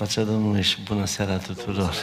Pacea 0.00 0.22
Domnului 0.22 0.62
și 0.62 0.80
bună 0.80 1.04
seara 1.04 1.36
tuturor. 1.36 1.94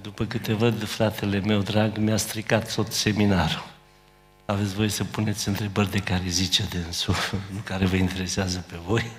După 0.00 0.24
câte 0.24 0.52
văd, 0.52 0.84
fratele 0.84 1.40
meu 1.40 1.60
drag 1.60 1.96
mi-a 1.96 2.16
stricat 2.16 2.74
tot 2.74 2.92
seminarul. 2.92 3.64
Aveți 4.44 4.74
voi 4.74 4.88
să 4.88 5.04
puneți 5.04 5.48
întrebări 5.48 5.90
de 5.90 5.98
care 5.98 6.22
zice 6.26 6.62
dânsul, 6.62 7.14
nu 7.52 7.58
care 7.64 7.86
vă 7.86 7.96
interesează 7.96 8.64
pe 8.68 8.76
voi. 8.86 9.10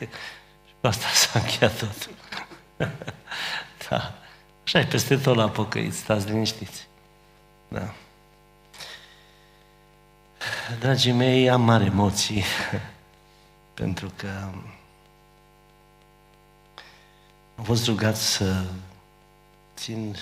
Și 0.67 0.73
cu 0.81 0.87
asta 0.87 1.07
s-a 1.13 1.39
încheiat 1.39 1.77
tot. 1.77 2.09
da. 3.89 4.13
Așa 4.63 4.79
e 4.79 4.85
peste 4.85 5.17
tot 5.17 5.35
la 5.35 5.49
pocăiți, 5.49 5.97
stați 5.97 6.27
liniștiți. 6.27 6.87
Da. 7.67 7.93
Dragii 10.79 11.11
mei, 11.11 11.49
am 11.49 11.61
mari 11.61 11.85
emoții, 11.85 12.43
pentru 13.79 14.11
că 14.15 14.29
am 17.55 17.63
fost 17.63 17.85
rugat 17.85 18.15
să 18.15 18.65
țin 19.75 20.15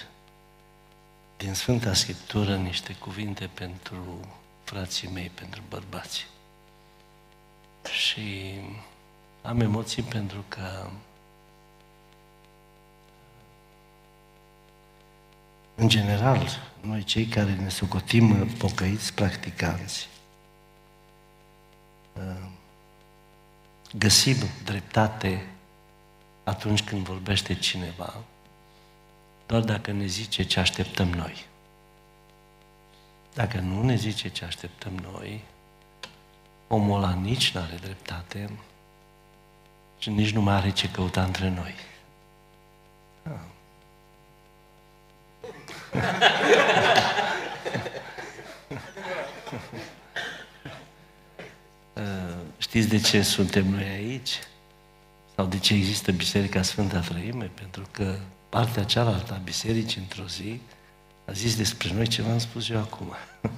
din 1.37 1.53
Sfânta 1.53 1.93
Scriptură 1.93 2.55
niște 2.55 2.93
cuvinte 2.93 3.49
pentru 3.53 4.19
frații 4.63 5.09
mei, 5.09 5.31
pentru 5.33 5.61
bărbați. 5.69 6.27
Și 8.03 8.53
am 9.41 9.59
emoții 9.59 10.03
pentru 10.03 10.45
că 10.47 10.89
în 15.75 15.89
general, 15.89 16.47
noi 16.81 17.03
cei 17.03 17.25
care 17.25 17.55
ne 17.55 17.69
socotim 17.69 18.47
pocăiți 18.47 19.13
practicanți, 19.13 20.07
găsim 23.97 24.35
dreptate 24.63 25.52
atunci 26.43 26.83
când 26.83 27.05
vorbește 27.05 27.53
cineva, 27.55 28.13
doar 29.45 29.61
dacă 29.61 29.91
ne 29.91 30.05
zice 30.05 30.43
ce 30.43 30.59
așteptăm 30.59 31.07
noi. 31.07 31.45
Dacă 33.33 33.59
nu 33.59 33.83
ne 33.83 33.95
zice 33.95 34.29
ce 34.29 34.45
așteptăm 34.45 34.93
noi, 34.93 35.43
omul 36.67 36.97
ăla 36.97 37.13
nici 37.13 37.51
nu 37.51 37.61
are 37.61 37.75
dreptate 37.75 38.49
și 39.99 40.09
nici 40.09 40.31
nu 40.31 40.41
mai 40.41 40.55
are 40.55 40.71
ce 40.71 40.91
căuta 40.91 41.23
între 41.23 41.49
noi. 41.49 41.75
Ah. 43.23 43.31
Știți 52.73 52.87
de 52.87 52.99
ce 52.99 53.21
suntem 53.21 53.67
noi 53.67 53.83
aici? 53.83 54.39
Sau 55.35 55.45
de 55.45 55.59
ce 55.59 55.73
există 55.73 56.11
Biserica 56.11 56.61
Sfânta 56.61 56.99
Trăime? 56.99 57.45
Pentru 57.45 57.87
că 57.91 58.17
partea 58.49 58.83
cealaltă 58.83 59.33
a 59.33 59.37
bisericii 59.43 60.01
într-o 60.01 60.27
zi 60.27 60.59
a 61.25 61.31
zis 61.31 61.55
despre 61.55 61.93
noi 61.93 62.07
ce 62.07 62.21
v-am 62.21 62.37
spus 62.37 62.69
eu 62.69 62.79
acum. 62.79 63.13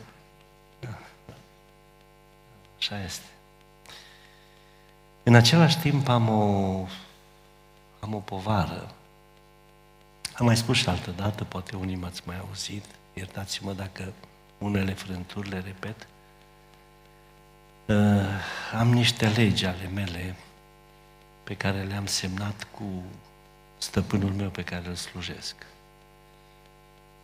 Așa 2.78 3.04
este. 3.04 3.30
În 5.24 5.36
același 5.36 5.78
timp 5.78 6.08
am 6.08 6.30
o, 6.30 6.86
am 8.00 8.14
o 8.14 8.20
povară. 8.20 8.92
Am 10.34 10.46
mai 10.46 10.58
spus 10.58 10.78
și 10.78 10.90
altă 10.90 11.12
dată, 11.12 11.44
poate 11.44 11.76
unii 11.76 11.96
m-ați 11.96 12.22
mai 12.26 12.38
auzit, 12.40 12.86
iertați-mă 13.14 13.74
dacă 13.74 14.14
unele 14.58 14.94
frânturi 14.94 15.50
le 15.50 15.60
repet. 15.60 16.08
Uh, 17.86 18.78
am 18.80 18.94
niște 18.94 19.28
legi 19.28 19.66
ale 19.66 19.90
mele 19.94 20.36
pe 21.46 21.56
care 21.56 21.84
le-am 21.84 22.06
semnat 22.06 22.68
cu 22.72 23.04
stăpânul 23.78 24.32
meu 24.32 24.50
pe 24.50 24.64
care 24.64 24.88
îl 24.88 24.96
slujesc. 24.96 25.56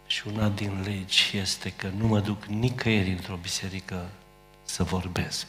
Și 0.08 0.28
una 0.28 0.50
din 0.50 0.82
legi 0.82 1.38
este 1.38 1.74
că 1.74 1.88
nu 1.88 2.08
mă 2.08 2.20
duc 2.20 2.46
nicăieri 2.46 3.12
într-o 3.12 3.36
biserică 3.36 4.10
să 4.64 4.84
vorbesc. 4.84 5.46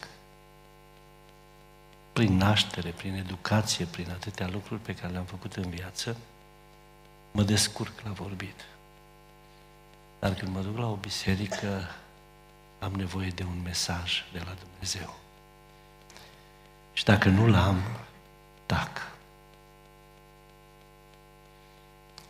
Prin 2.12 2.36
naștere, 2.36 2.90
prin 2.90 3.14
educație, 3.14 3.84
prin 3.84 4.10
atâtea 4.10 4.48
lucruri 4.48 4.80
pe 4.80 4.94
care 4.94 5.12
le-am 5.12 5.24
făcut 5.24 5.52
în 5.52 5.70
viață, 5.70 6.16
mă 7.32 7.42
descurc 7.42 8.00
la 8.04 8.10
vorbit. 8.10 8.64
Dar 10.18 10.34
când 10.34 10.54
mă 10.54 10.60
duc 10.60 10.78
la 10.78 10.90
o 10.90 10.94
biserică, 10.94 11.90
am 12.78 12.92
nevoie 12.92 13.28
de 13.28 13.42
un 13.42 13.60
mesaj 13.62 14.24
de 14.32 14.38
la 14.38 14.54
Dumnezeu. 14.60 15.14
Și 16.92 17.04
dacă 17.04 17.28
nu-l 17.28 17.54
am, 17.54 17.82
tac. 18.72 19.10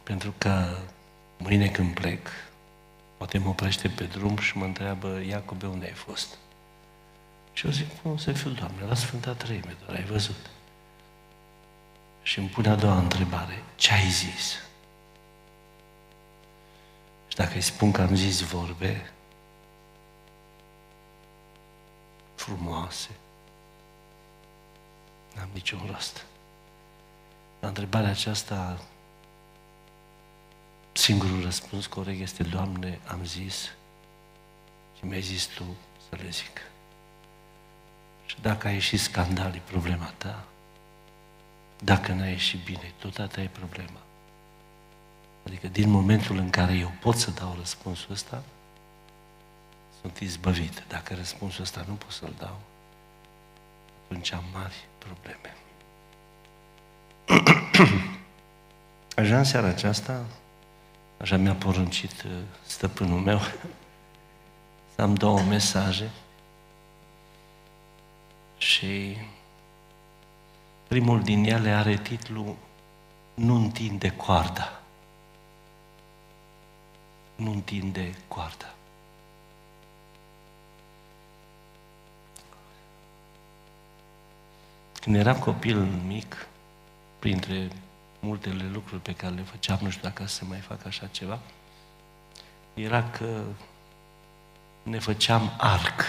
Pentru 0.02 0.34
că 0.38 0.76
mâine 1.36 1.68
când 1.68 1.94
plec, 1.94 2.28
poate 3.16 3.38
mă 3.38 3.48
oprește 3.48 3.88
pe 3.88 4.04
drum 4.04 4.38
și 4.38 4.56
mă 4.56 4.64
întreabă, 4.64 5.22
Iacobe, 5.26 5.66
unde 5.66 5.84
ai 5.84 5.92
fost? 5.92 6.38
Și 7.52 7.66
eu 7.66 7.72
zic, 7.72 8.00
cum 8.02 8.16
să 8.16 8.32
fiu, 8.32 8.50
Doamne, 8.50 8.84
la 8.88 8.94
Sfânta 8.94 9.32
Treime, 9.32 9.76
doar 9.84 9.96
ai 9.96 10.04
văzut. 10.04 10.50
Și 12.22 12.38
îmi 12.38 12.48
pune 12.48 12.68
a 12.68 12.74
doua 12.74 12.98
întrebare, 12.98 13.62
ce 13.76 13.92
ai 13.92 14.08
zis? 14.08 14.52
Și 17.28 17.36
dacă 17.36 17.54
îi 17.54 17.60
spun 17.60 17.92
că 17.92 18.02
am 18.02 18.14
zis 18.14 18.40
vorbe 18.40 19.10
frumoase, 22.34 23.10
n-am 25.34 25.48
niciun 25.52 25.88
rost. 25.92 26.24
La 27.62 27.68
întrebarea 27.68 28.10
aceasta, 28.10 28.78
singurul 30.92 31.42
răspuns 31.42 31.86
corect 31.86 32.20
este, 32.20 32.42
Doamne, 32.42 33.00
am 33.06 33.24
zis 33.24 33.62
și 34.96 35.04
mi-ai 35.04 35.20
zis 35.20 35.44
Tu 35.46 35.64
să 36.08 36.16
le 36.22 36.28
zic. 36.28 36.60
Și 38.26 38.36
dacă 38.40 38.66
a 38.66 38.70
ieșit 38.70 39.00
scandal, 39.00 39.54
e 39.54 39.62
problema 39.64 40.12
ta. 40.16 40.44
Dacă 41.84 42.12
n-a 42.12 42.26
ieșit 42.26 42.64
bine, 42.64 42.92
tot 42.98 43.18
atâta 43.18 43.40
e 43.40 43.48
problema. 43.48 44.00
Adică 45.46 45.68
din 45.68 45.90
momentul 45.90 46.36
în 46.36 46.50
care 46.50 46.74
eu 46.74 46.92
pot 47.00 47.16
să 47.16 47.30
dau 47.30 47.54
răspunsul 47.58 48.12
ăsta, 48.12 48.42
sunt 50.00 50.18
izbăvit. 50.18 50.84
Dacă 50.88 51.14
răspunsul 51.14 51.62
ăsta 51.62 51.84
nu 51.88 51.94
pot 51.94 52.10
să-l 52.10 52.34
dau, 52.38 52.60
atunci 54.04 54.32
am 54.32 54.44
mari 54.52 54.86
probleme. 54.98 55.56
Așa 59.16 59.38
în 59.38 59.44
seara 59.44 59.66
aceasta, 59.66 60.24
așa 61.20 61.36
mi-a 61.36 61.54
poruncit 61.54 62.22
uh, 62.22 62.30
stăpânul 62.66 63.18
meu, 63.18 63.38
să 64.94 65.02
am 65.02 65.14
două 65.14 65.40
mesaje 65.40 66.10
și 68.58 69.16
primul 70.88 71.22
din 71.22 71.44
ele 71.44 71.70
are 71.70 71.96
titlul 71.96 72.56
Nu 73.34 73.54
întinde 73.54 74.10
coarda. 74.10 74.80
Nu 77.36 77.50
întinde 77.50 78.14
coarda. 78.28 78.74
Când 85.00 85.16
eram 85.16 85.38
copil 85.38 85.78
mic, 86.06 86.46
printre 87.22 87.68
multele 88.20 88.64
lucruri 88.72 89.02
pe 89.02 89.14
care 89.14 89.34
le 89.34 89.42
făceam, 89.42 89.78
nu 89.82 89.90
știu 89.90 90.02
dacă 90.08 90.26
să 90.26 90.44
mai 90.44 90.58
fac 90.58 90.86
așa 90.86 91.06
ceva, 91.06 91.38
era 92.74 93.10
că 93.10 93.42
ne 94.82 94.98
făceam 94.98 95.52
arc. 95.58 96.00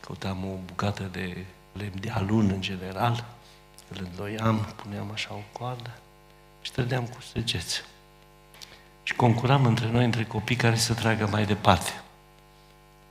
Căutam 0.00 0.44
o 0.44 0.54
bucată 0.64 1.02
de 1.02 1.44
lemn 1.72 2.00
de 2.00 2.10
alun 2.10 2.50
în 2.50 2.60
general, 2.60 3.24
îl 3.88 4.08
îndoiam, 4.10 4.74
puneam 4.82 5.10
așa 5.12 5.34
o 5.34 5.58
coadă 5.58 5.90
și 6.62 6.72
trădeam 6.72 7.06
cu 7.06 7.20
săgeți. 7.20 7.82
Și 9.02 9.14
concuram 9.14 9.64
între 9.64 9.90
noi, 9.90 10.04
între 10.04 10.24
copii 10.24 10.56
care 10.56 10.76
să 10.76 10.94
tragă 10.94 11.26
mai 11.26 11.46
departe. 11.46 12.02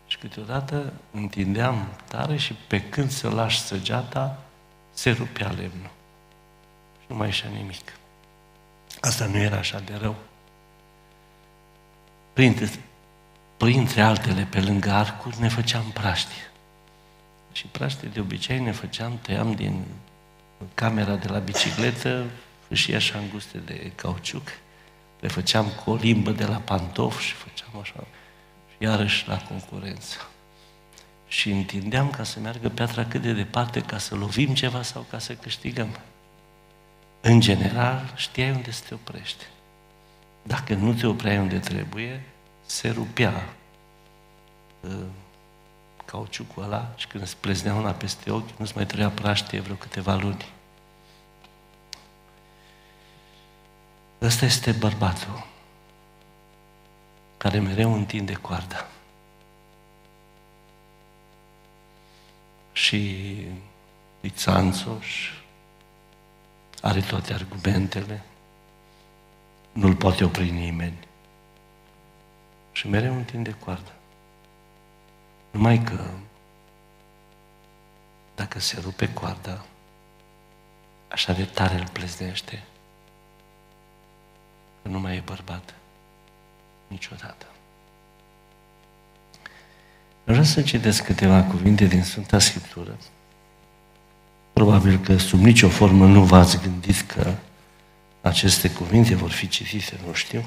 Și 0.08 0.18
câteodată 0.18 0.94
întindeam 1.12 1.88
tare 2.08 2.38
și 2.38 2.54
pe 2.54 2.82
când 2.82 3.12
să 3.12 3.30
lași 3.30 3.62
săgeata, 3.62 4.40
se 4.94 5.12
rupea 5.12 5.50
lemnul. 5.50 5.98
Și 7.10 7.16
nu 7.16 7.16
mai 7.16 7.28
ieșea 7.28 7.50
nimic. 7.50 7.94
Asta 9.00 9.26
nu 9.26 9.38
era 9.38 9.58
așa 9.58 9.80
de 9.80 9.96
rău. 9.96 10.16
Printre, 12.34 12.70
printre 13.58 14.02
altele, 14.02 14.48
pe 14.50 14.62
lângă 14.62 14.92
arcuri, 14.92 15.40
ne 15.40 15.48
făceam 15.48 15.92
praști. 15.94 16.34
Și 17.52 17.66
praște 17.66 18.06
de 18.06 18.20
obicei 18.20 18.60
ne 18.60 18.72
făceam, 18.72 19.20
tăiam 19.22 19.54
din 19.54 19.84
camera 20.74 21.16
de 21.16 21.28
la 21.28 21.40
bicicletă 21.40 22.26
și 22.72 22.96
așa 22.96 23.18
înguste 23.18 23.58
de 23.58 23.92
cauciuc, 23.96 24.48
le 25.20 25.28
făceam 25.28 25.68
cu 25.68 25.92
o 25.92 25.96
limbă 25.96 26.32
de 26.32 26.46
la 26.46 26.58
pantof 26.58 27.20
și 27.20 27.34
făceam 27.34 27.82
așa, 27.82 28.08
și 28.70 28.84
iarăși 28.84 29.28
la 29.28 29.38
concurență 29.38 30.18
și 31.28 31.50
întindeam 31.50 32.10
ca 32.10 32.24
să 32.24 32.40
meargă 32.40 32.70
piatra 32.70 33.06
cât 33.06 33.22
de 33.22 33.34
departe, 33.34 33.82
ca 33.82 33.98
să 33.98 34.16
lovim 34.16 34.54
ceva 34.54 34.82
sau 34.82 35.06
ca 35.10 35.20
să 35.20 35.34
câștigăm. 35.34 36.00
În 37.22 37.40
general, 37.40 38.14
știai 38.16 38.52
unde 38.52 38.72
să 38.72 38.84
te 38.88 38.94
oprești. 38.94 39.46
Dacă 40.44 40.74
nu 40.74 40.94
te 40.94 41.08
opreai 41.08 41.38
unde 41.38 41.60
trebuie, 41.60 42.24
se 42.66 42.90
rupea 42.90 43.54
uh, 44.82 45.06
cauciucul 46.06 46.64
ăla 46.64 46.94
și 46.96 47.08
când 47.08 47.24
îți 47.24 47.38
pleznea 47.38 47.74
una 47.74 47.92
peste 47.92 48.32
ochi, 48.32 48.58
nu-ți 48.58 48.76
mai 48.76 48.86
trebuia 48.86 49.10
praștie 49.10 49.60
vreo 49.60 49.76
câteva 49.76 50.16
luni. 50.16 50.46
Ăsta 54.22 54.46
este 54.46 54.72
bărbatul 54.72 55.48
care 57.38 57.60
mereu 57.60 57.94
întinde 57.94 58.34
coarda. 58.34 58.88
Și 62.72 63.30
e 64.22 64.30
țanțoș, 64.30 65.32
are 66.82 67.02
toate 67.02 67.34
argumentele, 67.34 68.22
nu-l 69.72 69.96
poate 69.96 70.24
opri 70.24 70.50
nimeni. 70.50 71.08
Și 72.72 72.88
mereu 72.88 73.16
întinde 73.16 73.56
coarda. 73.60 73.92
Numai 75.52 75.84
că 75.84 76.10
dacă 78.36 78.60
se 78.60 78.80
rupe 78.82 79.14
coarda, 79.14 79.66
așa 81.08 81.34
de 81.34 81.46
tare 81.46 81.76
îl 81.76 81.88
pleznește, 81.88 82.64
că 84.82 84.88
nu 84.90 85.00
mai 85.00 85.16
e 85.16 85.22
bărbat 85.26 85.74
niciodată. 86.88 87.46
Vreau 90.24 90.44
să 90.44 90.62
citesc 90.62 91.04
câteva 91.04 91.44
cuvinte 91.44 91.86
din 91.86 92.04
Sfânta 92.04 92.40
Scriptură. 92.40 92.98
Probabil 94.60 94.98
că 94.98 95.18
sub 95.18 95.40
nicio 95.40 95.70
formă 95.70 96.06
nu 96.06 96.24
v-ați 96.24 96.62
gândit 96.62 97.02
că 97.02 97.34
aceste 98.22 98.72
cuvinte 98.72 99.16
vor 99.16 99.32
fi 99.32 99.48
citite, 99.48 100.00
nu 100.06 100.14
știu, 100.14 100.44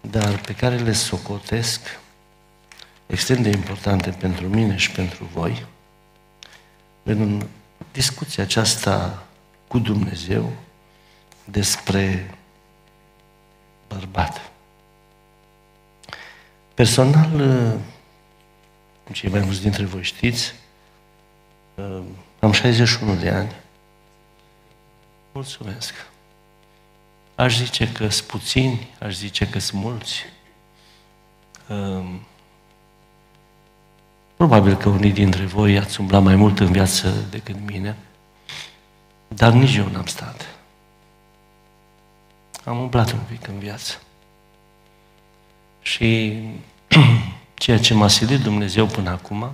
dar 0.00 0.38
pe 0.38 0.54
care 0.54 0.76
le 0.76 0.92
socotesc 0.92 1.80
extrem 3.06 3.42
de 3.42 3.48
importante 3.48 4.10
pentru 4.10 4.48
mine 4.48 4.76
și 4.76 4.90
pentru 4.90 5.28
voi, 5.32 5.66
în 7.02 7.46
discuția 7.92 8.42
aceasta 8.42 9.26
cu 9.68 9.78
Dumnezeu 9.78 10.52
despre 11.44 12.34
bărbat. 13.88 14.50
Personal, 16.74 17.30
cum 19.04 19.14
cei 19.14 19.30
mai 19.30 19.40
mulți 19.40 19.60
dintre 19.60 19.84
voi 19.84 20.02
știți, 20.02 20.54
am 22.42 22.52
61 22.52 23.14
de 23.14 23.28
ani. 23.28 23.52
Mulțumesc. 25.32 25.94
Aș 27.34 27.56
zice 27.56 27.92
că 27.92 28.08
sunt 28.08 28.28
puțini, 28.28 28.88
aș 29.00 29.14
zice 29.14 29.48
că 29.48 29.58
sunt 29.58 29.82
mulți. 29.82 30.24
Probabil 34.36 34.76
că 34.76 34.88
unii 34.88 35.12
dintre 35.12 35.44
voi 35.44 35.78
ați 35.78 36.00
umblat 36.00 36.22
mai 36.22 36.36
mult 36.36 36.60
în 36.60 36.72
viață 36.72 37.14
decât 37.30 37.56
mine, 37.66 37.96
dar 39.28 39.52
nici 39.52 39.76
eu 39.76 39.88
n-am 39.88 40.06
stat. 40.06 40.46
Am 42.64 42.78
umblat 42.78 43.12
un 43.12 43.20
pic 43.28 43.48
în 43.48 43.58
viață. 43.58 44.00
Și 45.82 46.38
ceea 47.54 47.78
ce 47.78 47.94
m-a 47.94 48.08
silit 48.08 48.40
Dumnezeu 48.40 48.86
până 48.86 49.10
acum 49.10 49.52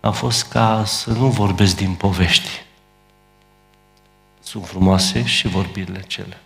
a 0.00 0.10
fost 0.10 0.48
ca 0.48 0.84
să 0.84 1.10
nu 1.10 1.26
vorbesc 1.26 1.76
din 1.76 1.94
povești. 1.94 2.48
Sunt 4.42 4.66
frumoase 4.66 5.24
și 5.24 5.48
vorbirile 5.48 6.00
cele. 6.00 6.40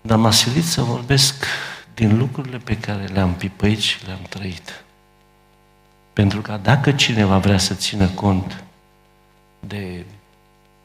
Dar 0.00 0.18
m-a 0.18 0.30
silit 0.30 0.64
să 0.64 0.82
vorbesc 0.82 1.44
din 1.94 2.18
lucrurile 2.18 2.58
pe 2.58 2.78
care 2.78 3.04
le-am 3.04 3.34
pipăit 3.34 3.78
și 3.78 4.06
le-am 4.06 4.22
trăit. 4.28 4.84
Pentru 6.12 6.40
că 6.40 6.58
dacă 6.62 6.92
cineva 6.92 7.38
vrea 7.38 7.58
să 7.58 7.74
țină 7.74 8.08
cont 8.08 8.64
de 9.60 10.04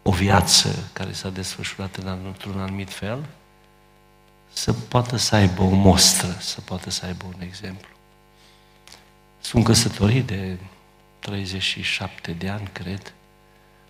o 0.01 0.11
viață 0.11 0.89
care 0.93 1.11
s-a 1.11 1.29
desfășurat 1.29 1.95
într-un 2.25 2.59
anumit 2.59 2.89
fel, 2.89 3.25
să 4.53 4.73
poată 4.73 5.15
să 5.17 5.35
aibă 5.35 5.61
o 5.61 5.69
mostră, 5.69 6.35
să 6.39 6.61
poată 6.61 6.89
să 6.89 7.05
aibă 7.05 7.25
un 7.25 7.41
exemplu. 7.41 7.90
Sunt 9.41 9.63
căsătorit 9.63 10.25
de 10.25 10.57
37 11.19 12.31
de 12.31 12.49
ani, 12.49 12.69
cred. 12.71 13.13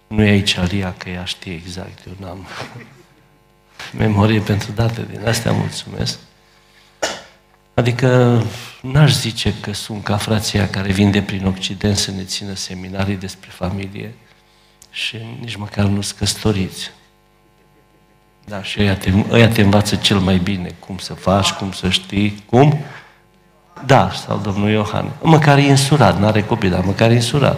Nu 0.08 0.24
e 0.24 0.30
aici 0.30 0.58
Alia, 0.58 0.94
că 0.98 1.10
ea 1.10 1.24
știe 1.24 1.54
exact, 1.54 2.06
eu 2.08 2.14
n-am 2.20 2.48
memorie 3.98 4.40
pentru 4.40 4.72
date 4.72 5.08
din 5.12 5.28
astea, 5.28 5.52
mulțumesc. 5.52 6.20
Adică 7.74 8.42
n-aș 8.82 9.14
zice 9.14 9.54
că 9.62 9.74
sunt 9.74 10.04
ca 10.04 10.18
frația 10.18 10.70
care 10.70 10.92
vin 10.92 11.12
de 11.12 11.22
prin 11.22 11.46
Occident 11.46 11.98
să 11.98 12.12
ne 12.12 12.24
țină 12.24 12.54
seminarii 12.54 13.16
despre 13.16 13.50
familie 13.50 14.14
și 14.92 15.18
nici 15.40 15.56
măcar 15.56 15.86
nu 15.86 16.02
sunt 16.02 16.20
căsătoriți. 16.20 16.92
Da, 18.46 18.64
și 18.64 18.80
ăia 18.80 18.96
te, 18.96 19.12
ăia 19.30 19.48
te 19.48 19.62
învață 19.62 19.96
cel 19.96 20.20
mai 20.20 20.38
bine 20.38 20.76
cum 20.80 20.98
să 20.98 21.14
faci, 21.14 21.52
cum 21.52 21.72
să 21.72 21.90
știi, 21.90 22.44
cum? 22.50 22.80
Da, 23.86 24.12
sau 24.12 24.38
domnul 24.38 24.70
Iohan. 24.70 25.12
Măcar 25.22 25.58
e 25.58 25.70
însurat, 25.70 26.20
nu 26.20 26.26
are 26.26 26.44
copii, 26.44 26.70
dar 26.70 26.84
măcar 26.84 27.12
e 27.12 27.14
însurat. 27.14 27.58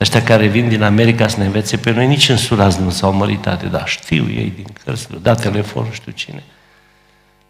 Ăștia 0.00 0.22
care 0.22 0.46
vin 0.46 0.68
din 0.68 0.82
America 0.82 1.28
să 1.28 1.38
ne 1.38 1.44
învețe 1.44 1.76
pe 1.76 1.90
noi, 1.90 2.06
nici 2.06 2.28
însurați 2.28 2.80
nu 2.80 2.90
s-au 2.90 3.12
măritate, 3.12 3.66
dar 3.66 3.88
știu 3.88 4.30
ei 4.30 4.52
din 4.56 4.66
cărți, 4.84 5.08
da 5.22 5.34
telefon, 5.34 5.84
nu 5.84 5.92
știu 5.92 6.12
cine. 6.12 6.42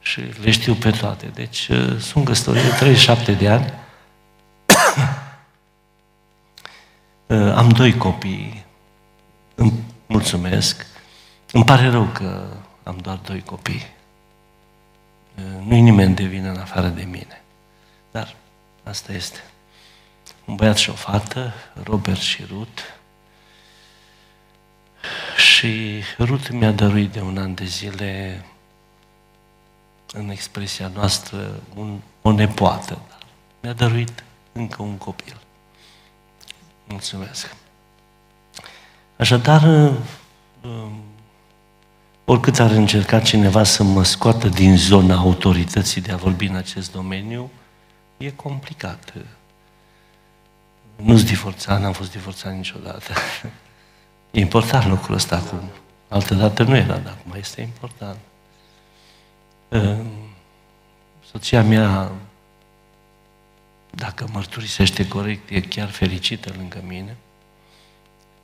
Și 0.00 0.20
le 0.42 0.50
știu 0.50 0.74
pe 0.74 0.90
toate. 0.90 1.30
Deci 1.34 1.69
uh, 1.69 1.96
sunt 1.98 2.24
căsătorit 2.24 2.62
de 2.62 2.69
37 2.69 3.32
de 3.32 3.48
ani. 3.48 3.64
uh, 7.26 7.52
am 7.56 7.69
doi 7.69 7.96
copii. 7.96 8.64
Îmi 9.54 9.72
mulțumesc. 10.06 10.86
Îmi 11.52 11.64
pare 11.64 11.88
rău 11.88 12.04
că 12.04 12.44
am 12.82 12.98
doar 13.02 13.19
doi 13.26 13.42
copii. 13.44 13.86
Nu-i 15.66 15.80
nimeni 15.80 16.14
de 16.14 16.24
vină 16.24 16.50
în 16.50 16.58
afară 16.58 16.86
de 16.86 17.02
mine. 17.02 17.42
Dar 18.12 18.37
asta 18.82 19.12
este. 19.12 19.38
Un 20.44 20.55
băiat 20.55 20.76
și 20.76 20.91
o 20.91 20.93
fată, 20.93 21.53
Robert 21.82 22.20
și 22.20 22.44
Ruth. 22.44 22.82
Și 25.36 26.03
Ruth 26.19 26.48
mi-a 26.48 26.70
dăruit 26.70 27.13
de 27.13 27.20
un 27.20 27.39
an 27.39 27.55
de 27.55 27.65
zile, 27.65 28.44
în 30.13 30.31
expresia 30.31 30.89
noastră, 30.94 31.63
un, 31.75 32.01
o 32.22 32.32
nepoată. 32.32 32.98
Mi-a 33.60 33.72
dăruit 33.72 34.25
încă 34.53 34.82
un 34.82 34.96
copil. 34.96 35.36
Mulțumesc. 36.89 37.55
Așadar, 39.17 39.93
Oricât 42.25 42.58
ar 42.58 42.70
încerca 42.70 43.20
cineva 43.20 43.65
să 43.65 43.82
mă 43.82 44.05
scoată 44.05 44.48
din 44.48 44.77
zona 44.77 45.17
autorității 45.17 46.01
de 46.01 46.13
a 46.13 46.17
vorbi 46.17 46.46
în 46.46 46.55
acest 46.55 46.93
domeniu, 46.93 47.51
e 48.24 48.31
complicat. 48.31 49.12
Nu-s 50.96 51.24
divorțat, 51.24 51.81
n-am 51.81 51.93
fost 51.93 52.10
divorțat 52.10 52.55
niciodată. 52.55 53.12
E 54.31 54.41
important 54.41 54.86
lucrul 54.86 55.14
ăsta 55.14 55.36
acum. 55.36 55.60
Altădată 56.08 56.62
nu 56.62 56.76
era, 56.76 56.96
dar 56.96 57.17
acum 57.19 57.38
este 57.38 57.60
important. 57.60 58.19
Soția 61.31 61.62
mea, 61.62 62.12
dacă 63.91 64.29
mărturisește 64.32 65.08
corect, 65.08 65.50
e 65.50 65.60
chiar 65.60 65.88
fericită 65.88 66.52
lângă 66.56 66.82
mine. 66.86 67.17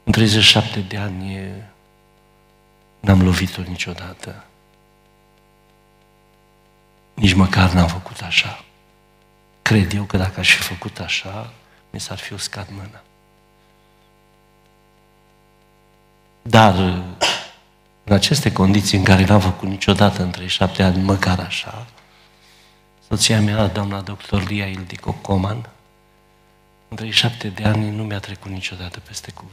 În 0.05 0.13
37 0.13 0.81
de 0.81 0.97
ani 0.97 1.35
e 1.35 1.69
N-am 3.01 3.23
lovit-o 3.23 3.63
niciodată. 3.63 4.45
Nici 7.15 7.35
măcar 7.35 7.73
n-am 7.73 7.89
făcut 7.89 8.21
așa. 8.21 8.65
Cred 9.69 9.93
eu 9.93 10.05
că 10.05 10.17
dacă 10.17 10.41
aș 10.41 10.55
fi 10.55 10.63
făcut 10.63 10.99
așa, 10.99 11.53
mi 11.91 12.01
s-ar 12.01 12.19
fi 12.19 12.33
uscat 12.33 12.69
mâna. 12.71 13.03
Dar 16.43 16.75
în 18.05 18.13
aceste 18.13 18.53
condiții 18.53 18.99
în 18.99 19.05
care 19.05 19.25
n-am 19.25 19.41
făcut 19.41 19.69
niciodată 19.69 20.23
între 20.23 20.47
șapte 20.47 20.83
ani, 20.83 21.03
măcar 21.03 21.41
așa, 21.41 21.87
soția 23.09 23.41
mea, 23.41 23.67
doamna 23.67 24.01
doctor 24.01 24.49
Lia 24.49 24.67
Ildico 24.67 25.13
Coman, 25.13 25.69
între 26.89 27.11
șapte 27.11 27.49
de 27.49 27.65
ani 27.65 27.91
nu 27.91 28.03
mi-a 28.03 28.21
trecut 28.21 28.51
niciodată 28.51 29.01
peste 29.01 29.31
cuvânt. 29.31 29.53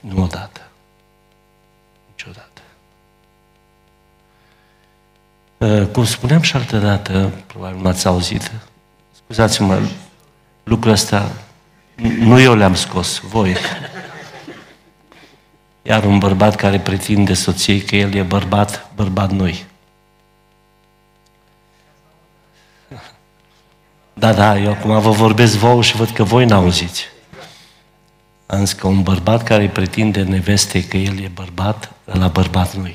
Nu 0.00 0.22
odată 0.22 0.68
niciodată. 2.10 2.60
Uh, 5.58 5.86
cum 5.92 6.04
spuneam 6.04 6.40
și 6.40 6.56
altă 6.56 6.78
dată, 6.78 7.32
probabil 7.46 7.76
m-ați 7.76 8.06
auzit, 8.06 8.50
scuzați-mă, 9.12 9.80
lucrul 10.62 10.92
ăsta 10.92 11.32
nu 12.18 12.40
eu 12.40 12.54
le-am 12.54 12.74
scos, 12.74 13.18
voi. 13.18 13.56
Iar 15.82 16.04
un 16.04 16.18
bărbat 16.18 16.54
care 16.54 16.80
pretinde 16.80 17.34
soției 17.34 17.80
că 17.80 17.96
el 17.96 18.14
e 18.14 18.22
bărbat, 18.22 18.90
bărbat 18.94 19.30
noi. 19.30 19.64
Da, 24.14 24.32
da, 24.32 24.58
eu 24.58 24.70
acum 24.70 25.00
vă 25.00 25.10
vorbesc 25.10 25.56
vouă 25.56 25.82
și 25.82 25.96
văd 25.96 26.10
că 26.10 26.22
voi 26.22 26.44
n-auziți. 26.44 27.08
Am 28.46 28.64
zis 28.64 28.72
că 28.72 28.86
un 28.86 29.02
bărbat 29.02 29.42
care 29.42 29.68
pretinde 29.68 30.22
neveste 30.22 30.84
că 30.84 30.96
el 30.96 31.18
e 31.18 31.30
bărbat, 31.34 31.92
la 32.04 32.28
bărbat 32.28 32.74
nu 32.74 32.90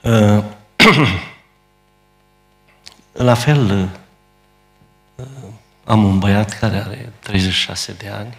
La 3.12 3.34
fel, 3.34 3.90
uh, 5.16 5.26
am 5.84 6.04
un 6.04 6.18
băiat 6.18 6.58
care 6.58 6.76
are 6.76 7.12
36 7.18 7.92
de 7.92 8.08
ani, 8.08 8.36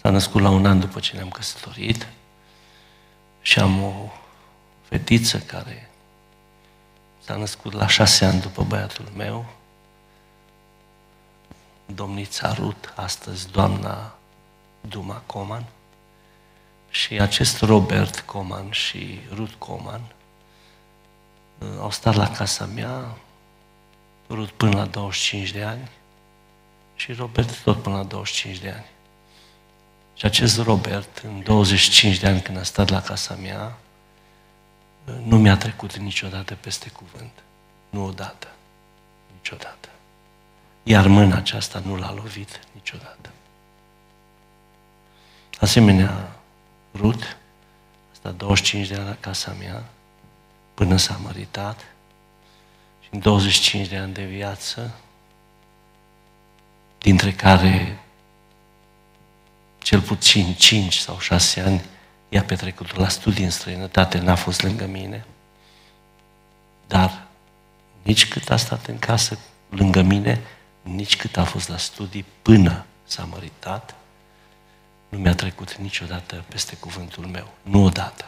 s-a 0.00 0.10
născut 0.10 0.40
la 0.40 0.50
un 0.50 0.66
an 0.66 0.80
după 0.80 1.00
ce 1.00 1.16
ne-am 1.16 1.28
căsătorit. 1.28 2.08
Și 3.42 3.58
am 3.58 3.82
o 3.82 3.92
fetiță 4.88 5.38
care 5.38 5.90
s-a 7.24 7.36
născut 7.36 7.72
la 7.72 7.86
șase 7.86 8.24
ani 8.24 8.40
după 8.40 8.62
băiatul 8.62 9.08
meu, 9.16 9.46
domnița 11.86 12.52
Rut, 12.52 12.92
astăzi 12.96 13.50
doamna 13.50 14.14
Duma 14.80 15.22
Coman, 15.26 15.64
și 16.90 17.20
acest 17.20 17.60
Robert 17.62 18.20
Coman 18.20 18.70
și 18.70 19.20
Ruth 19.34 19.54
Coman 19.58 20.00
uh, 20.00 20.19
au 21.80 21.90
stat 21.90 22.14
la 22.14 22.30
casa 22.30 22.64
mea, 22.64 23.16
Ruth 24.28 24.52
până 24.56 24.76
la 24.76 24.84
25 24.84 25.50
de 25.50 25.62
ani 25.62 25.88
și 26.94 27.12
Robert 27.12 27.62
tot 27.62 27.82
până 27.82 27.96
la 27.96 28.02
25 28.02 28.58
de 28.58 28.70
ani. 28.70 28.86
Și 30.14 30.26
acest 30.26 30.60
Robert, 30.60 31.18
în 31.18 31.42
25 31.42 32.18
de 32.18 32.26
ani 32.26 32.40
când 32.40 32.58
a 32.58 32.62
stat 32.62 32.88
la 32.88 33.02
casa 33.02 33.34
mea, 33.34 33.78
uh, 35.04 35.14
nu 35.24 35.38
mi-a 35.38 35.56
trecut 35.56 35.96
niciodată 35.96 36.54
peste 36.54 36.90
cuvânt. 36.90 37.32
Nu 37.90 38.04
odată. 38.04 38.48
Niciodată. 39.36 39.88
Iar 40.82 41.06
mâna 41.06 41.36
aceasta 41.36 41.82
nu 41.84 41.96
l-a 41.96 42.12
lovit 42.12 42.60
niciodată. 42.72 43.30
Asemenea, 45.60 46.30
Rut, 46.94 47.36
asta 48.12 48.30
25 48.30 48.88
de 48.88 48.94
ani 48.94 49.04
la 49.04 49.16
casa 49.20 49.56
mea, 49.58 49.84
până 50.80 50.96
s-a 50.96 51.20
măritat, 51.22 51.80
și 53.00 53.08
în 53.10 53.18
25 53.18 53.88
de 53.88 53.96
ani 53.96 54.12
de 54.12 54.24
viață, 54.24 54.94
dintre 56.98 57.32
care 57.32 58.02
cel 59.78 60.00
puțin 60.00 60.54
5 60.54 60.96
sau 60.96 61.18
6 61.18 61.60
ani 61.60 61.84
i-a 62.28 62.42
petrecut 62.42 62.96
la 62.96 63.08
studii 63.08 63.44
în 63.44 63.50
străinătate, 63.50 64.18
n-a 64.18 64.34
fost 64.34 64.62
lângă 64.62 64.86
mine, 64.86 65.24
dar 66.86 67.26
nici 68.02 68.28
cât 68.28 68.50
a 68.50 68.56
stat 68.56 68.86
în 68.86 68.98
casă 68.98 69.38
lângă 69.68 70.02
mine, 70.02 70.42
nici 70.82 71.16
cât 71.16 71.36
a 71.36 71.44
fost 71.44 71.68
la 71.68 71.76
studii 71.76 72.24
până 72.42 72.84
s-a 73.04 73.24
măritat, 73.24 73.94
nu 75.08 75.18
mi-a 75.18 75.34
trecut 75.34 75.74
niciodată 75.74 76.44
peste 76.48 76.76
cuvântul 76.76 77.26
meu. 77.26 77.48
Nu 77.62 77.84
odată. 77.84 78.24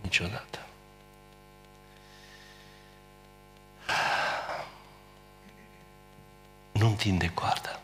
Niciodată. 0.00 0.64
Nu 6.80 6.86
întinde 6.86 7.30
coarda. 7.34 7.80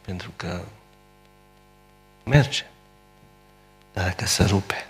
Pentru 0.00 0.32
că 0.36 0.62
merge. 2.24 2.64
Dar 3.92 4.04
dacă 4.04 4.26
se 4.26 4.44
rupe, 4.44 4.86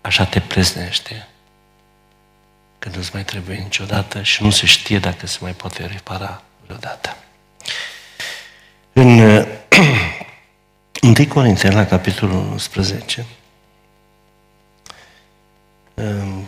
așa 0.00 0.24
te 0.24 0.40
preznește 0.40 1.28
că 2.78 2.88
nu-ți 2.94 3.10
mai 3.12 3.24
trebuie 3.24 3.56
niciodată 3.56 4.22
și 4.22 4.42
nu 4.42 4.50
se 4.50 4.66
știe 4.66 4.98
dacă 4.98 5.26
se 5.26 5.38
mai 5.40 5.52
poate 5.52 5.86
repara 5.86 6.42
vreodată. 6.64 7.16
În 8.92 9.18
1 11.18 11.26
Corinteni, 11.28 11.74
la 11.74 11.86
capitolul 11.86 12.50
11, 12.50 13.26
um, 15.94 16.46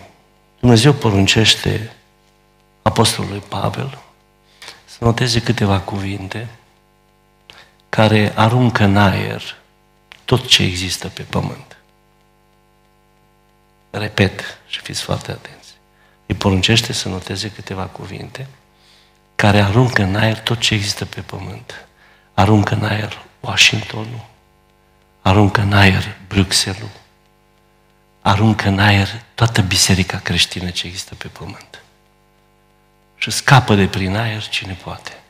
Dumnezeu 0.61 0.93
poruncește 0.93 1.93
Apostolului 2.83 3.43
Pavel 3.49 4.04
să 4.99 5.05
noteze 5.05 5.43
câteva 5.43 5.81
cuvinte 5.81 6.49
care 7.89 8.33
aruncă 8.35 8.85
în 8.85 8.97
aer 8.97 9.57
tot 10.25 10.47
ce 10.47 10.63
există 10.63 11.09
pe 11.09 11.23
pământ. 11.23 11.77
Repet 13.91 14.59
și 14.67 14.81
fiți 14.81 15.03
foarte 15.03 15.31
atenți. 15.31 15.75
Îi 16.27 16.35
poruncește 16.35 16.93
să 16.93 17.09
noteze 17.09 17.51
câteva 17.51 17.85
cuvinte 17.85 18.47
care 19.35 19.61
aruncă 19.61 20.03
în 20.03 20.17
aer 20.17 20.39
tot 20.41 20.59
ce 20.59 20.75
există 20.75 21.05
pe 21.05 21.21
pământ 21.21 21.87
aruncă 22.35 22.75
în 22.75 22.85
aer 22.85 23.23
Washingtonul, 23.41 24.27
aruncă 25.23 25.61
în 25.61 25.73
aer 25.73 26.17
Bruxelles, 26.29 26.91
aruncă 28.23 28.69
în 28.69 28.79
aer 28.79 29.23
toată 29.35 29.63
biserica 29.63 30.19
creștină 30.19 30.71
ce 30.71 30.87
există 30.87 31.15
pe 31.15 31.29
pământ. 31.29 31.84
Și 33.25 33.31
scapă 33.31 33.75
de 33.75 33.89
prin 33.89 34.17
aer 34.17 34.49
cine 34.49 34.73
poate. 34.83 35.23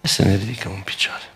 Hai 0.00 0.10
să 0.10 0.22
ne 0.22 0.34
ridicăm 0.34 0.72
în 0.72 0.80
picioare. 0.80 1.30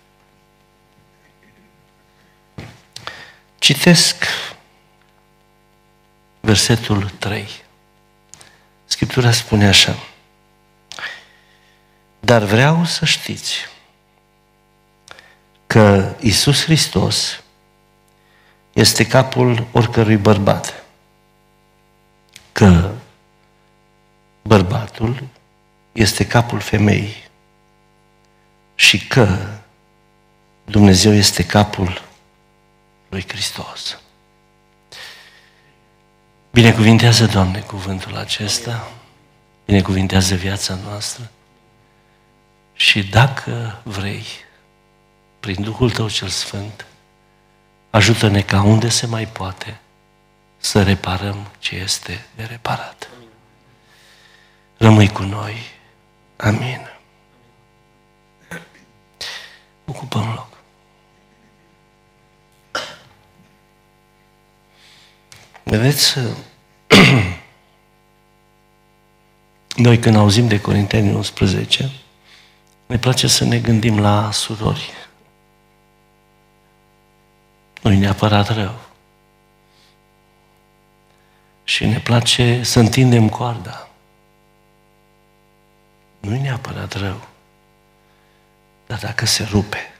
Citesc 3.58 4.24
versetul 6.40 7.08
3. 7.08 7.48
Scriptura 8.84 9.30
spune 9.30 9.66
așa. 9.66 9.98
Dar 12.20 12.42
vreau 12.42 12.84
să 12.84 13.04
știți 13.04 13.68
că 15.66 16.14
Isus 16.20 16.64
Hristos 16.64 17.42
este 18.72 19.06
capul 19.06 19.66
oricărui 19.72 20.16
bărbat. 20.16 20.84
Că 22.52 22.95
bărbatul 24.46 25.28
este 25.92 26.26
capul 26.26 26.60
femeii 26.60 27.24
și 28.74 29.06
că 29.06 29.36
Dumnezeu 30.64 31.12
este 31.12 31.46
capul 31.46 32.02
lui 33.08 33.24
Hristos. 33.28 33.98
Binecuvintează, 36.50 37.26
Doamne, 37.26 37.60
cuvântul 37.60 38.16
acesta, 38.16 38.88
binecuvintează 39.64 40.34
viața 40.34 40.78
noastră, 40.84 41.30
și 42.74 43.02
dacă 43.02 43.80
vrei, 43.82 44.24
prin 45.40 45.62
Duhul 45.62 45.90
Tău 45.90 46.08
cel 46.08 46.28
Sfânt, 46.28 46.86
ajută-ne 47.90 48.40
ca 48.40 48.62
unde 48.62 48.88
se 48.88 49.06
mai 49.06 49.26
poate 49.26 49.80
să 50.56 50.82
reparăm 50.82 51.46
ce 51.58 51.76
este 51.76 52.26
de 52.36 52.44
reparat. 52.44 53.08
Rămâi 54.76 55.08
cu 55.08 55.22
noi. 55.22 55.54
Amin. 56.36 56.90
Ocupăm 59.84 60.32
loc. 60.34 60.48
Vedeți, 65.62 66.18
noi 69.76 69.98
când 69.98 70.16
auzim 70.16 70.48
de 70.48 70.60
Corinteni 70.60 71.14
11, 71.14 71.90
ne 72.86 72.98
place 72.98 73.26
să 73.26 73.44
ne 73.44 73.58
gândim 73.58 74.00
la 74.00 74.30
surori. 74.30 74.90
nu 77.82 77.92
e 77.92 77.96
neapărat 77.96 78.48
rău. 78.48 78.74
Și 81.64 81.84
ne 81.84 81.98
place 81.98 82.62
să 82.62 82.78
întindem 82.78 83.28
coarda. 83.28 83.85
Nu 86.26 86.34
e 86.34 86.38
neapărat 86.38 86.92
rău. 86.92 87.28
Dar 88.86 88.98
dacă 88.98 89.26
se 89.26 89.44
rupe, 89.44 89.94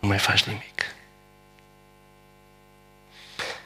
nu 0.00 0.08
mai 0.08 0.18
faci 0.18 0.42
nimic. 0.42 0.94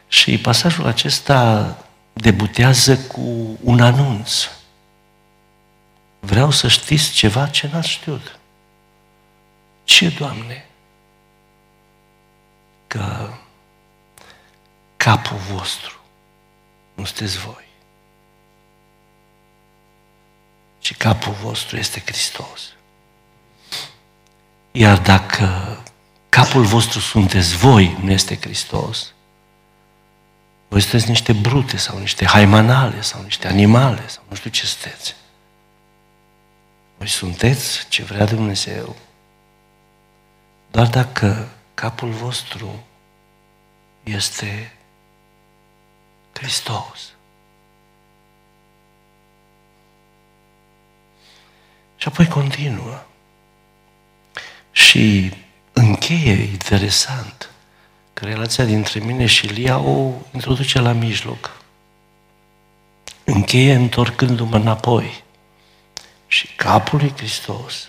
Și 0.08 0.38
pasajul 0.38 0.86
acesta 0.86 1.76
debutează 2.12 2.98
cu 2.98 3.58
un 3.62 3.80
anunț. 3.80 4.48
Vreau 6.20 6.50
să 6.50 6.68
știți 6.68 7.12
ceva 7.12 7.48
ce 7.48 7.68
n-ați 7.72 7.88
știut. 7.88 8.38
Ce, 9.84 10.08
Doamne? 10.08 10.66
Că 12.86 13.32
capul 14.96 15.36
vostru 15.36 15.98
nu 16.94 17.04
sunteți 17.04 17.38
voi, 17.38 17.67
ci 20.88 20.96
capul 20.96 21.32
vostru 21.32 21.76
este 21.76 22.02
Hristos. 22.06 22.72
Iar 24.72 24.98
dacă 24.98 25.78
capul 26.28 26.62
vostru 26.62 26.98
sunteți 27.00 27.56
voi, 27.56 27.98
nu 28.00 28.10
este 28.10 28.38
Hristos, 28.40 29.12
voi 30.68 30.80
sunteți 30.80 31.08
niște 31.08 31.32
brute 31.32 31.76
sau 31.76 31.98
niște 31.98 32.26
haimanale 32.26 33.00
sau 33.00 33.22
niște 33.22 33.48
animale 33.48 34.08
sau 34.08 34.22
nu 34.28 34.34
știu 34.34 34.50
ce 34.50 34.66
sunteți. 34.66 35.14
Voi 36.96 37.08
sunteți 37.08 37.88
ce 37.88 38.02
vrea 38.02 38.24
Dumnezeu. 38.24 38.96
Doar 40.70 40.86
dacă 40.86 41.48
capul 41.74 42.10
vostru 42.10 42.84
este 44.02 44.72
Hristos. 46.32 47.12
Și 51.98 52.08
apoi 52.08 52.26
continuă. 52.26 53.02
Și 54.70 55.32
încheie 55.72 56.32
interesant 56.32 57.50
că 58.12 58.24
relația 58.24 58.64
dintre 58.64 59.00
mine 59.00 59.26
și 59.26 59.46
Lia 59.46 59.78
o 59.78 60.12
introduce 60.32 60.80
la 60.80 60.92
mijloc. 60.92 61.62
Încheie 63.24 63.74
întorcându-mă 63.74 64.56
înapoi. 64.56 65.22
Și 66.26 66.46
capul 66.46 66.98
lui 66.98 67.12
Hristos 67.16 67.88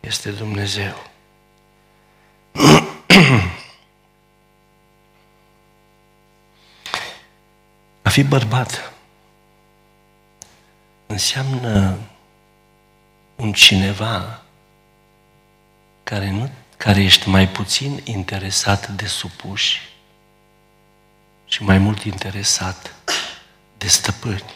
este 0.00 0.30
Dumnezeu. 0.30 1.06
A 8.02 8.08
fi 8.08 8.22
bărbat 8.22 8.92
înseamnă 11.06 11.98
un 13.36 13.52
cineva 13.52 14.40
care, 16.02 16.30
nu, 16.30 16.50
care 16.76 17.02
ești 17.02 17.28
mai 17.28 17.48
puțin 17.48 18.00
interesat 18.04 18.88
de 18.88 19.06
supuși 19.06 19.80
și 21.46 21.62
mai 21.62 21.78
mult 21.78 22.02
interesat 22.02 22.94
de 23.78 23.86
stăpâni. 23.86 24.54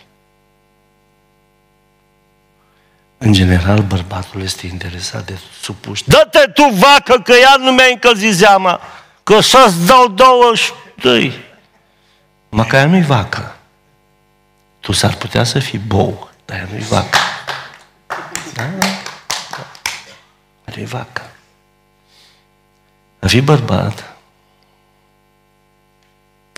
În 3.19 3.33
general, 3.33 3.79
bărbatul 3.79 4.43
este 4.43 4.67
interesat 4.67 5.25
de 5.25 5.39
supuși. 5.61 6.09
Dă-te 6.09 6.39
tu, 6.39 6.63
vacă, 6.63 7.21
că 7.23 7.33
ea 7.33 7.57
nu 7.59 7.71
mi-a 7.71 7.87
încălzit 7.91 8.33
zeama, 8.33 8.81
că 9.23 9.41
să-ți 9.41 9.87
dau 9.87 10.09
două 10.09 10.55
și 10.55 10.71
tăi. 11.01 11.33
Mă, 12.49 12.67
ea 12.73 12.87
nu-i 12.87 13.03
vacă. 13.03 13.57
Tu 14.81 14.93
s-ar 14.93 15.15
putea 15.15 15.45
să 15.45 15.59
fii 15.59 15.79
bou, 15.79 16.31
dar 16.45 16.59
ea 16.59 16.69
nu-i 16.71 16.83
vacă. 16.83 17.19
Da? 18.61 18.79
da. 19.51 19.67
Nu-i 20.75 20.85
vacă. 20.85 21.31
A 23.19 23.27
fi 23.27 23.41
bărbat 23.41 24.17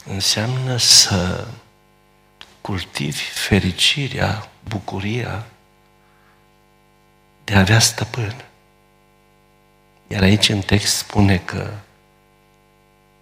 înseamnă 0.04 0.76
să 0.76 1.48
cultivi 2.60 3.22
fericirea, 3.22 4.50
bucuria 4.68 5.46
de 7.44 7.54
a 7.54 7.58
avea 7.58 7.78
stăpân. 7.78 8.44
Iar 10.06 10.22
aici 10.22 10.48
în 10.48 10.60
text 10.60 10.96
spune 10.96 11.38
că 11.38 11.74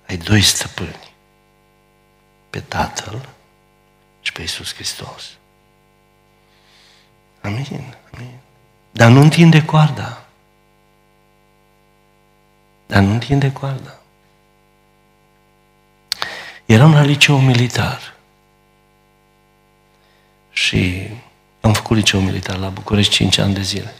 ai 0.06 0.16
doi 0.16 0.42
stăpâni. 0.42 1.12
Pe 2.50 2.60
Tatăl 2.60 3.28
și 4.20 4.32
pe 4.32 4.40
Iisus 4.40 4.74
Hristos. 4.74 5.24
Amin, 7.40 7.94
amin. 8.14 8.38
Dar 8.90 9.10
nu 9.10 9.20
întinde 9.20 9.64
coarda. 9.64 10.24
Dar 12.86 13.02
nu 13.02 13.12
întinde 13.12 13.52
coarda. 13.52 13.98
Eram 16.66 16.92
la 16.92 17.02
liceu 17.02 17.38
militar. 17.38 18.14
Și 20.50 21.08
am 21.60 21.72
făcut 21.72 21.96
liceu 21.96 22.20
militar 22.20 22.56
la 22.56 22.68
București 22.68 23.12
5 23.12 23.38
ani 23.38 23.54
de 23.54 23.62
zile. 23.62 23.94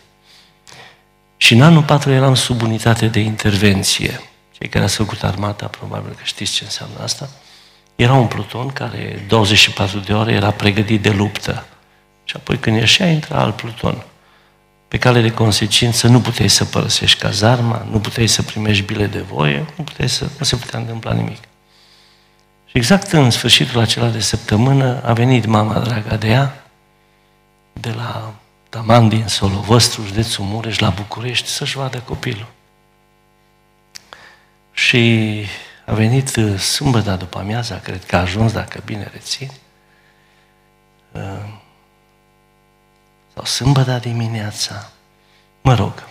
Și 1.37 1.55
în 1.55 1.62
anul 1.62 1.83
4 1.83 2.11
eram 2.11 2.35
sub 2.35 2.62
unitate 2.62 3.07
de 3.07 3.20
intervenție. 3.20 4.20
Cei 4.59 4.68
care 4.68 4.85
ați 4.85 4.96
făcut 4.96 5.22
armata, 5.22 5.66
probabil 5.66 6.12
că 6.12 6.22
știți 6.22 6.53
ce 6.53 6.64
înseamnă 6.64 6.98
asta. 7.03 7.29
Era 7.96 8.14
un 8.14 8.26
pluton 8.26 8.68
care 8.68 9.24
24 9.29 9.98
de 9.98 10.12
ore 10.12 10.33
era 10.33 10.50
pregătit 10.50 11.03
de 11.03 11.11
luptă. 11.11 11.66
Și 12.24 12.37
apoi 12.37 12.59
când 12.59 12.76
ieșea, 12.76 13.11
intra 13.11 13.38
alt 13.38 13.57
pluton. 13.57 14.05
Pe 14.90 14.98
cale 14.98 15.20
de 15.20 15.31
consecință 15.31 16.09
nu 16.09 16.20
puteai 16.20 16.48
să 16.48 16.64
părăsești 16.64 17.18
cazarma, 17.18 17.87
nu 17.90 18.00
puteai 18.00 18.26
să 18.26 18.42
primești 18.42 18.85
bile 18.85 19.07
de 19.07 19.20
voie, 19.20 19.59
nu, 19.76 19.85
puteai 19.85 20.09
să, 20.09 20.29
nu 20.38 20.44
se 20.44 20.57
putea 20.57 20.79
întâmpla 20.79 21.12
nimic. 21.12 21.42
Și 22.66 22.76
exact 22.76 23.12
în 23.12 23.31
sfârșitul 23.31 23.81
acela 23.81 24.09
de 24.09 24.20
săptămână 24.20 25.03
a 25.05 25.12
venit 25.12 25.46
mama 25.46 25.79
dragă 25.79 26.16
de 26.16 26.29
ea, 26.29 26.64
de 27.72 27.90
la 27.90 28.35
Taman 28.68 29.09
din 29.09 29.26
Solovăstru, 29.26 30.05
județul 30.07 30.44
Mureș, 30.44 30.79
la 30.79 30.90
București, 30.90 31.48
să-și 31.48 31.76
vadă 31.76 31.98
copilul. 31.98 32.46
Și 34.72 35.44
a 35.87 35.92
venit 35.92 36.37
uh, 36.37 36.59
sâmbătă 36.59 37.16
după 37.18 37.38
amiaza, 37.38 37.79
cred 37.79 38.05
că 38.05 38.16
a 38.16 38.20
ajuns, 38.20 38.53
dacă 38.53 38.83
bine 38.85 39.09
rețin, 39.12 39.50
uh, 41.12 41.59
sau 43.40 43.44
sâmbătă 43.44 43.98
dimineața, 44.03 44.90
mă 45.61 45.74
rog. 45.74 46.09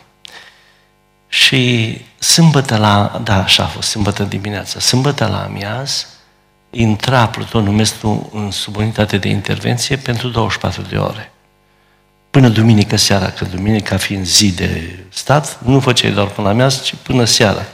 Și 1.27 2.01
sâmbătă 2.19 2.77
la, 2.77 3.21
da, 3.23 3.43
așa 3.43 3.63
a 3.63 3.67
fost, 3.67 3.89
sâmbătă 3.89 4.23
dimineața, 4.23 4.79
sâmbătă 4.79 5.27
la 5.27 5.43
amiaz, 5.43 6.07
intra 6.69 7.27
plutonul 7.27 7.73
nostru 7.73 8.29
în 8.33 8.51
subunitate 8.51 9.17
de 9.17 9.27
intervenție 9.27 9.95
pentru 9.95 10.27
24 10.27 10.81
de 10.81 10.97
ore. 10.97 11.31
Până 12.29 12.49
duminică 12.49 12.95
seara, 12.95 13.31
că 13.31 13.45
duminica 13.45 13.97
fiind 13.97 14.25
zi 14.25 14.53
de 14.53 14.99
stat, 15.09 15.61
nu 15.61 15.79
făceai 15.79 16.11
doar 16.11 16.27
până 16.27 16.47
la 16.47 16.53
amiaz, 16.53 16.83
ci 16.83 16.95
până 16.95 17.25
seara. 17.25 17.65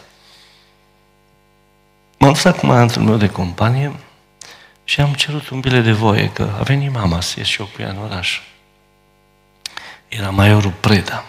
M-am 2.18 2.32
dus 2.32 2.44
acum 2.44 2.70
într-un 2.70 3.04
meu 3.04 3.18
de 3.18 3.30
companie 3.30 3.96
și 4.84 5.02
am 5.02 5.14
cerut 5.14 5.50
un 5.50 5.60
bilet 5.60 5.84
de 5.84 5.92
voie, 5.92 6.30
că 6.30 6.50
a 6.60 6.64
venit 6.64 6.92
mama 6.92 7.22
să 7.22 7.34
ies 7.38 7.48
și 7.48 7.60
eu 7.60 7.70
cu 7.76 7.82
ea 7.82 7.90
în 7.90 7.98
oraș. 7.98 8.42
Era 10.18 10.30
maiorul 10.30 10.72
Preda. 10.72 11.26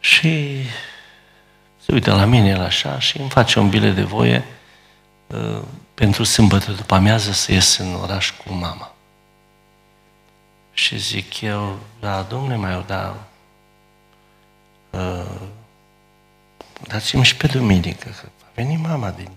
Și 0.00 0.62
se 1.84 1.92
uită 1.92 2.14
la 2.14 2.24
mine 2.24 2.48
el 2.48 2.60
așa 2.60 2.98
și 2.98 3.20
îmi 3.20 3.30
face 3.30 3.58
un 3.58 3.68
bilet 3.68 3.94
de 3.94 4.02
voie 4.02 4.44
uh, 5.26 5.62
pentru 5.94 6.24
sâmbătă 6.24 6.72
după 6.72 6.94
amiază 6.94 7.32
să 7.32 7.52
ies 7.52 7.76
în 7.76 7.94
oraș 7.94 8.30
cu 8.30 8.52
mama. 8.52 8.94
Și 10.72 10.98
zic 10.98 11.40
eu, 11.40 11.78
da, 12.00 12.22
domnule 12.22 12.56
mai 12.56 12.84
da, 12.86 13.16
uh, 14.90 15.40
dați-mi 16.86 17.24
și 17.24 17.36
pe 17.36 17.46
duminică, 17.46 18.08
că 18.20 18.28
a 18.42 18.48
venit 18.54 18.78
mama 18.78 19.10
din 19.10 19.30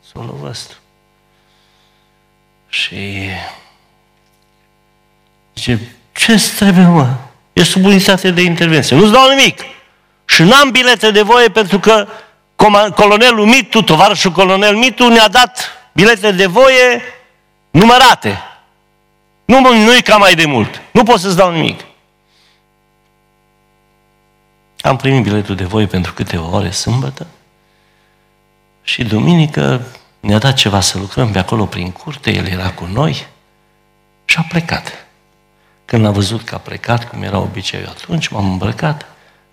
solul 0.00 0.34
vostru. 0.34 0.78
Și 2.68 3.28
zice, 5.54 5.97
ce 6.18 6.52
trebuie, 6.56 6.84
mă? 6.84 7.14
E 7.52 7.62
sub 7.62 7.84
unitate 7.84 8.30
de 8.30 8.42
intervenție. 8.42 8.96
Nu-ți 8.96 9.12
dau 9.12 9.28
nimic. 9.28 9.60
Și 10.24 10.42
n-am 10.42 10.70
bilete 10.70 11.10
de 11.10 11.22
voie 11.22 11.48
pentru 11.48 11.78
că 11.78 12.08
colonelul 12.94 13.46
Mitu, 13.46 13.82
tovarășul 13.82 14.30
colonel 14.30 14.76
Mitu, 14.76 15.08
ne-a 15.08 15.28
dat 15.28 15.70
bilete 15.92 16.30
de 16.30 16.46
voie 16.46 17.02
numărate. 17.70 18.38
Nu, 19.44 19.60
nu-i 19.60 20.02
ca 20.02 20.16
mai 20.16 20.34
de 20.34 20.46
mult. 20.46 20.80
Nu 20.90 21.02
pot 21.02 21.20
să-ți 21.20 21.36
dau 21.36 21.50
nimic. 21.50 21.84
Am 24.80 24.96
primit 24.96 25.22
biletul 25.22 25.54
de 25.54 25.64
voie 25.64 25.86
pentru 25.86 26.12
câteva 26.12 26.56
ore 26.56 26.70
sâmbătă 26.70 27.26
și 28.82 29.04
duminică 29.04 29.82
ne-a 30.20 30.38
dat 30.38 30.54
ceva 30.54 30.80
să 30.80 30.98
lucrăm 30.98 31.30
pe 31.30 31.38
acolo 31.38 31.66
prin 31.66 31.90
curte, 31.90 32.34
el 32.34 32.46
era 32.46 32.70
cu 32.70 32.88
noi 32.92 33.26
și 34.24 34.36
a 34.38 34.46
plecat. 34.48 35.07
Când 35.88 36.02
l-am 36.02 36.12
văzut 36.12 36.44
că 36.44 36.54
a 36.54 36.58
plecat, 36.58 37.08
cum 37.08 37.22
era 37.22 37.38
obiceiul 37.38 37.88
atunci, 37.88 38.28
m-am 38.28 38.50
îmbrăcat, 38.50 39.06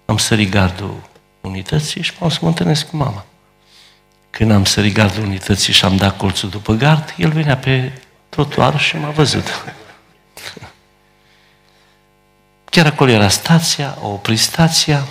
am 0.06 0.18
sărit 0.18 0.50
gardul 0.50 1.10
unității 1.42 2.02
și 2.02 2.14
m-am 2.20 2.30
să 2.30 2.38
mă 2.42 2.48
întâlnesc 2.48 2.90
cu 2.90 2.96
mama. 2.96 3.26
Când 4.30 4.52
am 4.52 4.66
sărit 4.66 4.94
gardul 4.94 5.24
unității 5.24 5.74
și 5.74 5.86
am 5.86 5.96
dat 5.96 6.18
colțul 6.18 6.50
după 6.50 6.74
gard, 6.74 7.14
el 7.18 7.30
venea 7.30 7.58
pe 7.58 8.02
trotuar 8.30 8.80
și 8.80 8.98
m-a 8.98 9.10
văzut. 9.10 9.64
Chiar 12.72 12.86
acolo 12.86 13.12
era 13.12 13.28
stația, 13.28 13.98
o 14.02 14.08
oprit 14.08 14.40
stația 14.40 15.08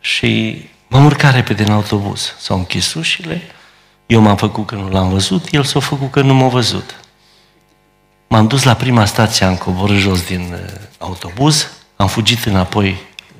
și 0.00 0.62
m-am 0.88 1.04
urcat 1.04 1.34
repede 1.34 1.62
în 1.62 1.72
autobuz. 1.72 2.34
S-au 2.38 2.56
închis 2.56 2.94
ușile, 2.94 3.42
eu 4.06 4.20
m-am 4.20 4.36
făcut 4.36 4.66
că 4.66 4.74
nu 4.74 4.88
l-am 4.88 5.08
văzut, 5.08 5.48
el 5.50 5.64
s-a 5.64 5.80
făcut 5.80 6.10
că 6.10 6.20
nu 6.20 6.34
m-a 6.34 6.48
văzut. 6.48 7.07
M-am 8.28 8.46
dus 8.46 8.62
la 8.62 8.74
prima 8.74 9.04
stație, 9.04 9.46
am 9.46 9.56
coborât 9.56 9.96
jos 9.96 10.26
din 10.26 10.52
uh, 10.52 10.58
autobuz, 10.98 11.70
am 11.96 12.08
fugit 12.08 12.44
înapoi 12.44 12.88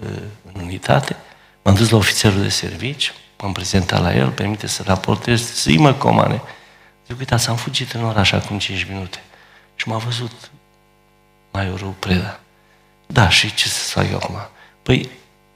uh, 0.03 0.23
în 0.53 0.61
unitate, 0.63 1.17
m-am 1.63 1.75
dus 1.75 1.91
la 1.91 1.97
ofițerul 1.97 2.41
de 2.43 2.49
serviciu, 2.49 3.13
m-am 3.41 3.53
prezentat 3.53 4.03
la 4.03 4.15
el, 4.15 4.31
permite 4.31 4.67
să 4.67 4.83
raportez, 4.87 5.53
să-i 5.53 5.79
mă 5.79 5.93
comane. 5.93 6.43
Zic, 7.07 7.19
uitați, 7.19 7.49
am 7.49 7.57
fugit 7.57 7.93
în 7.93 8.05
oraș 8.05 8.33
acum 8.33 8.59
5 8.59 8.87
minute 8.89 9.23
și 9.75 9.89
m-a 9.89 9.97
văzut 9.97 10.51
maiorul 11.53 11.95
Preda. 11.99 12.41
Da, 13.07 13.29
și 13.29 13.55
ce 13.55 13.69
să 13.69 13.91
fac 13.91 14.11
eu 14.11 14.17
acum? 14.17 14.37
Păi, 14.83 15.09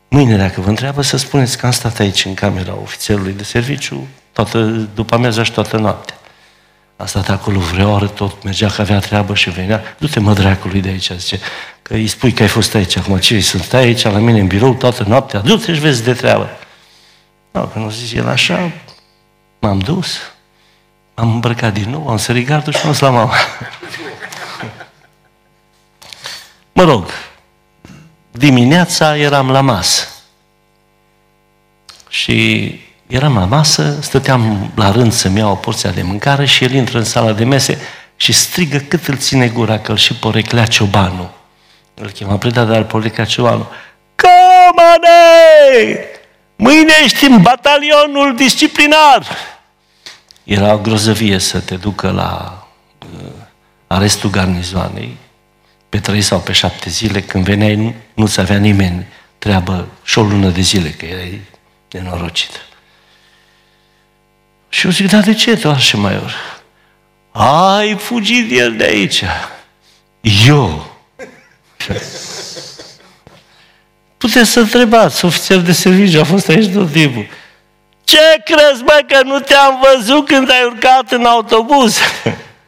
mâine, 0.09 0.37
dacă 0.37 0.61
vă 0.61 0.69
întreabă, 0.69 1.03
să 1.03 1.17
spuneți 1.17 1.59
că 1.59 1.67
am 1.67 1.73
stat 1.73 1.99
aici 1.99 2.25
în 2.25 2.35
camera 2.35 2.75
ofițerului 2.75 3.33
de 3.33 3.45
serviciu 3.45 4.07
toată, 4.33 4.65
după 4.95 5.15
amiaza 5.15 5.43
și 5.43 5.53
toată 5.53 5.77
noaptea. 5.77 6.17
A 7.03 7.07
stat 7.07 7.29
acolo 7.29 7.59
vreo 7.59 7.93
oră, 7.93 8.09
tot 8.09 8.43
mergea 8.43 8.69
că 8.69 8.81
avea 8.81 8.99
treabă 8.99 9.35
și 9.35 9.51
venea. 9.51 9.97
Du-te 9.99 10.21
mă 10.21 10.33
dracului 10.33 10.81
de 10.81 10.89
aici, 10.89 11.11
zice, 11.11 11.41
că 11.83 11.95
îi 11.95 12.07
spui 12.07 12.33
că 12.33 12.43
ai 12.43 12.49
fost 12.49 12.75
aici. 12.75 12.97
Acum 12.97 13.19
ce 13.19 13.41
sunt 13.41 13.63
stai 13.63 13.81
aici 13.81 14.03
la 14.03 14.19
mine 14.19 14.41
în 14.41 14.47
birou 14.47 14.75
toată 14.75 15.05
noaptea? 15.07 15.41
Du-te 15.41 15.75
și 15.75 15.81
vezi 15.81 16.05
de 16.05 16.13
treabă. 16.13 16.49
Nu, 17.51 17.67
când 17.67 17.85
nu 17.85 17.91
zis 17.91 18.13
el 18.13 18.29
așa, 18.29 18.71
m-am 19.59 19.79
dus, 19.79 20.19
m-am 21.15 21.33
îmbrăcat 21.33 21.73
din 21.73 21.91
nou, 21.91 22.09
am 22.09 22.17
sărit 22.17 22.47
gardul 22.47 22.73
și 22.73 22.79
m-am 22.83 22.91
dus 22.91 23.01
la 23.01 23.11
mama. 23.11 23.33
mă 26.73 26.83
rog, 26.83 27.07
dimineața 28.31 29.17
eram 29.17 29.51
la 29.51 29.61
masă. 29.61 30.09
Și 32.09 32.81
eram 33.13 33.35
la 33.35 33.45
masă, 33.45 33.99
stăteam 34.01 34.73
la 34.75 34.91
rând 34.91 35.13
să-mi 35.13 35.39
iau 35.39 35.51
o 35.51 35.55
porție 35.55 35.91
de 35.91 36.03
mâncare 36.03 36.45
și 36.45 36.65
el 36.65 36.73
intră 36.73 36.99
în 36.99 37.05
sala 37.05 37.33
de 37.33 37.45
mese 37.45 37.79
și 38.17 38.33
strigă 38.33 38.79
cât 38.79 39.07
îl 39.07 39.17
ține 39.17 39.49
gura 39.49 39.79
că 39.79 39.91
îl 39.91 39.97
și 39.97 40.15
poreclea 40.15 40.67
ciobanul. 40.67 41.31
Îl 41.95 42.11
chema 42.11 42.37
preda, 42.37 42.65
dar 42.65 42.85
poreclea 42.85 43.25
ciobanul. 43.25 43.67
Comane! 44.15 45.99
Mâine 46.57 46.93
ești 47.05 47.25
în 47.25 47.43
batalionul 47.43 48.37
disciplinar! 48.37 49.27
Era 50.45 50.73
o 50.73 50.79
grozăvie 50.79 51.39
să 51.39 51.61
te 51.61 51.75
ducă 51.75 52.11
la 52.11 52.63
uh, 53.15 53.31
arestul 53.87 54.31
garnizoanei 54.31 55.17
pe 55.89 55.99
trei 55.99 56.23
sau 56.23 56.39
pe 56.39 56.53
șapte 56.53 56.91
zile, 56.91 57.21
când 57.21 57.45
veneai 57.45 57.75
nu, 57.75 57.95
nu-ți 58.15 58.41
avea 58.41 58.59
nimeni 58.59 59.07
treabă 59.39 59.89
și 60.03 60.19
o 60.19 60.23
lună 60.23 60.49
de 60.49 60.61
zile, 60.61 60.89
că 60.89 61.05
erai 61.05 61.41
nenorocit. 61.91 62.51
Și 64.73 64.87
eu 64.87 64.93
zic, 64.93 65.09
dar 65.09 65.23
de 65.23 65.35
ce 65.35 65.57
tu 65.57 65.69
așa 65.69 65.99
mai 65.99 66.17
ori? 66.17 66.35
Ai 67.33 67.97
fugit 67.97 68.59
el 68.59 68.77
de 68.77 68.85
aici. 68.85 69.25
Eu. 70.47 70.97
Puteți 74.19 74.51
să 74.51 74.61
întrebați, 74.61 75.25
ofițer 75.25 75.59
de 75.59 75.73
serviciu 75.73 76.21
a 76.21 76.25
fost 76.25 76.49
aici 76.49 76.73
tot 76.73 76.93
timpul. 76.93 77.27
Ce 78.05 78.19
crezi, 78.45 78.85
bă, 78.85 79.05
că 79.07 79.23
nu 79.25 79.39
te-am 79.39 79.85
văzut 79.95 80.27
când 80.27 80.51
ai 80.51 80.65
urcat 80.65 81.13
în 81.13 81.25
autobuz? 81.25 81.99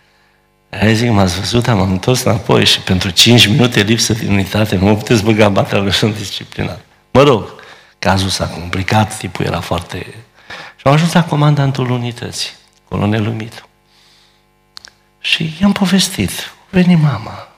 Aia 0.81 0.93
zic, 0.93 1.11
m-ați 1.11 1.39
văzut, 1.39 1.69
am 1.69 1.81
întors 1.81 2.23
înapoi 2.23 2.65
și 2.65 2.81
pentru 2.81 3.11
5 3.11 3.47
minute 3.47 3.81
lipsă 3.81 4.13
de 4.13 4.27
unitate 4.29 4.77
nu 4.77 4.85
mă 4.85 4.97
puteți 4.97 5.25
băga 5.25 5.47
în 5.47 5.53
batalionul 5.53 6.15
disciplinar. 6.19 6.79
Mă 7.11 7.23
rog, 7.23 7.55
cazul 7.99 8.29
s-a 8.29 8.47
complicat, 8.47 9.17
tipul 9.17 9.45
era 9.45 9.61
foarte... 9.61 10.07
Și 10.85 10.91
am 10.91 10.97
ajuns 10.97 11.13
la 11.13 11.25
comandantul 11.25 11.91
unității, 11.91 12.51
colonelul 12.89 13.33
Mitu. 13.33 13.69
Și 15.21 15.57
i-am 15.61 15.73
povestit, 15.73 16.31
veni 16.71 16.95
mama. 16.95 17.49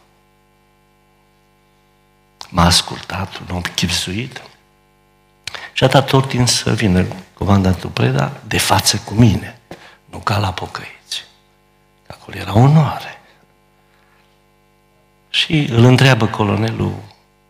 M-a 2.49 2.65
ascultat, 2.65 3.39
un 3.39 3.55
om 3.55 3.61
chipsuit 3.61 4.43
și 5.73 5.85
a 5.85 5.87
dat 5.87 6.13
ordin 6.13 6.47
să 6.47 6.75
vină 6.75 7.07
comandantul 7.35 7.91
Preda 7.91 8.41
de 8.47 8.59
față 8.59 8.97
cu 9.05 9.15
mine, 9.15 9.59
nu 10.05 10.19
ca 10.19 10.39
la 10.39 10.53
pocăi. 10.53 10.99
Acolo 12.07 12.37
era 12.37 12.55
onoare. 12.55 13.21
Și 15.29 15.67
îl 15.71 15.85
întreabă 15.85 16.27
colonelul, 16.27 16.95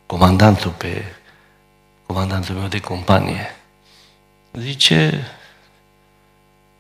comandantul 0.07 0.71
pe 0.71 1.05
comandantul 2.07 2.55
meu 2.55 2.69
de 2.69 2.81
companie. 2.81 3.57
Zice, 4.53 5.27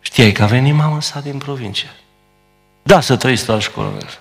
știai 0.06 0.32
că 0.32 0.42
a 0.42 0.46
venit 0.46 0.74
mama 0.74 1.00
sa 1.00 1.20
din 1.20 1.38
provincie? 1.38 1.90
Da, 2.82 3.00
să 3.00 3.16
trăiți 3.16 3.48
la 3.48 3.58
colonel. 3.74 4.18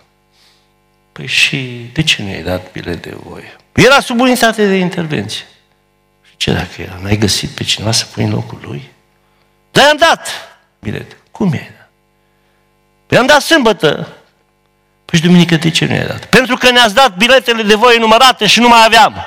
Păi 1.11 1.27
și 1.27 1.89
de 1.93 2.03
ce 2.03 2.23
nu 2.23 2.29
i-ai 2.29 2.43
dat 2.43 2.71
bilet 2.71 3.01
de 3.01 3.17
voie? 3.23 3.55
Era 3.73 3.99
sub 3.99 4.19
unitate 4.19 4.67
de 4.67 4.75
intervenție. 4.75 5.45
Și 6.27 6.37
ce 6.37 6.53
dacă 6.53 6.81
era? 6.81 6.99
N-ai 7.01 7.17
găsit 7.17 7.49
pe 7.49 7.63
cineva 7.63 7.91
să 7.91 8.05
pui 8.05 8.23
în 8.23 8.29
locul 8.29 8.59
lui? 8.61 8.91
Da, 9.71 9.81
am 9.83 9.97
dat 9.97 10.27
bilet. 10.79 11.17
Cum 11.31 11.53
e? 11.53 11.87
I-am 13.09 13.25
dat 13.25 13.41
sâmbătă. 13.41 14.07
Păi 15.05 15.19
și 15.19 15.25
duminică 15.25 15.55
de 15.55 15.69
ce 15.69 15.85
nu 15.85 15.93
i-ai 15.93 16.07
dat? 16.07 16.25
Pentru 16.25 16.55
că 16.55 16.71
ne-ați 16.71 16.93
dat 16.93 17.17
biletele 17.17 17.63
de 17.63 17.75
voie 17.75 17.99
numărate 17.99 18.45
și 18.47 18.59
nu 18.59 18.67
mai 18.67 18.85
aveam. 18.85 19.25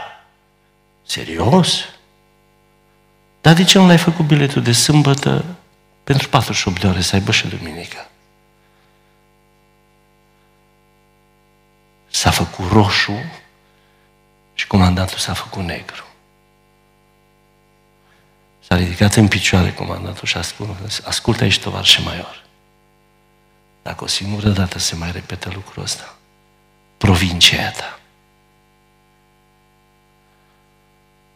Serios? 1.07 1.85
Dar 3.41 3.55
de 3.55 3.65
ce 3.65 3.79
nu 3.79 3.87
l-ai 3.87 3.99
făcut 3.99 4.25
biletul 4.25 4.63
de 4.63 4.73
sâmbătă 4.73 5.45
pentru 6.09 6.29
48 6.29 6.81
de 6.81 6.87
ore 6.87 7.01
să 7.01 7.15
aibă 7.15 7.33
și 7.33 7.47
duminică? 7.47 8.09
S-a 12.11 12.31
făcut 12.31 12.71
roșu 12.71 13.19
și 14.55 14.67
comandantul 14.67 15.19
s-a 15.19 15.33
făcut 15.33 15.63
negru. 15.63 16.05
S-a 18.67 18.77
ridicat 18.77 19.15
în 19.15 19.29
picioare 19.29 19.73
comandantul 19.73 20.27
și 20.27 20.37
a 20.37 20.43
spus, 20.43 21.01
ascultă 21.05 21.43
aici, 21.43 21.59
tovarășe 21.59 22.01
Maior. 22.01 22.45
Dacă 23.83 24.05
o 24.05 24.07
singură 24.07 24.49
dată 24.49 24.79
se 24.79 24.95
mai 24.95 25.13
repetă 25.13 25.51
lucrul 25.55 25.83
ăsta, 25.83 26.15
provincia 26.97 27.71
ta. 27.71 27.99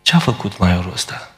Ce 0.03 0.17
a 0.17 0.19
făcut 0.19 0.59
maiorul 0.59 0.93
ăsta? 0.93 1.33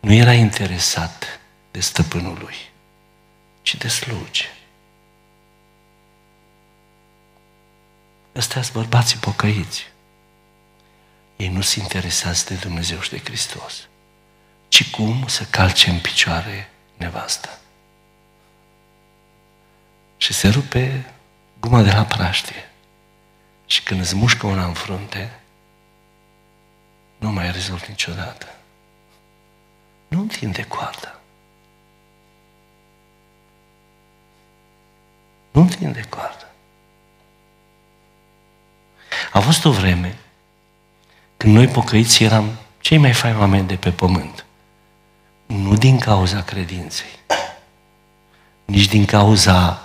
Nu 0.00 0.12
era 0.12 0.32
interesat 0.32 1.35
de 1.76 1.82
stăpânul 1.82 2.38
lui, 2.38 2.56
ci 3.62 3.74
de 3.74 3.88
sluge. 3.88 4.44
Ăstea 8.34 8.62
sunt 8.62 8.74
bărbații 8.74 9.18
pocăiți. 9.18 9.86
Ei 11.36 11.48
nu 11.48 11.60
sunt 11.60 11.82
interesați 11.82 12.46
de 12.46 12.54
Dumnezeu 12.54 13.00
și 13.00 13.10
de 13.10 13.18
Hristos, 13.18 13.88
ci 14.68 14.90
cum 14.90 15.26
să 15.26 15.44
calce 15.44 15.90
în 15.90 16.00
picioare 16.00 16.70
nevasta 16.96 17.58
și 20.16 20.32
se 20.32 20.48
rupe 20.48 21.12
guma 21.60 21.82
de 21.82 21.92
la 21.92 22.04
praștie. 22.04 22.70
Și 23.66 23.82
când 23.82 24.00
îți 24.00 24.14
mușcă 24.14 24.46
una 24.46 24.64
în 24.64 24.74
frunte, 24.74 25.40
nu 27.18 27.32
mai 27.32 27.52
rezolvi 27.52 27.88
niciodată. 27.88 28.54
Nu 30.08 30.20
întinde 30.20 30.62
coarda. 30.62 31.20
Nu 35.56 35.62
întinde 35.62 36.06
coarda. 36.08 36.46
A 39.32 39.40
fost 39.40 39.64
o 39.64 39.70
vreme 39.70 40.18
când 41.36 41.54
noi 41.54 41.66
pocăiți 41.66 42.22
eram 42.22 42.58
cei 42.80 42.98
mai 42.98 43.12
faini 43.12 43.38
oameni 43.38 43.66
de 43.66 43.76
pe 43.76 43.90
pământ. 43.90 44.44
Nu 45.46 45.76
din 45.76 45.98
cauza 45.98 46.42
credinței, 46.42 47.18
nici 48.64 48.88
din 48.88 49.04
cauza 49.04 49.82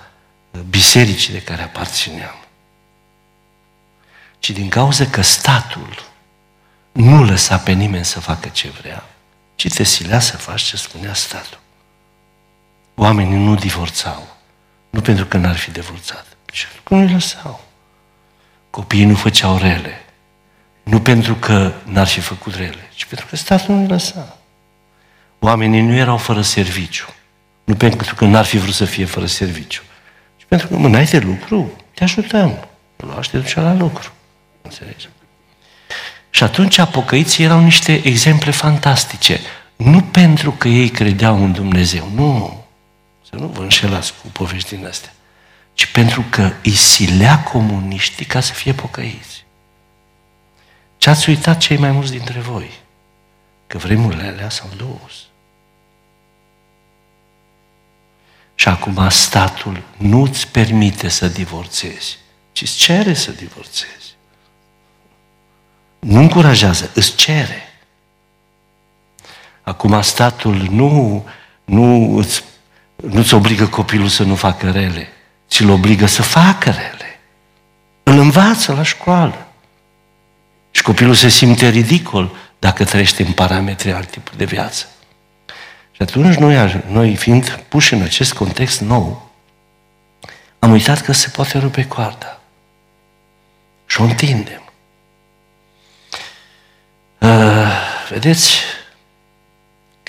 bisericii 0.68 1.32
de 1.32 1.42
care 1.42 1.62
aparțineam, 1.62 2.36
ci 4.38 4.50
din 4.50 4.68
cauza 4.68 5.06
că 5.06 5.20
statul 5.22 6.02
nu 6.92 7.24
lăsa 7.24 7.58
pe 7.58 7.72
nimeni 7.72 8.04
să 8.04 8.20
facă 8.20 8.48
ce 8.48 8.68
vrea, 8.68 9.04
ci 9.54 9.68
te 9.68 9.82
silea 9.82 10.20
să 10.20 10.36
faci 10.36 10.62
ce 10.62 10.76
spunea 10.76 11.14
statul. 11.14 11.60
Oamenii 12.94 13.38
nu 13.38 13.54
divorțau, 13.54 14.32
nu 14.92 15.00
pentru 15.00 15.26
că 15.26 15.36
n-ar 15.36 15.56
fi 15.56 15.70
divorțat, 15.70 16.26
ci 16.52 16.64
pentru 16.64 16.82
că 16.82 16.94
nu 16.94 17.12
lăsau. 17.12 17.64
Copiii 18.70 19.04
nu 19.04 19.14
făceau 19.14 19.56
rele, 19.56 20.04
nu 20.82 21.00
pentru 21.00 21.34
că 21.34 21.72
n-ar 21.84 22.06
fi 22.06 22.20
făcut 22.20 22.54
rele, 22.54 22.88
ci 22.94 23.04
pentru 23.04 23.26
că 23.26 23.36
statul 23.36 23.74
nu 23.74 23.86
lăsa. 23.86 24.36
Oamenii 25.38 25.80
nu 25.80 25.94
erau 25.94 26.16
fără 26.16 26.42
serviciu, 26.42 27.08
nu 27.64 27.74
pentru 27.74 28.14
că 28.14 28.24
n-ar 28.24 28.44
fi 28.44 28.58
vrut 28.58 28.74
să 28.74 28.84
fie 28.84 29.04
fără 29.04 29.26
serviciu, 29.26 29.82
pentru 30.48 30.68
că 30.68 30.76
mâna 30.76 31.02
de 31.02 31.18
lucru, 31.18 31.72
te 31.94 32.04
ajutăm. 32.04 32.68
Lua 32.96 33.22
și 33.22 33.30
te 33.30 33.38
ducea 33.38 33.62
la 33.62 33.74
lucru. 33.74 34.12
Înțelegi? 34.62 35.08
Și 36.30 36.42
atunci 36.42 36.78
apocăiții 36.78 37.44
erau 37.44 37.60
niște 37.60 38.00
exemple 38.04 38.50
fantastice. 38.50 39.40
Nu 39.76 40.00
pentru 40.00 40.50
că 40.50 40.68
ei 40.68 40.88
credeau 40.88 41.42
în 41.44 41.52
Dumnezeu, 41.52 42.08
nu. 42.14 42.61
Să 43.34 43.38
nu 43.38 43.46
vă 43.46 43.62
înșelați 43.62 44.14
cu 44.22 44.26
povești 44.26 44.76
din 44.76 44.86
astea. 44.86 45.12
Ci 45.72 45.82
ci 45.82 45.86
pentru 45.86 46.24
că 46.30 46.52
îi 46.62 46.74
silea 46.74 47.42
comuniștii 47.42 48.24
ca 48.24 48.40
să 48.40 48.52
fie 48.52 48.72
pocăiți. 48.72 49.44
Ce 50.98 51.10
ați 51.10 51.28
uitat 51.28 51.58
cei 51.58 51.76
mai 51.76 51.90
mulți 51.90 52.10
dintre 52.10 52.40
voi? 52.40 52.70
Că 53.66 53.78
vremurile 53.78 54.22
alea 54.22 54.48
s-au 54.48 54.68
dus. 54.76 55.26
Și 58.54 58.68
acum 58.68 59.08
statul 59.08 59.82
nu 59.96 60.22
îți 60.22 60.48
permite 60.48 61.08
să 61.08 61.28
divorțezi, 61.28 62.18
ci 62.52 62.62
îți 62.62 62.76
cere 62.76 63.14
să 63.14 63.30
divorțezi. 63.30 64.14
Nu 65.98 66.20
încurajează, 66.20 66.90
îți 66.94 67.16
cere. 67.16 67.62
Acum 69.62 70.02
statul 70.02 70.56
nu, 70.56 71.24
nu 71.64 72.16
îți, 72.16 72.44
nu-ți 73.10 73.34
obligă 73.34 73.66
copilul 73.66 74.08
să 74.08 74.22
nu 74.22 74.34
facă 74.34 74.70
rele, 74.70 75.08
ci 75.46 75.60
îl 75.60 75.70
obligă 75.70 76.06
să 76.06 76.22
facă 76.22 76.70
rele. 76.70 77.20
Îl 78.02 78.18
învață 78.18 78.72
la 78.72 78.82
școală. 78.82 79.46
Și 80.70 80.82
copilul 80.82 81.14
se 81.14 81.28
simte 81.28 81.68
ridicol 81.68 82.36
dacă 82.58 82.84
trăiește 82.84 83.22
în 83.22 83.32
parametri 83.32 83.92
alt 83.92 84.10
tip 84.10 84.30
de 84.30 84.44
viață. 84.44 84.86
Și 85.92 86.02
atunci 86.02 86.36
noi, 86.36 86.82
noi 86.88 87.16
fiind 87.16 87.60
puși 87.68 87.94
în 87.94 88.02
acest 88.02 88.32
context 88.32 88.80
nou, 88.80 89.30
am 90.58 90.70
uitat 90.70 91.00
că 91.00 91.12
se 91.12 91.28
poate 91.28 91.58
rupe 91.58 91.86
coarda. 91.86 92.40
Și 93.86 94.00
o 94.00 94.04
întindem. 94.04 94.62
Uh, 97.18 97.72
vedeți, 98.10 98.58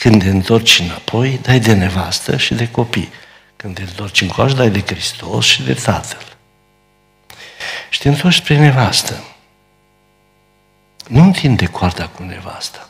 când 0.03 0.23
te 0.23 0.29
întorci 0.29 0.79
înapoi, 0.79 1.39
dai 1.41 1.59
de 1.59 1.73
nevastă 1.73 2.37
și 2.37 2.53
de 2.53 2.71
copii. 2.71 3.11
Când 3.55 3.75
te 3.75 3.81
întorci 3.81 4.21
încoace, 4.21 4.53
dai 4.53 4.69
de 4.69 4.81
Hristos 4.81 5.45
și 5.45 5.63
de 5.63 5.73
Tatăl. 5.73 6.37
Și 7.89 7.99
te 7.99 8.09
întorci 8.09 8.35
spre 8.35 8.57
nevastă. 8.57 9.23
Nu 11.07 11.23
întinde 11.23 11.65
coarda 11.65 12.07
cu 12.07 12.23
nevasta. 12.23 12.89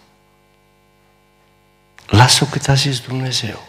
Lasă-o 2.05 2.45
cât 2.45 2.67
a 2.67 2.73
zis 2.73 2.99
Dumnezeu. 2.99 3.61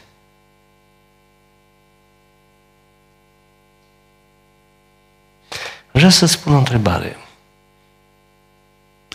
Vreau 5.91 6.11
să 6.11 6.27
spun 6.27 6.55
o 6.55 6.59
întrebare. 6.59 7.17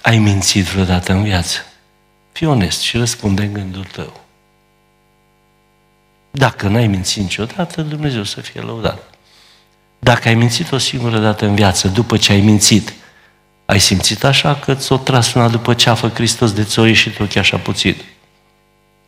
Ai 0.02 0.18
mințit 0.18 0.66
vreodată 0.66 1.12
în 1.12 1.24
viață? 1.24 1.69
Fii 2.40 2.48
onest 2.48 2.82
și 2.82 2.98
răspunde 2.98 3.44
în 3.44 3.54
gândul 3.54 3.84
tău. 3.84 4.20
Dacă 6.32 6.68
n-ai 6.68 6.88
mințit 6.88 7.22
niciodată, 7.22 7.82
Dumnezeu 7.82 8.24
să 8.24 8.42
fie 8.42 8.62
lăudat. 8.62 9.14
Dacă 10.00 10.28
ai 10.28 10.34
mințit 10.34 10.72
o 10.72 10.78
singură 10.78 11.20
dată 11.20 11.46
în 11.46 11.56
viață, 11.56 11.88
după 11.88 12.18
ce 12.18 12.32
ai 12.32 12.42
mințit, 12.42 12.94
ai 13.66 13.80
simțit 13.80 14.24
așa 14.24 14.56
că 14.56 14.76
ți-o 14.76 14.98
tras 14.98 15.34
una 15.34 15.50
după 15.50 15.74
ceafă 15.74 16.10
Hristos 16.10 16.54
de 16.54 16.64
ți-o 16.64 16.86
ieșit 16.86 17.20
ochii 17.20 17.40
așa 17.40 17.58
puțin. 17.58 17.96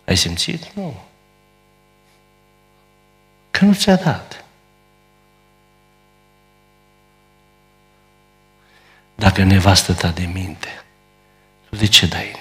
Ai 0.06 0.18
simțit? 0.18 0.74
Nu. 0.74 1.04
Că 3.52 3.66
nu 3.66 3.74
ți-a 3.74 3.96
dat. 3.96 4.44
Dacă 9.16 9.44
nevastă 9.44 9.94
ta 9.94 10.08
de 10.08 10.30
minte, 10.34 10.84
tu 11.70 11.76
de 11.76 11.86
ce 11.86 12.06
dai 12.06 12.41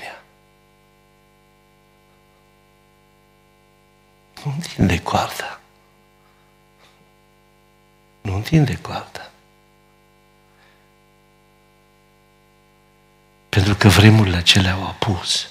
Nu 4.45 4.53
întinde 4.57 4.99
coarda. 4.99 5.61
Nu 8.21 8.35
întinde 8.35 8.77
coarda. 8.77 9.31
Pentru 13.49 13.75
că 13.75 13.89
vremurile 13.89 14.37
acelea 14.37 14.73
au 14.73 14.87
apus. 14.87 15.49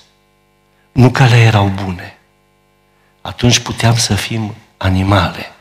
Nu 0.92 1.12
că 1.12 1.26
le 1.26 1.38
erau 1.38 1.68
bune. 1.68 2.18
Atunci 3.22 3.60
puteam 3.60 3.96
să 3.98 4.16
fim 4.16 4.56
animale. 4.78 5.52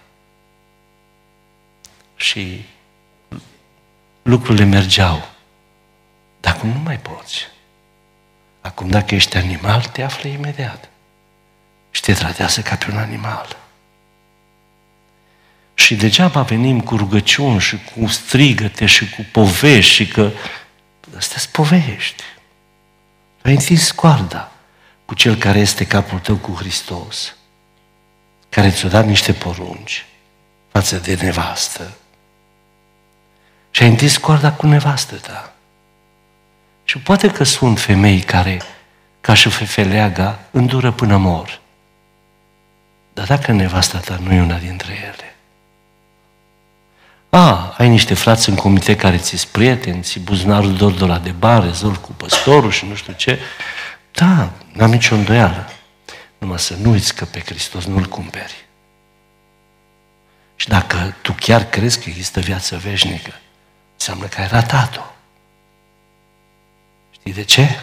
Și 2.16 2.64
lucrurile 4.22 4.64
mergeau. 4.64 5.28
Dar 6.40 6.54
acum 6.54 6.68
nu 6.68 6.78
mai 6.78 6.98
poți. 6.98 7.46
Acum 8.60 8.88
dacă 8.88 9.14
ești 9.14 9.36
animal, 9.36 9.84
te 9.84 10.02
află 10.02 10.28
imediat. 10.28 10.88
Și 11.98 12.04
te 12.04 12.12
tratează 12.12 12.60
ca 12.60 12.76
pe 12.76 12.86
un 12.90 12.96
animal. 12.96 13.56
Și 15.74 15.94
degeaba 15.94 16.42
venim 16.42 16.80
cu 16.80 16.96
rugăciuni 16.96 17.60
și 17.60 17.78
cu 17.78 18.06
strigăte 18.06 18.86
și 18.86 19.10
cu 19.10 19.26
povești 19.32 19.92
și 19.92 20.06
că 20.06 20.30
astea 21.16 21.38
sunt 21.38 21.52
povești. 21.52 22.22
Ai 23.42 23.52
întins 23.52 23.90
coarda 23.90 24.52
cu 25.04 25.14
cel 25.14 25.36
care 25.36 25.58
este 25.58 25.86
capul 25.86 26.18
tău 26.18 26.36
cu 26.36 26.52
Hristos, 26.52 27.34
care 28.48 28.70
ți-a 28.70 28.88
dat 28.88 29.06
niște 29.06 29.32
porunci 29.32 30.06
față 30.72 30.96
de 30.96 31.14
nevastă. 31.14 31.96
Și 33.70 33.82
ai 33.82 33.88
întins 33.88 34.16
coarda 34.16 34.52
cu 34.52 34.66
nevastă 34.66 35.14
ta. 35.14 35.52
Și 36.84 36.98
poate 36.98 37.30
că 37.30 37.44
sunt 37.44 37.80
femei 37.80 38.20
care, 38.20 38.62
ca 39.20 39.34
și 39.34 39.48
fefeleaga, 39.48 40.38
îndură 40.50 40.92
până 40.92 41.16
mor. 41.16 41.60
Dar 43.18 43.26
dacă 43.26 43.52
nevasta 43.52 43.98
ta 43.98 44.18
nu 44.22 44.32
e 44.32 44.40
una 44.40 44.58
dintre 44.58 44.92
ele, 44.92 45.36
a, 47.28 47.74
ai 47.78 47.88
niște 47.88 48.14
frați 48.14 48.48
în 48.48 48.54
comite 48.54 48.96
care 48.96 49.16
ți-s 49.18 49.44
prieteni, 49.44 50.02
ți 50.02 50.20
buzunarul 50.20 50.76
dor 50.76 50.92
de 50.92 51.04
la 51.04 51.18
de 51.18 51.30
bare, 51.30 51.70
zor 51.70 52.00
cu 52.00 52.12
păstorul 52.12 52.70
și 52.70 52.86
nu 52.86 52.94
știu 52.94 53.12
ce, 53.12 53.38
da, 54.12 54.50
n-am 54.72 54.90
nicio 54.90 55.14
îndoială. 55.14 55.70
Numai 56.38 56.58
să 56.58 56.74
nu 56.74 56.90
uiți 56.90 57.14
că 57.14 57.24
pe 57.24 57.40
Hristos 57.40 57.84
nu-L 57.84 58.04
cumperi. 58.04 58.66
Și 60.56 60.68
dacă 60.68 61.14
tu 61.22 61.32
chiar 61.32 61.64
crezi 61.64 62.00
că 62.00 62.08
există 62.08 62.40
viață 62.40 62.76
veșnică, 62.76 63.32
înseamnă 63.92 64.26
că 64.26 64.40
ai 64.40 64.48
ratat-o. 64.48 65.04
Știi 67.10 67.32
de 67.32 67.44
ce? 67.44 67.80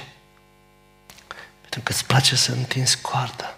Pentru 1.62 1.80
că 1.84 1.92
îți 1.92 2.06
place 2.06 2.36
să 2.36 2.52
întinzi 2.52 3.02
coarda. 3.02 3.56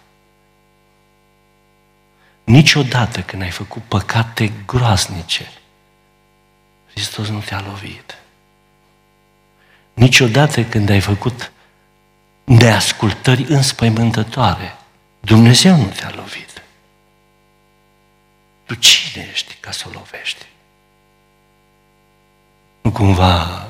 Niciodată 2.48 3.20
când 3.22 3.42
ai 3.42 3.50
făcut 3.50 3.82
păcate 3.82 4.52
groaznice, 4.66 5.52
Hristos 6.90 7.28
nu 7.28 7.40
te-a 7.40 7.60
lovit. 7.60 8.18
Niciodată 9.94 10.64
când 10.64 10.88
ai 10.90 11.00
făcut 11.00 11.52
neascultări 12.44 13.42
înspăimântătoare. 13.42 14.76
Dumnezeu 15.20 15.76
nu 15.76 15.86
te-a 15.86 16.12
lovit. 16.14 16.62
Tu 18.64 18.74
cine 18.74 19.28
ești 19.30 19.54
ca 19.60 19.70
să 19.70 19.84
o 19.88 19.90
lovești? 19.92 20.46
Nu 22.80 22.90
cumva 22.90 23.66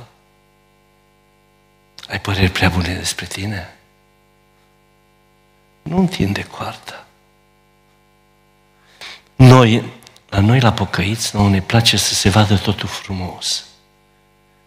ai 2.08 2.20
păreri 2.20 2.50
prea 2.50 2.68
bune 2.68 2.94
despre 2.94 3.26
tine? 3.26 3.74
Nu 5.82 5.98
întinde 5.98 6.44
coarta. 6.44 7.07
Noi, 9.38 9.82
la 10.28 10.40
noi 10.40 10.60
la 10.60 10.72
pocăiți, 10.72 11.36
nu 11.36 11.48
ne 11.48 11.60
place 11.60 11.96
să 11.96 12.14
se 12.14 12.28
vadă 12.28 12.56
totul 12.56 12.88
frumos. 12.88 13.64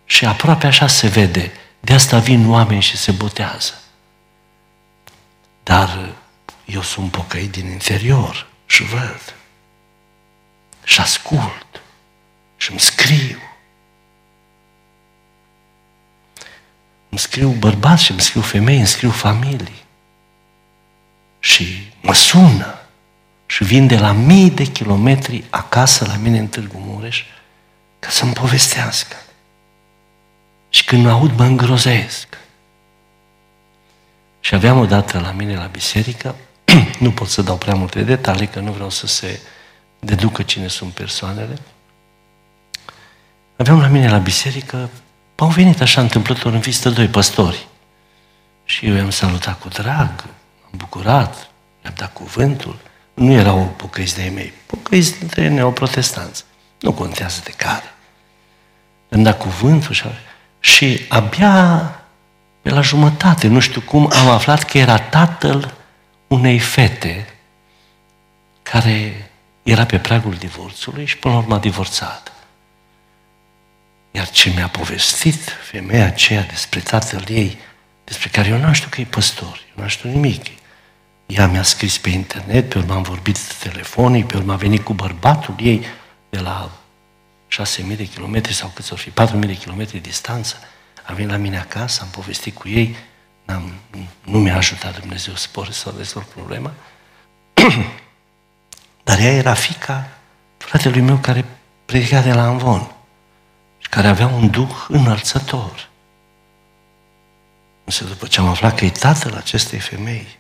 Și 0.06 0.26
aproape 0.26 0.68
așa 0.68 0.88
se 0.88 1.08
vede. 1.08 1.52
De 1.80 1.94
asta 1.94 2.20
vin 2.20 2.50
oameni 2.50 2.82
și 2.82 2.98
se 2.98 3.12
botează. 3.12 3.74
Dar 5.64 6.10
eu 6.66 6.82
sunt 6.82 7.12
pocăit 7.12 7.52
din 7.52 7.66
interior 7.66 8.48
și 8.66 8.84
văd. 8.84 9.36
Și 10.84 11.02
ascult. 11.02 11.82
Și 12.58 12.72
îmi 12.72 12.80
scriu. 12.80 13.40
Îmi 17.10 17.20
scriu 17.20 17.50
bărbați 17.50 18.04
și 18.04 18.12
îmi 18.12 18.22
scriu 18.22 18.42
femei, 18.42 18.78
îmi 18.78 18.88
scriu 18.88 19.10
familii. 19.10 19.84
Și 21.40 21.92
mă 22.02 22.14
sună. 22.14 22.81
Și 23.52 23.64
vin 23.64 23.88
de 23.88 23.98
la 23.98 24.12
mii 24.12 24.50
de 24.50 24.64
kilometri 24.64 25.44
acasă 25.50 26.06
la 26.06 26.16
mine 26.16 26.40
în 26.40 26.48
Târgu 26.48 26.78
Mureș 26.86 27.24
ca 28.00 28.10
să-mi 28.10 28.34
povestească. 28.34 29.16
Și 30.70 30.84
când 30.84 31.04
mă 31.04 31.10
aud, 31.10 31.38
mă 31.38 31.44
îngrozesc. 31.44 32.38
Și 34.40 34.56
aveam 34.56 34.80
o 34.80 34.86
dată 34.86 35.20
la 35.20 35.32
mine 35.32 35.56
la 35.56 35.66
biserică, 35.66 36.36
nu 37.00 37.12
pot 37.12 37.28
să 37.28 37.42
dau 37.42 37.58
prea 37.58 37.76
multe 37.76 38.02
detalii, 38.02 38.48
că 38.48 38.60
nu 38.60 38.72
vreau 38.72 38.90
să 38.90 39.08
se 39.08 39.40
deducă 40.00 40.44
cine 40.44 40.68
sunt 40.68 40.94
persoanele. 40.94 41.58
Aveam 43.58 43.80
la 43.80 43.88
mine 43.88 44.10
la 44.10 44.18
biserică, 44.18 44.90
au 45.36 45.48
venit 45.48 45.82
așa 45.82 46.02
întâmplător 46.02 46.54
în 46.54 46.60
vizită 46.60 46.90
doi 46.90 47.08
păstori. 47.08 47.68
Și 48.66 48.86
eu 48.86 48.94
i-am 48.94 49.10
salutat 49.10 49.60
cu 49.60 49.68
drag, 49.68 50.24
am 50.64 50.72
bucurat, 50.72 51.50
i-am 51.84 51.94
dat 51.98 52.14
cuvântul. 52.14 52.90
Nu 53.14 53.32
erau 53.32 53.74
pocăiți 53.78 54.16
de-ai 54.16 54.30
mei, 54.30 54.54
pocăiți 54.66 55.20
dintre 55.20 55.48
neoprotestanți. 55.48 56.44
Nu 56.80 56.94
contează 56.94 57.42
de 57.44 57.52
care. 57.52 57.94
Îmi 59.10 59.24
da 59.24 59.34
cuvântul 59.34 59.94
și, 59.94 60.04
și 60.60 61.06
abia 61.10 61.96
pe 62.62 62.70
la 62.70 62.82
jumătate, 62.82 63.48
nu 63.48 63.60
știu 63.60 63.82
cum, 63.82 64.10
am 64.14 64.30
aflat 64.30 64.64
că 64.64 64.78
era 64.78 64.98
tatăl 64.98 65.74
unei 66.28 66.60
fete 66.60 67.28
care 68.62 69.32
era 69.64 69.86
pe 69.86 70.00
pragul 70.00 70.34
divorțului 70.34 71.06
și 71.06 71.18
până 71.18 71.34
la 71.34 71.40
urmă 71.40 71.56
a 71.56 71.60
divorțat. 71.60 72.32
Iar 74.12 74.30
ce 74.30 74.52
mi-a 74.56 74.68
povestit 74.68 75.50
femeia 75.72 76.06
aceea 76.06 76.44
despre 76.44 76.80
tatăl 76.80 77.24
ei, 77.28 77.58
despre 78.04 78.30
care 78.30 78.48
eu 78.48 78.58
nu 78.58 78.74
știu 78.74 78.88
că 78.92 79.02
e 79.02 79.06
păstor, 79.06 79.60
eu 79.78 79.84
nu 79.84 79.90
știu 79.90 80.10
nimic. 80.10 80.46
Ea 81.32 81.48
mi-a 81.48 81.64
scris 81.64 81.98
pe 81.98 82.10
internet, 82.10 82.70
pe 82.70 82.78
urmă 82.78 82.94
am 82.94 83.02
vorbit 83.02 83.54
telefonic, 83.54 84.28
pe 84.28 84.38
urmă 84.38 84.54
a 84.54 84.56
venit 84.56 84.84
cu 84.84 84.94
bărbatul 84.94 85.56
ei 85.60 85.86
de 86.30 86.40
la 86.40 86.72
6.000 87.50 87.96
de 87.96 88.06
kilometri 88.06 88.54
sau 88.54 88.72
cât 88.74 88.86
să 88.86 88.96
fi, 88.96 89.10
4.000 89.10 89.14
de 89.40 89.58
kilometri 89.58 90.00
distanță. 90.00 90.56
A 91.04 91.14
venit 91.14 91.32
la 91.32 91.38
mine 91.38 91.58
acasă, 91.60 92.02
am 92.02 92.10
povestit 92.10 92.58
cu 92.58 92.68
ei, 92.68 92.96
n-am, 93.46 93.74
nu 94.24 94.40
mi-a 94.40 94.56
ajutat 94.56 95.00
Dumnezeu 95.00 95.36
să 95.36 95.48
pot 95.52 95.74
să 95.74 95.94
rezolv 95.98 96.26
problema. 96.26 96.72
Dar 99.04 99.20
ea 99.20 99.32
era 99.32 99.54
fica 99.54 100.10
fratelui 100.58 101.02
meu 101.02 101.18
care 101.18 101.46
predica 101.86 102.22
de 102.22 102.34
la 102.34 102.42
Anvon 102.42 102.92
și 103.78 103.90
care 103.90 104.08
avea 104.08 104.28
un 104.28 104.50
duh 104.50 104.86
înălțător. 104.88 105.90
Însă 107.84 108.04
după 108.04 108.28
ce 108.28 108.40
am 108.40 108.48
aflat 108.48 108.78
că 108.78 108.86
e 108.86 108.90
tatăl 108.90 109.36
acestei 109.36 109.80
femei, 109.80 110.40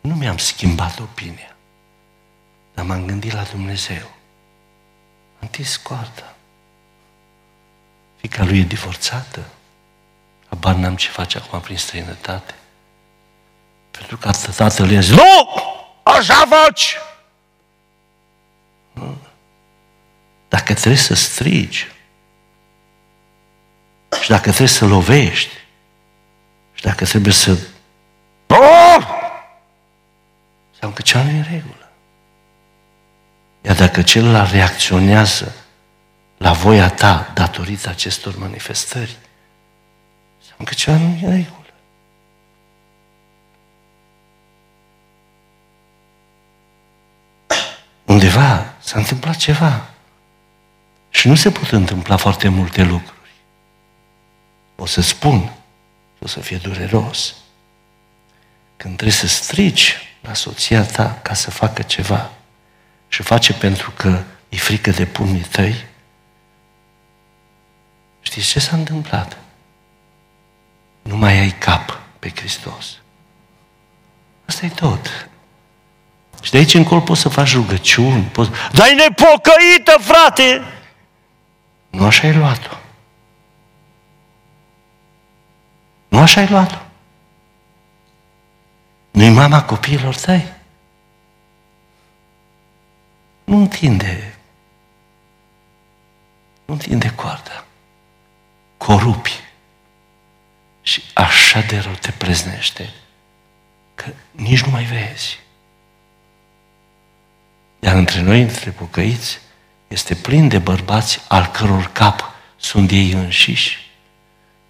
nu 0.00 0.14
mi-am 0.14 0.36
schimbat 0.36 0.98
opinia, 0.98 1.56
dar 2.74 2.84
m-am 2.84 3.06
gândit 3.06 3.32
la 3.32 3.42
Dumnezeu. 3.42 4.02
Am 4.02 5.40
întins 5.40 5.76
coarda. 5.76 6.34
Fica 8.16 8.44
lui 8.44 8.58
e 8.58 8.62
divorțată. 8.62 9.44
Abar 10.48 10.74
n-am 10.74 10.96
ce 10.96 11.08
face 11.08 11.38
acum 11.38 11.60
prin 11.60 11.76
străinătate. 11.76 12.54
Pentru 13.90 14.16
că 14.16 14.30
tatăl 14.56 14.90
i-a 14.90 15.00
zis, 15.00 15.16
nu! 15.16 15.48
Așa 16.02 16.44
faci! 16.46 16.96
Dacă 20.48 20.74
trebuie 20.74 20.96
să 20.96 21.14
strigi, 21.14 21.86
și 24.22 24.28
dacă 24.28 24.42
trebuie 24.42 24.68
să 24.68 24.84
lovești, 24.84 25.50
și 26.72 26.82
dacă 26.82 27.04
trebuie 27.04 27.32
să... 27.32 27.58
Înseamnă 30.82 30.96
că 30.96 31.02
cea 31.02 31.22
nu 31.22 31.30
e 31.30 31.36
în 31.36 31.52
regulă. 31.52 31.90
Iar 33.60 33.76
dacă 33.76 34.02
celălalt 34.02 34.50
reacționează 34.50 35.54
la 36.36 36.52
voia 36.52 36.90
ta 36.90 37.30
datorită 37.34 37.88
acestor 37.88 38.38
manifestări, 38.38 39.16
înseamnă 40.38 40.64
că 40.64 40.74
ceva 40.74 40.96
nu 40.96 41.04
e 41.04 41.26
în 41.26 41.30
regulă. 41.30 41.56
Undeva 48.04 48.74
s-a 48.78 48.98
întâmplat 48.98 49.36
ceva. 49.36 49.90
Și 51.10 51.28
nu 51.28 51.34
se 51.34 51.50
pot 51.50 51.70
întâmpla 51.70 52.16
foarte 52.16 52.48
multe 52.48 52.82
lucruri. 52.82 53.30
O 54.76 54.86
să 54.86 55.00
spun, 55.00 55.52
o 56.18 56.26
să 56.26 56.40
fie 56.40 56.56
dureros. 56.56 57.34
Când 58.76 58.94
trebuie 58.94 59.16
să 59.16 59.26
strici 59.26 60.09
la 60.20 60.34
soția 60.34 60.82
ta 60.82 61.18
ca 61.22 61.34
să 61.34 61.50
facă 61.50 61.82
ceva 61.82 62.30
și 63.08 63.22
face 63.22 63.52
pentru 63.52 63.90
că 63.90 64.22
e 64.48 64.56
frică 64.56 64.90
de 64.90 65.06
pumnii 65.06 65.40
tăi, 65.40 65.86
știți 68.20 68.48
ce 68.48 68.60
s-a 68.60 68.76
întâmplat? 68.76 69.36
Nu 71.02 71.16
mai 71.16 71.38
ai 71.38 71.50
cap 71.50 72.00
pe 72.18 72.32
Hristos. 72.34 72.98
Asta 74.44 74.66
e 74.66 74.68
tot. 74.68 75.28
Și 76.42 76.50
de 76.50 76.56
aici 76.56 76.74
încolo 76.74 77.00
poți 77.00 77.20
să 77.20 77.28
faci 77.28 77.54
rugăciuni, 77.54 78.22
poți... 78.22 78.50
Dar 78.72 78.86
e 78.88 78.94
nepocăită, 78.94 79.96
frate! 80.00 80.62
Nu 81.90 82.04
așa 82.04 82.26
ai 82.26 82.34
luat-o. 82.34 82.76
Nu 86.08 86.18
așa 86.18 86.40
ai 86.40 86.48
luat-o. 86.48 86.89
Nu-i 89.10 89.28
mama 89.28 89.64
copiilor 89.64 90.14
tăi? 90.14 90.52
Nu 93.44 93.56
întinde. 93.56 94.34
Nu 96.64 96.74
întinde 96.74 97.12
coarda. 97.14 97.64
Corupi. 98.76 99.40
Și 100.82 101.02
așa 101.14 101.60
de 101.60 101.78
rău 101.78 101.92
te 101.92 102.10
preznește 102.10 102.92
că 103.94 104.12
nici 104.30 104.62
nu 104.62 104.70
mai 104.70 104.84
vezi. 104.84 105.38
Iar 107.80 107.96
între 107.96 108.20
noi, 108.20 108.40
între 108.40 108.70
pocăiți, 108.70 109.40
este 109.88 110.14
plin 110.14 110.48
de 110.48 110.58
bărbați 110.58 111.20
al 111.28 111.46
căror 111.46 111.90
cap 111.92 112.30
sunt 112.56 112.90
ei 112.90 113.12
înșiși 113.12 113.90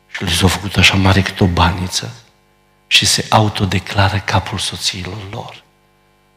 și 0.06 0.24
le 0.24 0.30
s-au 0.30 0.48
făcut 0.48 0.76
așa 0.76 0.94
mare 0.96 1.22
cât 1.22 1.40
o 1.40 1.46
baniță 1.46 2.14
și 2.92 3.06
se 3.06 3.26
autodeclară 3.28 4.18
capul 4.18 4.58
soțiilor 4.58 5.30
lor. 5.30 5.62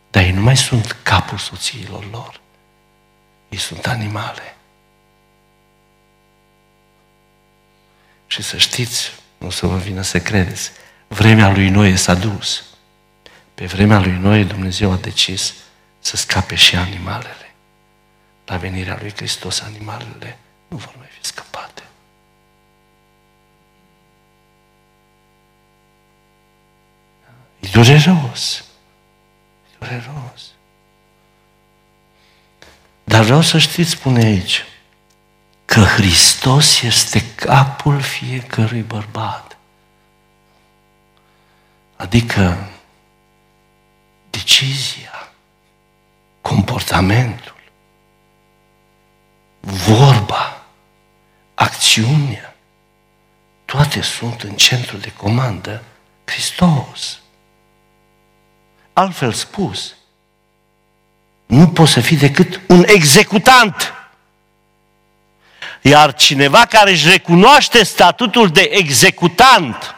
Dar 0.09 0.23
ei 0.23 0.31
nu 0.31 0.41
mai 0.41 0.57
sunt 0.57 0.97
capul 1.03 1.37
soțiilor 1.37 2.11
lor. 2.11 2.39
Ei 3.49 3.57
sunt 3.57 3.87
animale. 3.87 4.55
Și 8.27 8.41
să 8.41 8.57
știți, 8.57 9.11
nu 9.37 9.49
să 9.49 9.65
vă 9.65 9.77
vină 9.77 10.01
să 10.01 10.19
credeți, 10.19 10.71
vremea 11.07 11.51
lui 11.51 11.69
Noe 11.69 11.95
s-a 11.95 12.13
dus. 12.13 12.63
Pe 13.53 13.65
vremea 13.65 13.99
lui 13.99 14.11
Noe 14.11 14.43
Dumnezeu 14.43 14.91
a 14.91 14.95
decis 14.95 15.53
să 15.99 16.17
scape 16.17 16.55
și 16.55 16.75
animalele. 16.75 17.55
La 18.45 18.57
venirea 18.57 18.97
lui 18.99 19.13
Hristos, 19.15 19.59
animalele 19.59 20.37
nu 20.67 20.77
vor 20.77 20.93
mai 20.97 21.07
fi 21.19 21.25
scăpate. 21.25 21.83
E 27.63 27.67
dureros. 27.67 28.63
E 29.71 29.77
dureros. 29.79 30.53
Dar 33.03 33.23
vreau 33.23 33.41
să 33.41 33.57
știți, 33.57 33.89
spune 33.89 34.23
aici, 34.23 34.65
că 35.65 35.79
Hristos 35.79 36.81
este 36.81 37.33
capul 37.35 38.01
fiecărui 38.01 38.81
bărbat. 38.81 39.57
Adică 41.95 42.69
decizia, 44.29 45.31
comportamentul, 46.41 47.61
vorba, 49.59 50.63
acțiunea, 51.53 52.55
toate 53.65 54.01
sunt 54.01 54.41
în 54.41 54.55
centru 54.55 54.97
de 54.97 55.13
comandă 55.13 55.83
Hristos. 56.25 57.22
Altfel 58.93 59.31
spus, 59.31 59.95
nu 61.45 61.67
poți 61.67 61.91
să 61.91 61.99
fii 61.99 62.17
decât 62.17 62.61
un 62.67 62.83
executant. 62.87 63.93
Iar 65.81 66.13
cineva 66.13 66.65
care 66.65 66.91
își 66.91 67.09
recunoaște 67.09 67.83
statutul 67.83 68.49
de 68.49 68.61
executant 68.61 69.95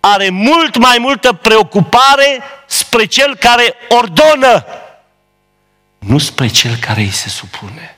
are 0.00 0.30
mult 0.30 0.76
mai 0.76 0.98
multă 0.98 1.32
preocupare 1.32 2.42
spre 2.66 3.04
cel 3.04 3.36
care 3.36 3.74
ordonă, 3.88 4.64
nu 5.98 6.18
spre 6.18 6.46
cel 6.46 6.76
care 6.76 7.00
îi 7.00 7.10
se 7.10 7.28
supune. 7.28 7.96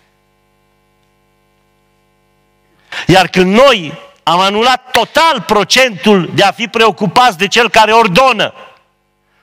Iar 3.06 3.28
când 3.28 3.54
noi 3.54 3.98
am 4.22 4.40
anulat 4.40 4.90
total 4.90 5.40
procentul 5.40 6.30
de 6.34 6.42
a 6.42 6.52
fi 6.52 6.68
preocupați 6.68 7.38
de 7.38 7.46
cel 7.46 7.70
care 7.70 7.92
ordonă, 7.92 8.54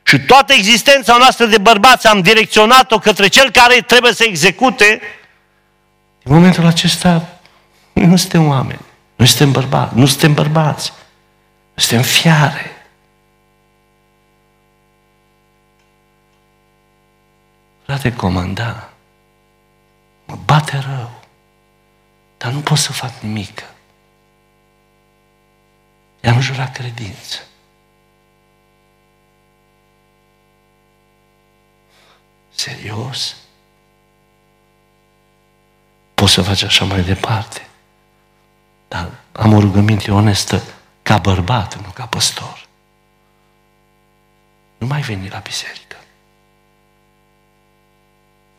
și 0.03 0.19
toată 0.19 0.53
existența 0.53 1.17
noastră 1.17 1.45
de 1.45 1.57
bărbați 1.57 2.07
am 2.07 2.21
direcționat-o 2.21 2.99
către 2.99 3.27
cel 3.27 3.51
care 3.51 3.81
trebuie 3.81 4.13
să 4.13 4.23
execute, 4.23 5.01
în 6.23 6.33
momentul 6.33 6.65
acesta 6.65 7.39
noi 7.93 8.05
nu 8.05 8.15
suntem 8.15 8.47
oameni, 8.47 8.81
nu 9.15 9.25
suntem 9.25 9.51
bărbați, 9.51 9.95
nu 9.97 10.05
suntem 10.05 10.33
bărbați, 10.33 10.93
suntem 11.73 12.01
fiare. 12.01 12.71
Frate 17.85 18.13
comanda, 18.13 18.89
mă 20.25 20.37
bate 20.45 20.83
rău, 20.85 21.11
dar 22.37 22.51
nu 22.51 22.59
pot 22.59 22.77
să 22.77 22.91
fac 22.91 23.11
nimic. 23.19 23.63
I-am 26.21 26.39
jurat 26.39 26.71
credință. 26.71 27.39
Serios? 32.63 33.35
poți 36.13 36.33
să 36.33 36.41
faci 36.41 36.63
așa 36.63 36.85
mai 36.85 37.01
departe. 37.01 37.67
Dar 38.87 39.11
am 39.31 39.53
o 39.53 39.59
rugăminte 39.59 40.11
onestă 40.11 40.63
ca 41.01 41.17
bărbat, 41.17 41.81
nu 41.81 41.91
ca 41.93 42.05
păstor. 42.05 42.67
Nu 44.77 44.87
mai 44.87 45.01
veni 45.01 45.29
la 45.29 45.37
biserică. 45.37 45.95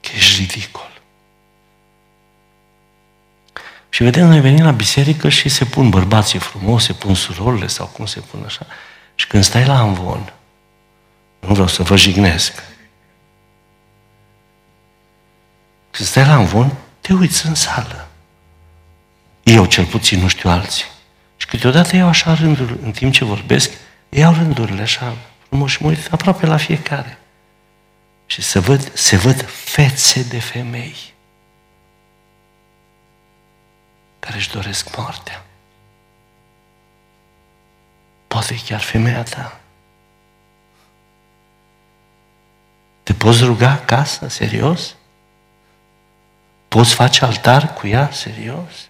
Că 0.00 0.10
ești 0.14 0.40
ridicol. 0.40 1.00
Și 3.88 4.02
vedem, 4.02 4.26
noi 4.26 4.40
venim 4.40 4.64
la 4.64 4.70
biserică 4.70 5.28
și 5.28 5.48
se 5.48 5.64
pun 5.64 5.90
bărbații 5.90 6.38
frumos, 6.38 6.84
se 6.84 6.92
pun 6.92 7.14
surorile 7.14 7.66
sau 7.66 7.86
cum 7.86 8.06
se 8.06 8.20
pun 8.20 8.42
așa. 8.44 8.66
Și 9.14 9.26
când 9.26 9.44
stai 9.44 9.66
la 9.66 9.78
amvon, 9.78 10.32
nu 11.40 11.52
vreau 11.52 11.68
să 11.68 11.82
vă 11.82 11.96
jignesc. 11.96 12.72
Când 15.94 16.08
stai 16.08 16.26
la 16.26 16.34
amvon, 16.34 16.76
te 17.00 17.12
uiți 17.12 17.46
în 17.46 17.54
sală. 17.54 18.08
Eu 19.42 19.66
cel 19.66 19.86
puțin, 19.86 20.20
nu 20.20 20.28
știu 20.28 20.50
alții. 20.50 20.84
Și 21.36 21.46
câteodată 21.46 21.96
iau 21.96 22.08
așa 22.08 22.34
rânduri, 22.34 22.76
în 22.82 22.92
timp 22.92 23.12
ce 23.12 23.24
vorbesc, 23.24 23.70
iau 24.08 24.32
rândurile 24.32 24.82
așa 24.82 25.16
frumos 25.48 25.70
și 25.70 25.82
mă 25.82 25.88
uit 25.88 26.12
aproape 26.12 26.46
la 26.46 26.56
fiecare. 26.56 27.18
Și 28.26 28.42
se 28.42 28.58
văd, 28.58 28.96
se 28.96 29.16
văd 29.16 29.48
fețe 29.48 30.22
de 30.22 30.40
femei 30.40 30.96
care 34.18 34.36
își 34.36 34.50
doresc 34.50 34.96
moartea. 34.96 35.44
Poate 38.26 38.60
chiar 38.66 38.80
femeia 38.80 39.22
ta. 39.22 39.60
Te 43.02 43.12
poți 43.12 43.44
ruga 43.44 43.70
acasă, 43.70 44.28
serios? 44.28 44.94
Poți 46.74 46.94
face 46.94 47.24
altar 47.24 47.72
cu 47.72 47.86
ea, 47.86 48.10
serios? 48.12 48.88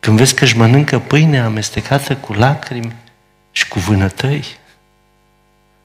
Când 0.00 0.16
vezi 0.16 0.34
că 0.34 0.44
își 0.44 0.56
mănâncă 0.56 0.98
pâine 0.98 1.40
amestecată 1.40 2.16
cu 2.16 2.32
lacrimi 2.32 2.96
și 3.52 3.68
cu 3.68 3.78
vânătăi, 3.78 4.44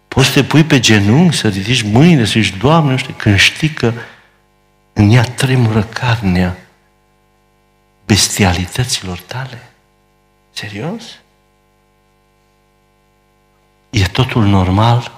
poți 0.08 0.28
să 0.28 0.34
te 0.34 0.44
pui 0.44 0.64
pe 0.64 0.80
genunchi, 0.80 1.36
să 1.36 1.48
ridici 1.48 1.82
mâine, 1.82 2.26
să 2.26 2.32
zici, 2.32 2.58
Doamne, 2.58 2.92
nu 2.92 2.98
știu, 2.98 3.14
când 3.18 3.38
știi 3.38 3.70
că 3.70 3.94
în 4.94 5.10
ea 5.10 5.24
tremură 5.24 5.84
carnea 5.84 6.58
bestialităților 8.06 9.20
tale? 9.20 9.62
Serios? 10.52 11.04
E 13.90 14.04
totul 14.04 14.44
normal 14.44 15.12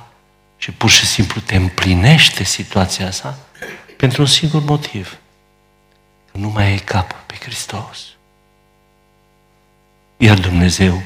și 0.58 0.72
pur 0.72 0.90
și 0.90 1.06
simplu 1.06 1.42
te 1.42 1.56
împlinește 1.56 2.44
situația 2.44 3.08
asta 3.08 3.38
pentru 4.06 4.24
un 4.24 4.30
singur 4.30 4.64
motiv. 4.64 5.18
Că 6.32 6.38
nu 6.38 6.50
mai 6.50 6.66
ai 6.66 6.78
cap 6.78 7.12
pe 7.26 7.36
Hristos. 7.40 8.06
Iar 10.18 10.40
Dumnezeu 10.40 11.02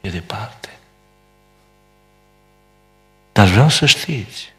e 0.00 0.10
departe. 0.10 0.78
Dar 3.32 3.46
vreau 3.46 3.68
să 3.68 3.86
știți 3.86 4.52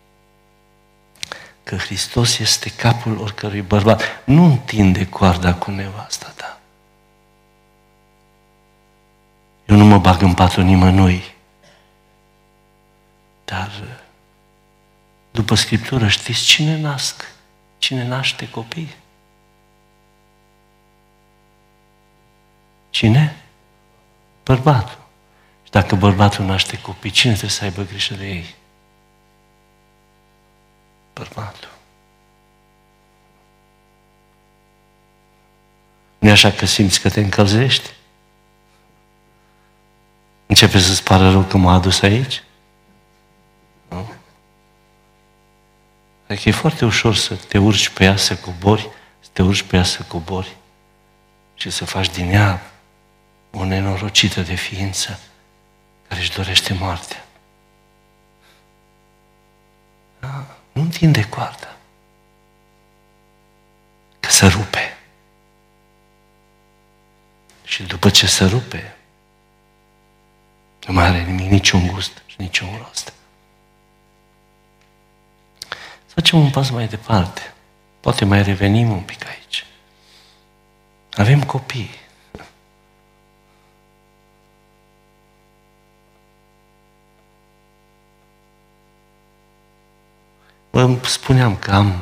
că 1.63 1.75
Hristos 1.75 2.37
este 2.37 2.69
capul 2.69 3.19
oricărui 3.19 3.61
bărbat. 3.61 4.01
Nu 4.23 4.43
întinde 4.43 5.07
coarda 5.07 5.53
cu 5.53 5.71
nevasta 5.71 6.33
ta. 6.35 6.59
Eu 9.65 9.75
nu 9.75 9.85
mă 9.85 9.97
bag 9.97 10.21
în 10.21 10.33
patul 10.33 10.63
nimănui. 10.63 11.35
Dar 13.45 13.99
după 15.31 15.55
Scriptură 15.55 16.07
știți 16.07 16.43
cine 16.43 16.77
nasc? 16.77 17.35
Cine 17.77 18.07
naște 18.07 18.49
copii? 18.49 18.95
Cine? 22.89 23.35
Bărbatul. 24.43 24.97
Și 25.63 25.71
dacă 25.71 25.95
bărbatul 25.95 26.45
naște 26.45 26.81
copii, 26.81 27.11
cine 27.11 27.31
trebuie 27.31 27.51
să 27.51 27.63
aibă 27.63 27.83
grijă 27.83 28.13
de 28.13 28.27
ei? 28.27 28.55
Bărbatul. 31.13 31.75
nu 36.27 36.33
așa 36.33 36.51
că 36.51 36.65
simți 36.65 37.01
că 37.01 37.09
te 37.09 37.19
încălzești? 37.19 37.89
Începe 40.45 40.79
să-ți 40.79 41.03
pară 41.03 41.31
rău 41.31 41.41
că 41.41 41.57
m-a 41.57 41.73
adus 41.73 42.01
aici? 42.01 42.43
Adică 46.27 46.49
e 46.49 46.51
foarte 46.51 46.85
ușor 46.85 47.15
să 47.15 47.35
te 47.35 47.57
urci 47.57 47.89
pe 47.89 48.03
ea, 48.03 48.15
să 48.15 48.35
cobori, 48.35 48.89
să 49.19 49.29
te 49.33 49.41
urci 49.41 49.61
pe 49.61 49.75
ea, 49.75 49.83
să 49.83 50.01
cobori 50.01 50.55
și 51.55 51.69
să 51.69 51.85
faci 51.85 52.09
din 52.09 52.29
ea 52.29 52.71
o 53.51 53.63
nenorocită 53.65 54.41
de 54.41 54.55
ființă 54.55 55.19
care 56.07 56.19
își 56.19 56.31
dorește 56.31 56.73
moartea. 56.73 57.25
Da? 60.19 60.45
Nu 60.71 60.81
întinde 60.81 61.23
coarda. 61.29 61.75
Că 64.19 64.29
se 64.29 64.47
rupe. 64.47 64.97
Și 67.63 67.83
după 67.83 68.09
ce 68.09 68.27
se 68.27 68.45
rupe, 68.45 68.95
nu 70.87 70.93
mai 70.93 71.05
are 71.05 71.23
nimic, 71.23 71.49
niciun 71.49 71.87
gust 71.87 72.21
și 72.25 72.35
niciun 72.37 72.67
rost. 72.85 73.13
Să 76.17 76.23
facem 76.23 76.39
un 76.39 76.49
pas 76.49 76.69
mai 76.69 76.87
departe. 76.87 77.53
Poate 77.99 78.25
mai 78.25 78.43
revenim 78.43 78.91
un 78.91 78.99
pic 78.99 79.25
aici. 79.27 79.65
Avem 81.13 81.43
copii. 81.43 81.89
Vă 90.69 90.97
spuneam 91.03 91.55
că 91.55 91.71
am 91.71 92.01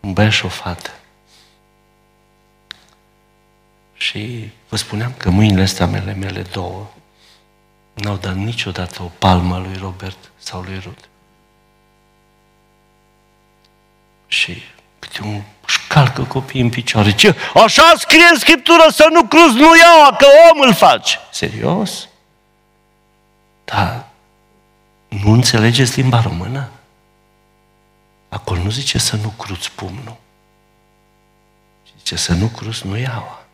un 0.00 0.12
băiat 0.12 0.32
și 0.32 0.44
o 0.44 0.48
fată. 0.48 0.90
Și 3.94 4.50
vă 4.68 4.76
spuneam 4.76 5.14
că 5.16 5.30
mâinile 5.30 5.62
astea 5.62 5.86
mele, 5.86 6.12
mele 6.12 6.42
două, 6.42 6.86
n-au 7.94 8.16
dat 8.16 8.34
niciodată 8.34 9.02
o 9.02 9.10
palmă 9.18 9.58
lui 9.58 9.76
Robert 9.76 10.30
sau 10.36 10.60
lui 10.60 10.78
Rud. 10.78 11.08
Și 14.26 14.62
câte 14.98 15.22
un 15.22 15.42
își 15.66 15.78
șcalcă 15.78 16.22
copiii 16.22 16.62
în 16.62 16.68
picioare. 16.68 17.14
Ce? 17.14 17.36
Așa 17.54 17.92
scrie 17.96 18.26
în 18.32 18.38
Scriptură 18.38 18.84
să 18.90 19.08
nu 19.12 19.24
cruz 19.26 19.54
nu 19.54 19.76
iau, 19.76 20.16
că 20.18 20.26
om 20.52 20.60
îl 20.60 20.74
faci. 20.74 21.18
Serios? 21.30 22.08
Da. 23.64 24.08
Nu 25.08 25.30
înțelegeți 25.30 26.00
limba 26.00 26.20
română? 26.20 26.70
Acolo 28.28 28.62
nu 28.62 28.70
zice 28.70 28.98
să 28.98 29.16
nu 29.16 29.28
cruți 29.28 29.70
pumnul. 29.70 30.16
Zice 31.96 32.16
să 32.16 32.32
nu 32.32 32.46
cruți 32.46 32.86
nu 32.86 32.96
iau. 32.96 33.44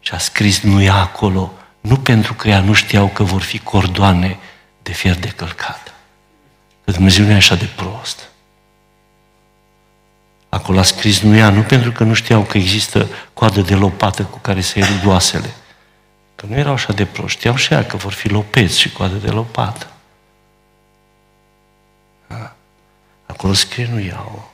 Și 0.00 0.14
a 0.14 0.18
scris 0.18 0.60
nu 0.60 0.80
ia 0.80 0.94
acolo, 0.94 1.52
nu 1.80 1.96
pentru 1.96 2.34
că 2.34 2.48
ea 2.48 2.60
nu 2.60 2.72
știau 2.72 3.08
că 3.08 3.22
vor 3.22 3.42
fi 3.42 3.58
cordoane 3.58 4.38
de 4.82 4.92
fier 4.92 5.18
de 5.18 5.28
călcat. 5.28 5.94
Că 6.84 6.90
Dumnezeu 6.90 7.24
nu 7.24 7.30
e 7.30 7.34
așa 7.34 7.54
de 7.54 7.68
prost. 7.76 8.27
Acolo 10.58 10.78
a 10.78 10.82
scris 10.82 11.20
nu 11.20 11.34
ia, 11.34 11.50
nu 11.50 11.62
pentru 11.62 11.92
că 11.92 12.04
nu 12.04 12.14
știau 12.14 12.42
că 12.42 12.58
există 12.58 13.08
coadă 13.34 13.60
de 13.60 13.74
lopată 13.74 14.24
cu 14.24 14.38
care 14.38 14.60
se 14.60 14.78
erud 14.78 15.04
oasele. 15.06 15.54
Că 16.34 16.46
nu 16.46 16.56
erau 16.56 16.72
așa 16.72 16.92
de 16.92 17.04
proști. 17.04 17.38
Știau 17.38 17.56
și 17.56 17.72
ea 17.72 17.84
că 17.84 17.96
vor 17.96 18.12
fi 18.12 18.28
lopeți 18.28 18.78
și 18.78 18.92
coadă 18.92 19.14
de 19.14 19.30
lopată. 19.30 19.90
Da? 22.26 22.54
Acolo 23.26 23.52
scrie 23.52 23.88
nu 23.92 23.98
iau. 23.98 24.52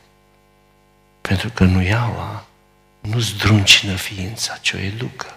Pentru 1.21 1.51
că 1.51 1.65
nu 1.65 1.83
iau 1.83 2.43
nu 3.01 3.19
zdruncină 3.19 3.95
ființa, 3.95 4.57
ci 4.61 4.73
o 4.73 4.79
educă. 4.79 5.37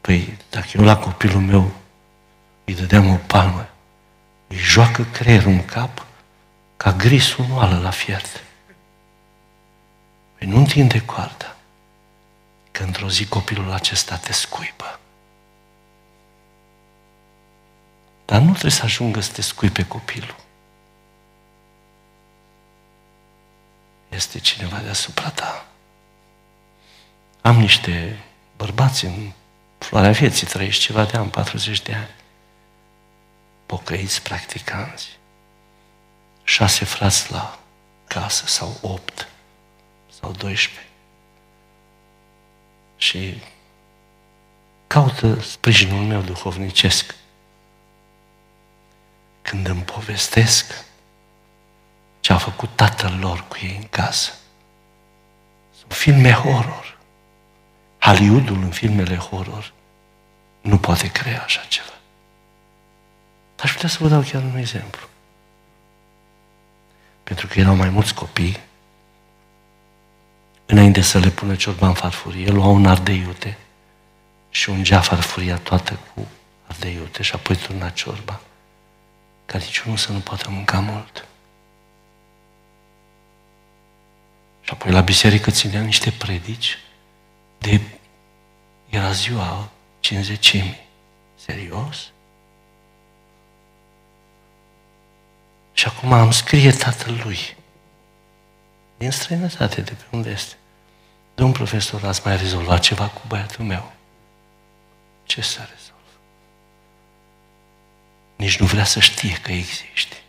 Păi, 0.00 0.36
dacă 0.50 0.68
eu 0.74 0.84
la 0.84 0.96
copilul 0.96 1.40
meu 1.40 1.72
îi 2.64 2.74
dădeam 2.74 3.10
o 3.10 3.18
palmă, 3.26 3.68
îi 4.46 4.56
joacă 4.56 5.06
creierul 5.12 5.52
în 5.52 5.64
cap 5.64 6.06
ca 6.78 6.92
grisul 6.92 7.44
moală 7.44 7.78
la 7.78 7.90
fiert. 7.90 8.44
Păi 10.38 10.46
nu 10.46 10.56
întinde 10.56 11.04
coarda, 11.04 11.56
că 12.70 12.82
într-o 12.82 13.08
zi 13.08 13.26
copilul 13.26 13.72
acesta 13.72 14.16
te 14.16 14.32
scuipă. 14.32 14.98
Dar 18.24 18.40
nu 18.40 18.50
trebuie 18.50 18.70
să 18.70 18.84
ajungă 18.84 19.20
să 19.20 19.32
te 19.32 19.42
scuipe 19.42 19.86
copilul. 19.86 20.36
Este 24.08 24.38
cineva 24.38 24.78
deasupra 24.78 25.30
ta. 25.30 25.66
Am 27.40 27.56
niște 27.56 28.18
bărbați 28.56 29.04
în 29.04 29.32
floarea 29.78 30.10
vieții, 30.10 30.46
trăiești 30.46 30.82
ceva 30.82 31.04
de 31.04 31.16
ani, 31.16 31.30
40 31.30 31.82
de 31.82 31.94
ani. 31.94 32.14
Pocăiți 33.66 34.22
practicanți. 34.22 35.17
Șase 36.58 36.84
frați 36.84 37.32
la 37.32 37.58
casă 38.06 38.46
sau 38.46 38.76
opt 38.80 39.28
sau 40.20 40.32
12. 40.32 40.86
Și 42.96 43.42
caută 44.86 45.40
sprijinul 45.40 46.04
meu 46.04 46.20
duhovnicesc. 46.20 47.14
Când 49.42 49.66
îmi 49.66 49.82
povestesc 49.82 50.84
ce 52.20 52.32
a 52.32 52.38
făcut 52.38 52.68
tatăl 52.74 53.18
lor 53.20 53.44
cu 53.48 53.56
ei 53.62 53.76
în 53.76 53.88
casă. 53.90 54.32
Sunt 55.78 55.92
filme 55.92 56.32
horror. 56.32 56.98
Hollywoodul 57.98 58.62
în 58.62 58.70
filmele 58.70 59.16
horror 59.16 59.72
nu 60.60 60.78
poate 60.78 61.10
crea 61.10 61.42
așa 61.42 61.60
ceva. 61.68 61.94
Aș 63.62 63.72
putea 63.72 63.88
să 63.88 63.98
vă 64.00 64.08
dau 64.08 64.20
chiar 64.20 64.42
un 64.42 64.56
exemplu. 64.56 65.07
Pentru 67.28 67.46
că 67.46 67.60
erau 67.60 67.74
mai 67.74 67.88
mulți 67.88 68.14
copii, 68.14 68.60
înainte 70.66 71.00
să 71.00 71.18
le 71.18 71.28
pună 71.28 71.54
ciorba 71.54 71.86
în 71.86 71.94
farfurie, 71.94 72.50
luau 72.50 72.74
un 72.74 72.86
ardei 72.86 73.18
iute 73.18 73.58
și 74.50 74.70
ungea 74.70 75.00
farfuria 75.00 75.56
toată 75.56 75.98
cu 76.14 76.26
ardei 76.66 76.94
iute 76.94 77.22
și 77.22 77.34
apoi 77.34 77.56
turna 77.56 77.88
ciorba, 77.88 78.40
ca 79.46 79.58
niciunul 79.58 79.96
să 79.96 80.12
nu 80.12 80.18
poată 80.18 80.50
mânca 80.50 80.80
mult. 80.80 81.26
Și 84.60 84.70
apoi 84.72 84.92
la 84.92 85.00
biserică 85.00 85.50
ținea 85.50 85.80
niște 85.80 86.10
predici 86.10 86.78
de... 87.58 87.80
Era 88.88 89.12
ziua 89.12 89.68
cinzecimii. 90.00 90.86
Serios? 91.34 92.10
Și 95.78 95.86
acum 95.86 96.12
am 96.12 96.30
scrie 96.30 96.72
tatălui 96.72 97.56
din 98.96 99.10
străinătate, 99.10 99.80
de 99.80 99.92
pe 99.92 100.04
unde 100.10 100.30
este. 100.30 100.54
Domn 101.34 101.52
profesor, 101.52 102.04
ați 102.04 102.20
mai 102.24 102.36
rezolvat 102.36 102.80
ceva 102.80 103.08
cu 103.08 103.20
băiatul 103.26 103.64
meu? 103.64 103.92
Ce 105.24 105.40
să 105.40 105.58
rezolv? 105.58 106.18
Nici 108.36 108.58
nu 108.58 108.66
vrea 108.66 108.84
să 108.84 109.00
știe 109.00 109.38
că 109.42 109.52
existi. 109.52 110.22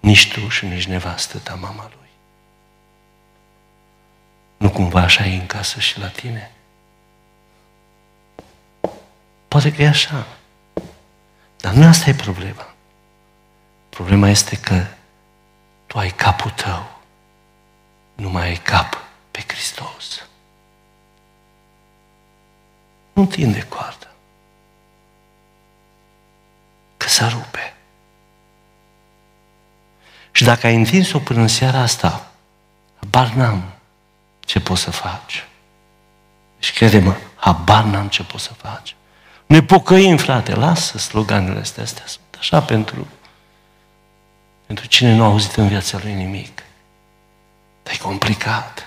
Nici 0.00 0.32
tu 0.32 0.48
și 0.48 0.66
nici 0.66 0.86
nevastă 0.86 1.38
ta 1.38 1.54
mama 1.54 1.90
lui. 1.96 2.10
Nu 4.56 4.70
cumva 4.70 5.00
așa 5.00 5.26
e 5.26 5.36
în 5.36 5.46
casă 5.46 5.80
și 5.80 5.98
la 5.98 6.08
tine? 6.08 6.52
Poate 9.48 9.72
că 9.72 9.82
e 9.82 9.88
așa. 9.88 10.26
Dar 11.56 11.72
nu 11.72 11.86
asta 11.86 12.10
e 12.10 12.14
problema. 12.14 12.69
Problema 14.00 14.28
este 14.28 14.56
că 14.56 14.86
tu 15.86 15.98
ai 15.98 16.10
capul 16.10 16.50
tău. 16.50 16.90
Nu 18.14 18.30
mai 18.30 18.46
ai 18.46 18.56
cap 18.56 18.98
pe 19.30 19.44
Hristos. 19.46 20.26
Nu 23.12 23.26
tinde 23.26 23.62
coarda. 23.62 24.06
Că 26.96 27.08
se 27.08 27.24
rupe. 27.24 27.74
Și 30.30 30.44
dacă 30.44 30.66
ai 30.66 30.74
întins-o 30.74 31.18
până 31.18 31.40
în 31.40 31.48
seara 31.48 31.78
asta, 31.78 32.30
bar 33.10 33.32
n-am 33.32 33.72
ce 34.40 34.60
poți 34.60 34.82
să 34.82 34.90
faci. 34.90 35.46
Deci 36.58 36.72
crede-mă, 36.72 37.16
habar 37.34 37.84
n-am 37.84 38.08
ce 38.08 38.22
poți 38.22 38.44
să 38.44 38.52
faci. 38.52 38.96
Ne 39.46 39.62
pocăim, 39.62 40.16
frate, 40.16 40.54
lasă 40.54 40.98
sloganele 40.98 41.60
astea, 41.60 41.82
astea 41.82 42.06
sunt 42.06 42.36
așa 42.38 42.62
pentru, 42.62 43.06
pentru 44.70 44.88
cine 44.88 45.14
nu 45.14 45.22
a 45.22 45.26
auzit 45.26 45.54
în 45.54 45.68
viața 45.68 45.98
lui 46.02 46.12
nimic. 46.12 46.62
Dar 47.82 47.94
e 47.94 47.98
complicat. 47.98 48.86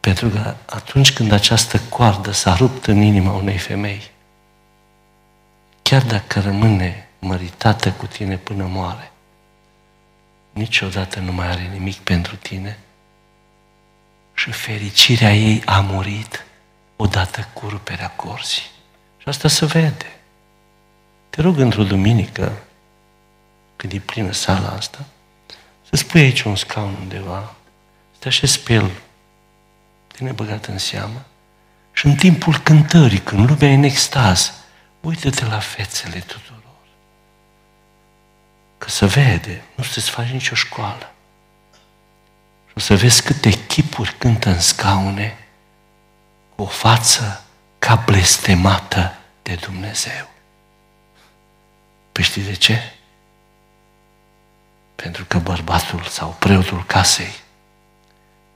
Pentru 0.00 0.28
că 0.28 0.54
atunci 0.66 1.12
când 1.12 1.32
această 1.32 1.80
coardă 1.88 2.30
s-a 2.30 2.54
rupt 2.54 2.86
în 2.86 3.00
inima 3.00 3.32
unei 3.32 3.58
femei, 3.58 4.10
chiar 5.82 6.02
dacă 6.02 6.40
rămâne 6.40 7.08
măritată 7.18 7.92
cu 7.92 8.06
tine 8.06 8.36
până 8.36 8.64
moare, 8.64 9.10
niciodată 10.52 11.20
nu 11.20 11.32
mai 11.32 11.46
are 11.46 11.70
nimic 11.72 11.96
pentru 11.96 12.36
tine 12.36 12.78
și 14.34 14.50
fericirea 14.50 15.34
ei 15.34 15.62
a 15.64 15.80
murit 15.80 16.46
odată 16.96 17.48
cu 17.52 17.68
ruperea 17.68 18.10
corzii. 18.10 18.70
Și 19.18 19.28
asta 19.28 19.48
se 19.48 19.66
vede. 19.66 20.16
Te 21.30 21.40
rog 21.40 21.58
într-o 21.58 21.84
duminică, 21.84 22.62
când 23.78 23.92
e 23.92 23.98
plină 23.98 24.32
sala 24.32 24.68
asta, 24.68 25.04
să 25.90 25.96
spui 25.96 26.20
aici 26.20 26.42
un 26.42 26.56
scaun 26.56 26.94
undeva, 27.00 27.54
să 28.12 28.18
te 28.18 28.28
așezi 28.28 28.60
pe 28.60 28.72
el, 28.72 28.90
tine 30.06 30.32
băgat 30.32 30.66
în 30.66 30.78
seamă, 30.78 31.24
și 31.92 32.06
în 32.06 32.14
timpul 32.14 32.58
cântării, 32.58 33.18
când 33.18 33.48
lumea 33.48 33.68
e 33.68 33.74
în 33.74 33.82
extaz, 33.82 34.52
uită-te 35.00 35.44
la 35.44 35.58
fețele 35.58 36.18
tuturor. 36.18 36.56
Că 38.78 38.90
se 38.90 39.06
vede, 39.06 39.62
nu 39.74 39.84
să-ți 39.84 40.10
faci 40.10 40.28
nicio 40.28 40.54
școală. 40.54 41.12
Și 42.66 42.72
o 42.74 42.80
să 42.80 42.96
vezi 42.96 43.22
câte 43.22 43.50
chipuri 43.66 44.14
cântă 44.18 44.48
în 44.48 44.60
scaune, 44.60 45.38
o 46.56 46.66
față 46.66 47.44
ca 47.78 47.94
blestemată 47.94 49.18
de 49.42 49.54
Dumnezeu. 49.54 50.28
Păi 52.12 52.24
știi 52.24 52.42
de 52.42 52.54
ce? 52.54 52.92
Pentru 55.02 55.24
că 55.24 55.38
bărbatul 55.38 56.02
sau 56.02 56.36
preotul 56.38 56.84
casei 56.84 57.34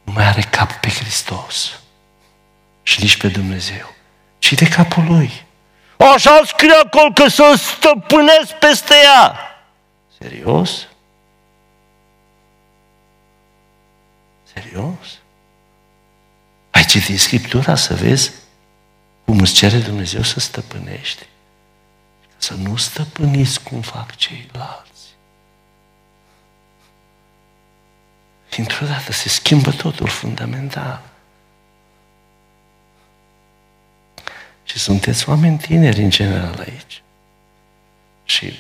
nu 0.03 0.13
mai 0.13 0.25
are 0.25 0.41
cap 0.41 0.73
pe 0.73 0.89
Hristos 0.89 1.81
și 2.83 3.01
nici 3.01 3.17
pe 3.17 3.29
Dumnezeu, 3.29 3.95
ci 4.39 4.53
de 4.53 4.69
capul 4.69 5.05
lui. 5.05 5.45
Așa 6.15 6.41
scrie 6.47 6.75
acolo 6.75 7.13
că 7.13 7.29
să 7.29 7.55
stăpânesc 7.57 8.53
peste 8.53 8.95
ea. 9.05 9.37
Serios? 10.19 10.89
Serios? 14.53 15.19
Ai 16.71 16.85
citit 16.85 17.21
Scriptura 17.21 17.75
să 17.75 17.95
vezi 17.95 18.31
cum 19.25 19.39
îți 19.39 19.55
cere 19.55 19.79
Dumnezeu 19.79 20.23
să 20.23 20.41
stăpânești. 20.41 21.27
Să 22.37 22.55
nu 22.55 22.77
stăpâniți 22.77 23.63
cum 23.63 23.81
fac 23.81 24.17
ceilalți. 24.17 24.92
Dintr-o 28.55 28.87
dată 28.87 29.13
se 29.13 29.29
schimbă 29.29 29.71
totul 29.71 30.09
fundamental. 30.09 31.01
Și 34.65 34.79
sunteți 34.79 35.29
oameni 35.29 35.59
tineri 35.59 36.03
în 36.03 36.11
general 36.11 36.59
aici. 36.59 37.03
Și 38.25 38.59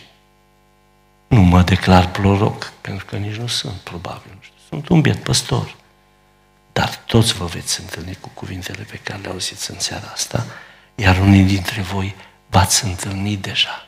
nu 1.26 1.40
mă 1.40 1.62
declar 1.62 2.10
proroc, 2.10 2.72
pentru 2.80 3.04
că 3.04 3.16
nici 3.16 3.36
nu 3.36 3.46
sunt, 3.46 3.74
probabil. 3.74 4.30
Nu 4.34 4.40
știu. 4.42 4.56
Sunt 4.68 4.88
un 4.88 5.00
biet 5.00 5.22
păstor. 5.22 5.76
Dar 6.72 6.96
toți 7.06 7.34
vă 7.34 7.44
veți 7.44 7.80
întâlni 7.80 8.16
cu 8.20 8.28
cuvintele 8.28 8.82
pe 8.82 8.96
care 8.96 9.20
le 9.22 9.28
auziți 9.28 9.70
în 9.70 9.78
seara 9.78 10.10
asta, 10.12 10.46
iar 10.94 11.18
unii 11.18 11.44
dintre 11.44 11.80
voi 11.80 12.14
v-ați 12.46 12.84
întâlnit 12.84 13.42
deja. 13.42 13.86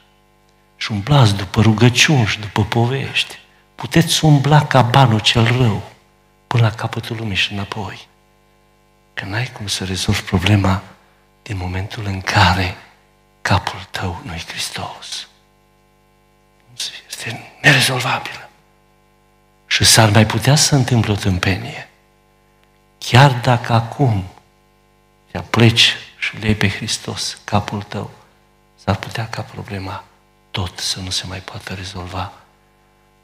Și 0.77 0.93
umblați 0.93 1.35
după 1.35 1.61
rugăciuni 1.61 2.27
și 2.27 2.41
după 2.41 2.65
povești. 2.65 3.39
Puteți 3.75 4.25
umbla 4.25 4.67
ca 4.67 4.83
banul 4.83 5.21
cel 5.21 5.57
rău 5.57 5.93
până 6.55 6.67
la 6.67 6.75
capătul 6.75 7.17
lumii 7.17 7.37
și 7.37 7.53
înapoi. 7.53 8.07
Că 9.15 9.25
n-ai 9.25 9.47
cum 9.53 9.67
să 9.67 9.85
rezolvi 9.85 10.23
problema 10.23 10.83
din 11.43 11.57
momentul 11.57 12.05
în 12.07 12.21
care 12.21 12.77
capul 13.43 13.87
tău 13.91 14.21
nu 14.25 14.35
e 14.35 14.39
Hristos. 14.47 15.29
Este 17.09 17.53
nerezolvabilă. 17.63 18.51
Și 19.67 19.85
s-ar 19.85 20.11
mai 20.11 20.27
putea 20.27 20.55
să 20.55 20.75
întâmple 20.75 21.13
o 21.13 21.15
tâmpenie 21.15 21.89
Chiar 22.99 23.33
dacă 23.33 23.73
acum 23.73 24.25
te 25.31 25.39
pleci 25.39 25.97
și 26.19 26.37
lei 26.37 26.55
pe 26.55 26.69
Hristos 26.69 27.39
capul 27.45 27.83
tău, 27.83 28.11
s-ar 28.85 28.97
putea 28.97 29.29
ca 29.29 29.43
problema 29.43 30.05
tot 30.51 30.79
să 30.79 31.01
nu 31.01 31.11
se 31.11 31.27
mai 31.27 31.39
poată 31.39 31.73
rezolva. 31.73 32.33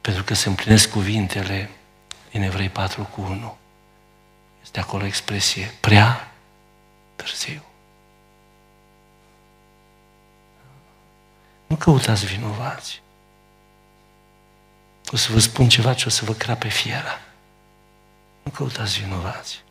Pentru 0.01 0.23
că 0.23 0.35
se 0.35 0.49
împlinesc 0.49 0.91
cuvintele 0.91 1.71
din 2.31 2.43
Evrei 2.43 2.69
4 2.69 3.03
cu 3.03 3.21
1. 3.21 3.57
Este 4.63 4.81
acolo 4.81 5.05
expresie 5.05 5.75
prea 5.81 6.33
târziu. 7.17 7.63
Nu 11.67 11.77
căutați 11.77 12.27
vinovați. 12.27 13.03
O 15.13 15.17
să 15.17 15.33
vă 15.33 15.39
spun 15.39 15.69
ceva 15.69 15.95
ce 15.95 16.05
o 16.07 16.11
să 16.11 16.25
vă 16.25 16.33
crape 16.33 16.69
fiera. 16.69 17.21
Nu 18.43 18.51
căutați 18.51 19.01
vinovați. 19.01 19.63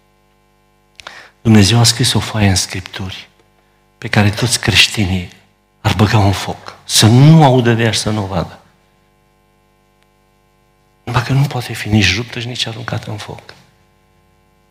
Dumnezeu 1.42 1.80
a 1.80 1.84
scris 1.84 2.14
o 2.14 2.20
foaie 2.20 2.50
în 2.50 2.56
Scripturi 2.56 3.30
pe 3.98 4.08
care 4.08 4.30
toți 4.30 4.60
creștinii 4.60 5.34
ar 5.82 5.94
băga 5.96 6.18
un 6.18 6.32
foc. 6.32 6.78
Să 6.84 7.06
nu 7.06 7.44
audă 7.44 7.74
de 7.74 7.84
ea 7.84 7.92
și 7.92 8.00
să 8.00 8.10
nu 8.10 8.24
o 8.24 8.26
vadă. 8.26 8.59
Dacă 11.12 11.34
nu 11.34 11.44
poate 11.44 11.74
fi 11.74 11.90
nici 11.90 12.16
ruptă 12.16 12.40
și 12.40 12.48
nici 12.48 12.66
aruncată 12.66 13.10
în 13.10 13.18
foc. 13.18 13.54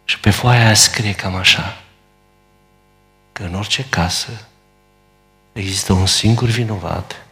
Și 0.05 0.20
pe 0.20 0.30
foaia 0.30 0.64
aia 0.64 0.74
scrie 0.74 1.14
cam 1.14 1.34
așa, 1.34 1.82
că 3.32 3.43
în 3.43 3.55
orice 3.55 3.84
casă 3.89 4.47
există 5.53 5.93
un 5.93 6.07
singur 6.07 6.49
vinovat 6.49 7.26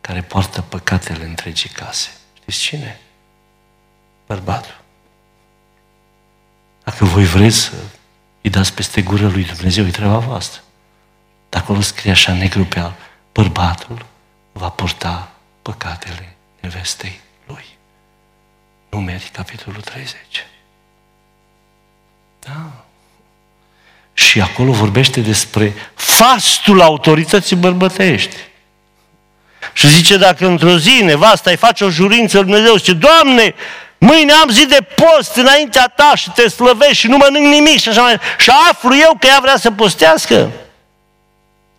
care 0.00 0.22
poartă 0.22 0.60
păcatele 0.60 1.24
întregii 1.24 1.68
case. 1.68 2.10
Știți 2.40 2.58
cine? 2.58 3.00
Bărbatul. 4.26 4.80
Dacă 6.84 7.04
voi 7.04 7.24
vreți 7.24 7.56
să 7.56 7.72
îi 8.40 8.50
dați 8.50 8.72
peste 8.74 9.02
gură 9.02 9.28
lui 9.28 9.44
Dumnezeu, 9.44 9.86
e 9.86 9.90
treaba 9.90 10.18
voastră. 10.18 10.62
Dacă 11.48 11.64
acolo 11.64 11.80
scrie 11.80 12.10
așa 12.10 12.32
negru 12.32 12.64
pe 12.64 12.78
alb, 12.78 12.94
bărbatul 13.32 14.06
va 14.52 14.68
purta 14.68 15.32
păcatele 15.62 16.36
nevestei 16.60 17.08
lui. 17.10 17.29
Numeri, 18.90 19.30
capitolul 19.32 19.80
30. 19.80 20.16
Da. 22.38 22.84
Și 24.12 24.40
acolo 24.40 24.72
vorbește 24.72 25.20
despre 25.20 25.74
fastul 25.94 26.80
autorității 26.80 27.56
bărbătești. 27.56 28.36
Și 29.72 29.88
zice, 29.88 30.16
dacă 30.16 30.46
într-o 30.46 30.78
zi 30.78 31.00
nevasta 31.02 31.50
îi 31.50 31.56
face 31.56 31.84
o 31.84 31.90
jurință 31.90 32.36
lui 32.36 32.46
Dumnezeu, 32.46 32.76
zice, 32.76 32.92
Doamne, 32.92 33.54
mâine 33.98 34.32
am 34.32 34.48
zi 34.48 34.66
de 34.66 34.86
post 34.94 35.36
înaintea 35.36 35.86
ta 35.96 36.12
și 36.14 36.30
te 36.30 36.48
slăvești 36.48 36.94
și 36.94 37.06
nu 37.06 37.16
mănânc 37.16 37.46
nimic 37.46 37.80
și 37.80 37.88
așa 37.88 38.02
mai 38.02 38.18
Și 38.38 38.50
aflu 38.70 38.96
eu 38.96 39.16
că 39.20 39.26
ea 39.26 39.38
vrea 39.42 39.56
să 39.56 39.70
postească. 39.70 40.50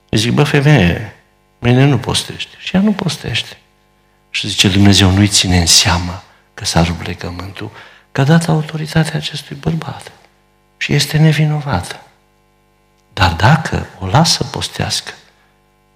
Îi 0.10 0.18
zic, 0.18 0.32
bă, 0.32 0.44
femeie, 0.44 1.16
mâine 1.60 1.86
nu 1.86 1.98
postește. 1.98 2.56
Și 2.58 2.76
ea 2.76 2.82
nu 2.82 2.92
postește. 2.92 3.58
Și 4.30 4.48
zice, 4.48 4.68
Dumnezeu 4.68 5.10
nu-i 5.10 5.28
ține 5.28 5.58
în 5.58 5.66
seamă 5.66 6.24
că 6.62 6.68
s-a 6.68 6.84
rupt 6.84 7.06
legământul, 7.06 7.72
că 8.12 8.22
a 8.22 8.24
dat 8.24 8.48
autoritatea 8.48 9.16
acestui 9.16 9.56
bărbat. 9.56 10.12
Și 10.78 10.94
este 10.94 11.18
nevinovată. 11.18 12.02
Dar 13.14 13.34
dacă 13.34 13.88
o 14.00 14.06
lasă 14.06 14.44
postească 14.44 15.14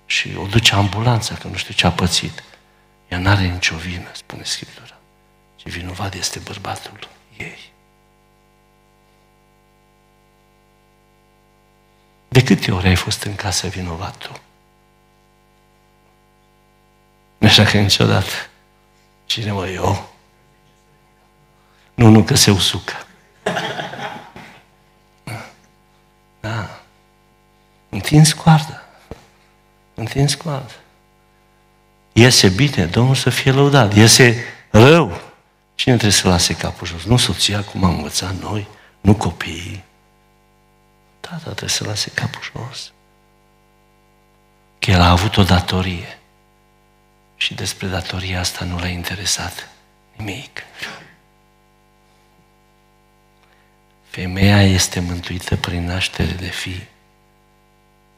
și 0.05 0.35
o 0.37 0.45
duce 0.45 0.75
ambulanța, 0.75 1.35
că 1.35 1.47
nu 1.47 1.55
știu 1.55 1.73
ce 1.73 1.85
a 1.85 1.91
pățit, 1.91 2.43
ea 3.07 3.17
n-are 3.17 3.43
nicio 3.47 3.75
vină, 3.75 4.07
spune 4.13 4.43
Scriptura. 4.43 4.97
Și 5.55 5.69
vinovat 5.69 6.13
este 6.13 6.39
bărbatul 6.39 7.09
ei. 7.37 7.71
De 12.27 12.43
câte 12.43 12.71
ori 12.71 12.87
ai 12.87 12.95
fost 12.95 13.23
în 13.23 13.35
casă 13.35 13.67
vinovat 13.67 14.17
tu? 14.17 14.39
Nu 17.37 17.47
așa 17.47 17.63
că 17.63 17.77
niciodată. 17.77 18.33
Cine 19.25 19.51
mă, 19.51 19.67
eu? 19.67 20.14
Nu, 21.95 22.09
nu, 22.09 22.23
că 22.23 22.35
se 22.35 22.51
usucă. 22.51 22.93
Da. 26.39 26.79
Întins 27.89 28.33
coardă. 28.33 28.83
Întins 29.93 30.35
coardă. 30.35 30.73
Iese 32.13 32.49
bine, 32.49 32.85
Domnul 32.85 33.15
să 33.15 33.29
fie 33.29 33.51
lăudat. 33.51 33.95
Iese 33.95 34.43
rău. 34.69 35.21
Cine 35.75 35.93
trebuie 35.93 36.19
să 36.19 36.27
lase 36.27 36.55
capul 36.55 36.87
jos? 36.87 37.03
Nu 37.03 37.17
soția, 37.17 37.63
cum 37.63 37.83
am 37.83 37.95
învățat 37.95 38.33
noi, 38.41 38.67
nu 39.01 39.15
copiii. 39.15 39.83
Tata 41.19 41.37
trebuie 41.37 41.69
să 41.69 41.83
lase 41.83 42.11
capul 42.13 42.41
jos. 42.41 42.91
Că 44.79 44.91
el 44.91 45.01
a 45.01 45.09
avut 45.09 45.37
o 45.37 45.43
datorie. 45.43 46.19
Și 47.35 47.53
despre 47.53 47.87
datoria 47.87 48.39
asta 48.39 48.65
nu 48.65 48.77
l-a 48.77 48.87
interesat 48.87 49.69
nimic. 50.15 50.63
Femeia 54.15 54.61
este 54.61 54.99
mântuită 54.99 55.55
prin 55.55 55.85
naștere 55.85 56.31
de 56.31 56.47
fii, 56.47 56.87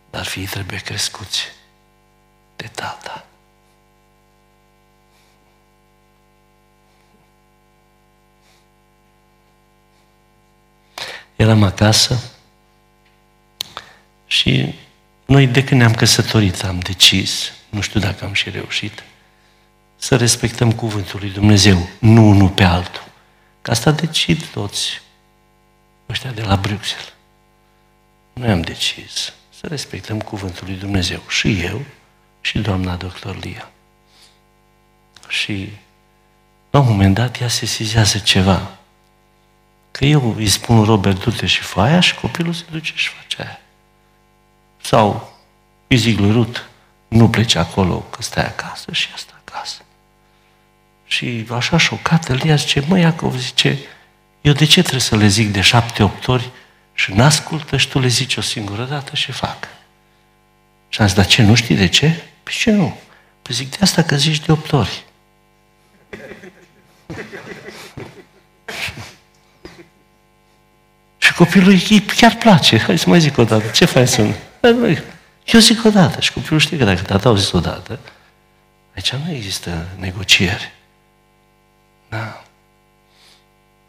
dar 0.10 0.26
fiii 0.26 0.46
trebuie 0.46 0.80
crescuți 0.80 1.44
de 2.56 2.70
tata. 2.74 3.26
Eram 11.36 11.64
acasă 11.64 12.20
și 14.28 14.76
noi 15.26 15.48
de 15.48 15.64
când 15.64 15.80
ne-am 15.80 15.94
căsătorit 15.94 16.64
am 16.64 16.80
decis, 16.80 17.52
nu 17.70 17.82
știu 17.82 18.00
dacă 18.00 18.26
am 18.26 18.34
și 18.34 18.50
reușit, 18.50 19.04
să 19.96 20.16
respectăm 20.16 20.72
cuvântul 20.72 21.20
lui 21.20 21.30
Dumnezeu, 21.30 21.90
nu 22.00 22.30
unul 22.30 22.50
pe 22.50 22.64
altul. 22.64 23.08
Că 23.62 23.72
asta 23.72 23.92
decid 23.92 24.46
toți 24.46 25.06
ăștia 26.10 26.32
de 26.32 26.42
la 26.42 26.56
Bruxelles. 26.56 27.14
Noi 28.34 28.50
am 28.50 28.62
decis 28.62 29.34
să 29.60 29.68
respectăm 29.68 30.20
cuvântul 30.20 30.68
lui 30.68 30.76
Dumnezeu. 30.76 31.22
Și 31.28 31.62
eu, 31.62 31.82
și 32.42 32.60
doamna 32.60 32.96
doctor 32.96 33.40
Lia. 33.40 33.70
Și 35.28 35.72
la 36.70 36.80
un 36.80 36.86
moment 36.88 37.16
dat 37.16 37.40
ea 37.40 37.48
se 37.48 37.66
sizează 37.66 38.18
ceva. 38.18 38.72
Că 39.92 40.06
eu 40.06 40.36
îi 40.36 40.48
spun 40.48 40.84
Robert, 40.84 41.24
du-te 41.24 41.46
și 41.46 41.62
fă 41.62 41.82
aia 41.82 42.00
și 42.00 42.16
copilul 42.16 42.54
se 42.54 42.64
duce 42.72 42.94
și 42.96 43.10
face 43.10 43.42
aia. 43.42 43.60
Sau 44.82 45.34
îi 45.88 45.98
zic 45.98 46.20
lui 46.20 46.32
Rut, 46.32 46.70
nu 47.08 47.30
pleci 47.30 47.56
acolo, 47.56 48.00
că 48.00 48.22
stai 48.22 48.46
acasă 48.46 48.92
și 48.92 49.10
asta 49.14 49.42
acasă. 49.46 49.82
Și 51.06 51.48
așa 51.52 51.78
șocată, 51.78 52.34
Lia 52.34 52.56
zice, 52.56 52.84
mă, 52.88 53.00
Iacov, 53.00 53.38
zice, 53.38 53.80
eu 54.48 54.54
de 54.54 54.66
ce 54.66 54.80
trebuie 54.80 55.02
să 55.02 55.16
le 55.16 55.28
zic 55.28 55.52
de 55.52 55.62
șapte-opt 55.62 56.28
ori 56.28 56.50
și 56.94 57.14
n-ascultă 57.14 57.78
și 57.78 57.88
tu 57.88 58.00
le 58.00 58.08
zici 58.08 58.38
o 58.38 58.42
singură 58.42 58.84
dată 58.84 59.16
și 59.16 59.32
fac? 59.32 59.68
Și 60.90 61.02
am 61.02 61.08
zis, 61.08 61.16
dar 61.16 61.26
ce, 61.26 61.42
nu 61.42 61.56
știi 61.56 61.76
de 61.76 61.88
ce? 61.88 62.24
Păi 62.44 62.54
ce 62.54 62.72
nu? 62.72 62.98
Păi 63.42 63.56
zic, 63.56 63.70
de 63.70 63.78
asta 63.82 64.04
că 64.04 64.16
zici 64.16 64.46
de 64.46 64.52
opt 64.52 64.72
ori. 64.72 65.04
și 71.18 71.34
copilul 71.34 71.70
îi 71.70 72.02
chiar 72.02 72.36
place. 72.36 72.78
Hai 72.78 72.98
să 72.98 73.10
mai 73.10 73.20
zic 73.20 73.38
o 73.38 73.44
dată. 73.44 73.68
Ce 73.68 73.86
faci 73.86 74.08
să 74.08 74.34
Eu 75.46 75.60
zic 75.60 75.86
o 75.86 75.90
dată. 75.90 76.22
Și 76.22 76.34
copilul 76.34 76.60
știe 76.60 76.78
că 76.78 76.84
dacă 76.84 77.02
tata 77.02 77.30
au 77.30 77.36
zis 77.36 77.52
o 77.52 77.60
dată, 77.60 78.00
aici 78.96 79.14
nu 79.14 79.32
există 79.32 79.88
negocieri. 80.00 80.72
Da. 82.10 82.42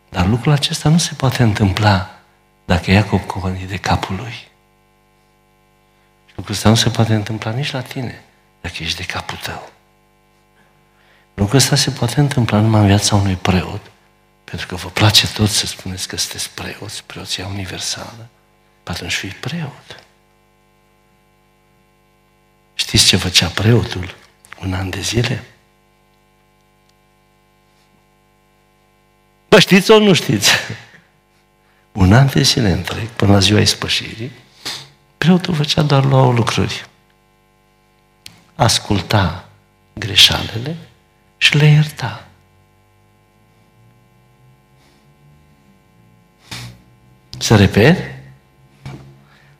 Dar 0.08 0.26
lucrul 0.26 0.52
acesta 0.52 0.88
nu 0.88 0.98
se 0.98 1.14
poate 1.14 1.42
întâmpla 1.42 2.18
dacă 2.64 2.90
Iacob 2.90 3.20
covăni 3.20 3.66
de 3.66 3.76
capul 3.76 4.16
lui. 4.16 4.32
Și 6.26 6.32
lucrul 6.36 6.54
ăsta 6.54 6.68
nu 6.68 6.74
se 6.74 6.90
poate 6.90 7.14
întâmpla 7.14 7.50
nici 7.50 7.70
la 7.70 7.80
tine, 7.80 8.22
dacă 8.60 8.74
ești 8.78 8.96
de 8.96 9.04
capul 9.04 9.36
tău. 9.36 9.70
Lucrul 11.34 11.56
ăsta 11.56 11.76
se 11.76 11.90
poate 11.90 12.20
întâmpla 12.20 12.60
numai 12.60 12.80
în 12.80 12.86
viața 12.86 13.14
unui 13.14 13.36
preot, 13.36 13.90
pentru 14.44 14.66
că 14.66 14.74
vă 14.74 14.88
place 14.88 15.26
tot 15.26 15.48
să 15.48 15.66
spuneți 15.66 16.08
că 16.08 16.16
sunteți 16.16 16.50
preoți, 16.50 17.04
preoția 17.04 17.46
universală, 17.46 18.28
atunci 18.84 19.14
fii 19.14 19.28
preot. 19.28 20.02
Știți 22.74 23.06
ce 23.06 23.16
făcea 23.16 23.46
preotul 23.46 24.14
un 24.62 24.72
an 24.74 24.90
de 24.90 25.00
zile? 25.00 25.44
Bă, 29.48 29.58
știți 29.58 29.86
sau 29.86 30.02
nu 30.02 30.12
știți? 30.12 30.50
Un 31.92 32.12
an 32.12 32.28
de 32.32 32.42
zile 32.42 32.70
întreg, 32.70 33.08
până 33.08 33.32
la 33.32 33.38
ziua 33.38 33.60
ispășirii, 33.60 34.32
preotul 35.18 35.54
făcea 35.54 35.82
doar 35.82 36.04
două 36.04 36.32
lucruri. 36.32 36.86
Asculta 38.54 39.48
greșalele 39.92 40.76
și 41.36 41.56
le 41.56 41.66
ierta. 41.66 42.26
Să 47.38 47.56
repet? 47.56 48.16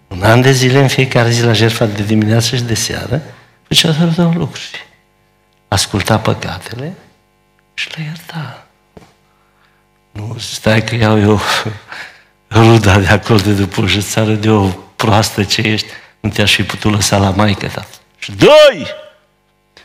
Un 0.09 0.23
an 0.23 0.41
de 0.41 0.53
zile 0.53 0.79
în 0.79 0.89
fiecare 0.89 1.31
zi 1.31 1.43
la 1.43 1.53
jertfa 1.53 1.87
de 1.87 2.03
dimineață 2.03 2.57
și 2.57 2.63
de 2.63 2.75
seară 2.75 3.23
făcea 3.63 3.91
doar 3.93 4.09
două 4.09 4.33
lucruri. 4.33 4.87
Asculta 5.69 6.19
păcatele 6.19 6.95
și 7.75 7.89
le 7.97 8.03
ierta. 8.03 8.68
Nu, 10.19 10.39
stai 10.39 10.85
că 10.85 10.95
iau 10.95 11.21
eu 11.21 11.41
ruda 12.51 12.99
de 12.99 13.07
acolo 13.07 13.39
de 13.39 13.53
după 13.53 13.87
și 13.87 14.03
țară 14.03 14.33
de 14.33 14.51
o 14.51 14.67
proastă 14.97 15.45
ce 15.45 15.61
ești, 15.61 15.87
nu 16.21 16.31
te-aș 16.31 16.55
fi 16.55 16.63
putut 16.63 16.93
lăsa 16.93 17.17
la 17.17 17.31
maică 17.31 17.67
ta. 17.67 17.87
Și 18.19 18.33
doi! 18.33 18.87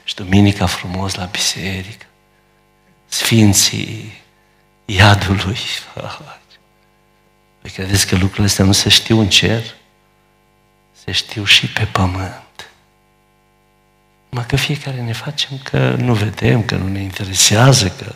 Și 0.04 0.16
duminica 0.16 0.66
frumos 0.66 1.16
la 1.16 1.24
biserică. 1.24 2.06
Sfinții 3.06 4.22
iadului. 4.86 5.58
Păi 7.62 7.70
credeți 7.72 8.08
că 8.08 8.16
lucrurile 8.16 8.46
astea 8.46 8.66
nu 8.66 8.72
se 8.72 8.90
știu 8.90 9.20
în 9.20 9.30
cer? 9.30 9.64
Se 11.04 11.12
știu 11.12 11.44
și 11.44 11.68
pe 11.68 11.88
pământ. 11.92 12.70
Numai 14.30 14.46
că 14.48 14.56
fiecare 14.56 15.02
ne 15.02 15.14
facem 15.14 15.60
că 15.64 15.96
nu 15.98 16.14
vedem, 16.14 16.64
că 16.64 16.76
nu 16.76 16.88
ne 16.88 17.00
interesează, 17.00 17.90
că 17.90 18.14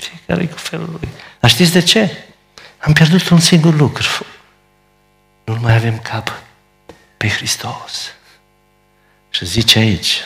Fiecare 0.00 0.46
cu 0.46 0.56
felul 0.56 0.88
lui. 1.00 1.08
Dar 1.40 1.50
știți 1.50 1.72
de 1.72 1.80
ce? 1.80 2.24
Am 2.78 2.92
pierdut 2.92 3.28
un 3.28 3.40
singur 3.40 3.74
lucru. 3.74 4.26
Nu 5.44 5.58
mai 5.60 5.74
avem 5.74 5.98
cap 5.98 6.32
pe 7.16 7.28
Hristos. 7.28 8.14
Și 9.30 9.44
zice 9.44 9.78
aici, 9.78 10.24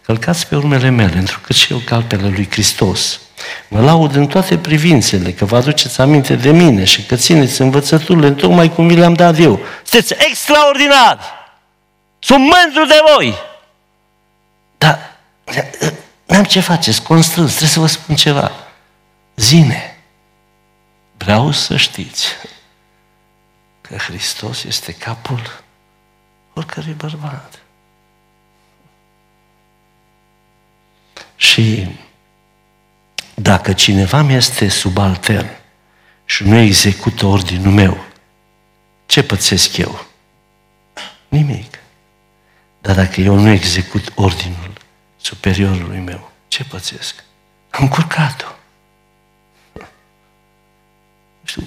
călcați 0.00 0.46
pe 0.46 0.56
urmele 0.56 0.88
mele, 0.88 1.18
întrucât 1.18 1.56
și 1.56 1.72
eu 1.72 1.78
cal 1.78 2.02
pe 2.02 2.16
lui 2.16 2.48
Hristos. 2.50 3.20
Mă 3.68 3.80
laud 3.80 4.14
în 4.14 4.26
toate 4.26 4.58
privințele, 4.58 5.32
că 5.32 5.44
vă 5.44 5.56
aduceți 5.56 6.00
aminte 6.00 6.34
de 6.34 6.50
mine 6.50 6.84
și 6.84 7.02
că 7.02 7.16
țineți 7.16 7.60
învățăturile 7.60 8.30
tocmai 8.30 8.72
cum 8.72 8.84
mi 8.84 8.96
le-am 8.96 9.14
dat 9.14 9.38
eu. 9.38 9.60
Sunteți 9.84 10.14
extraordinari! 10.28 11.20
Sunt 12.18 12.38
mândru 12.38 12.86
de 12.86 13.00
voi! 13.14 13.34
Dar 14.78 15.16
n-am 16.28 16.44
ce 16.44 16.60
faceți, 16.60 17.02
constrâns, 17.02 17.48
trebuie 17.48 17.68
să 17.70 17.80
vă 17.80 17.86
spun 17.86 18.16
ceva. 18.16 18.50
Zine, 19.36 19.96
vreau 21.16 21.50
să 21.50 21.76
știți 21.76 22.26
că 23.80 23.96
Hristos 23.96 24.64
este 24.64 24.92
capul 24.92 25.62
oricărui 26.52 26.92
bărbat. 26.92 27.62
Și 31.36 31.88
dacă 33.34 33.72
cineva 33.72 34.22
mi 34.22 34.34
este 34.34 34.68
subaltern 34.68 35.48
și 36.24 36.44
nu 36.44 36.56
execută 36.56 37.26
ordinul 37.26 37.72
meu, 37.72 38.04
ce 39.06 39.22
pățesc 39.22 39.76
eu? 39.76 40.06
Nimic. 41.28 41.78
Dar 42.80 42.94
dacă 42.94 43.20
eu 43.20 43.34
nu 43.34 43.48
execut 43.50 44.12
ordinul 44.14 44.72
superiorului 45.28 45.98
meu, 45.98 46.30
ce 46.48 46.64
pățesc? 46.64 47.24
Am 47.70 47.88
curcat-o. 47.88 48.46
Știu, 51.44 51.62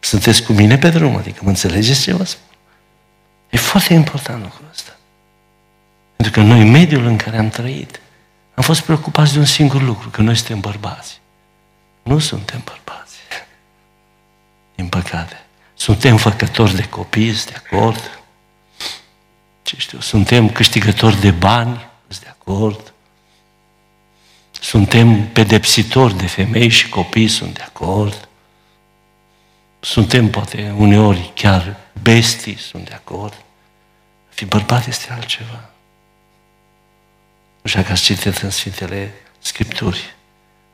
sunteți 0.00 0.42
cu 0.42 0.52
mine 0.52 0.78
pe 0.78 0.88
drum, 0.88 1.16
adică 1.16 1.40
mă 1.42 1.48
înțelegeți 1.48 2.02
ce 2.02 2.14
vă 2.14 2.24
spun? 2.24 2.56
E 3.50 3.56
foarte 3.56 3.94
important 3.94 4.42
lucrul 4.42 4.66
ăsta. 4.70 4.96
Pentru 6.16 6.34
că 6.34 6.46
noi, 6.46 6.64
mediul 6.64 7.04
în 7.04 7.16
care 7.16 7.38
am 7.38 7.48
trăit, 7.48 8.00
am 8.54 8.62
fost 8.62 8.80
preocupați 8.80 9.32
de 9.32 9.38
un 9.38 9.44
singur 9.44 9.82
lucru, 9.82 10.08
că 10.08 10.22
noi 10.22 10.36
suntem 10.36 10.60
bărbați. 10.60 11.20
Nu 12.02 12.18
suntem 12.18 12.62
bărbați. 12.64 13.16
Din 14.74 14.88
păcate. 14.88 15.44
Suntem 15.74 16.16
făcători 16.16 16.74
de 16.74 16.88
copii, 16.88 17.32
de 17.32 17.62
acord. 17.64 18.20
Ce 19.62 19.76
știu, 19.78 20.00
suntem 20.00 20.50
câștigători 20.50 21.20
de 21.20 21.30
bani, 21.30 21.90
de 22.20 22.28
acord. 22.28 22.91
Suntem 24.62 25.28
pedepsitori 25.28 26.16
de 26.16 26.26
femei 26.26 26.68
și 26.68 26.88
copii, 26.88 27.28
sunt 27.28 27.54
de 27.54 27.62
acord. 27.62 28.28
Suntem 29.80 30.30
poate 30.30 30.74
uneori 30.76 31.30
chiar 31.34 31.76
bestii, 32.02 32.58
sunt 32.58 32.88
de 32.88 32.94
acord. 32.94 33.44
fi 34.28 34.44
bărbat 34.44 34.86
este 34.86 35.12
altceva. 35.12 35.70
Nu 37.62 37.68
știu 37.68 37.80
dacă 37.80 37.92
ați 37.92 38.02
citit 38.02 38.36
în 38.36 38.50
Sfintele 38.50 39.14
Scripturi. 39.38 40.14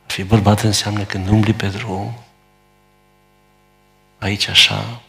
A 0.07 0.13
fi 0.13 0.23
bărbat 0.23 0.61
înseamnă 0.61 1.05
când 1.05 1.29
umbli 1.29 1.53
pe 1.53 1.67
drum, 1.67 2.19
aici 4.19 4.49
așa, 4.49 5.03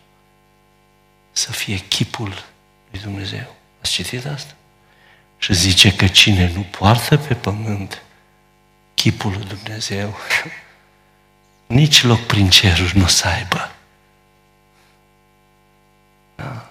să 1.31 1.51
fie 1.51 1.77
chipul 1.77 2.43
lui 2.91 2.99
Dumnezeu. 2.99 3.55
Ați 3.81 3.91
citit 3.91 4.25
asta? 4.25 4.55
Și 5.37 5.53
zice 5.53 5.95
că 5.95 6.07
cine 6.07 6.51
nu 6.55 6.61
poartă 6.61 7.17
pe 7.17 7.33
pământ 7.33 8.03
chipul 8.99 9.31
lui 9.31 9.45
Dumnezeu, 9.45 10.15
nici 11.67 12.03
loc 12.03 12.19
prin 12.19 12.49
ceruri 12.49 12.97
nu 12.97 13.03
o 13.03 13.07
să 13.07 13.27
aibă. 13.27 13.71
Da. 16.35 16.69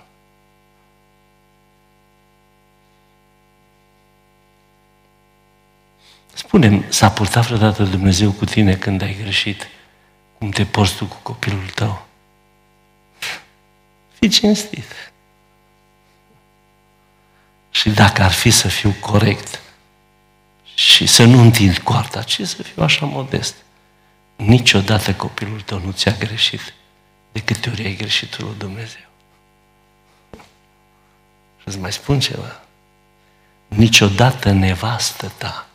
Spune-mi, 6.35 6.85
s-a 6.89 7.11
purtat 7.11 7.45
vreodată 7.45 7.83
Dumnezeu 7.83 8.31
cu 8.31 8.45
tine 8.45 8.77
când 8.77 9.03
ai 9.03 9.17
greșit? 9.23 9.69
Cum 10.39 10.51
te 10.51 10.65
porți 10.65 10.97
tu 10.97 11.07
cu 11.07 11.17
copilul 11.23 11.69
tău? 11.69 12.07
Fii 14.19 14.29
cinstit. 14.29 15.13
Și 17.71 17.91
dacă 17.91 18.23
ar 18.23 18.33
fi 18.33 18.51
să 18.51 18.69
fiu 18.69 18.95
corect 19.01 19.61
și 20.79 21.07
să 21.07 21.25
nu 21.25 21.41
întind 21.41 21.79
coarta, 21.79 22.23
ci 22.23 22.43
să 22.43 22.63
fiu 22.63 22.83
așa 22.83 23.07
modest, 23.07 23.55
niciodată 24.37 25.15
copilul 25.15 25.61
tău 25.61 25.79
nu 25.79 25.91
ți-a 25.91 26.13
greșit 26.13 26.75
de 27.33 27.41
câte 27.41 27.71
ori 27.71 27.85
ai 27.85 27.97
greșit 27.97 28.39
lui 28.39 28.55
Dumnezeu. 28.59 29.09
Și 31.61 31.65
îți 31.65 31.79
mai 31.79 31.93
spun 31.93 32.21
ceva. 32.21 32.61
Niciodată 33.69 34.51
nevastă 34.51 35.33
ta 35.37 35.67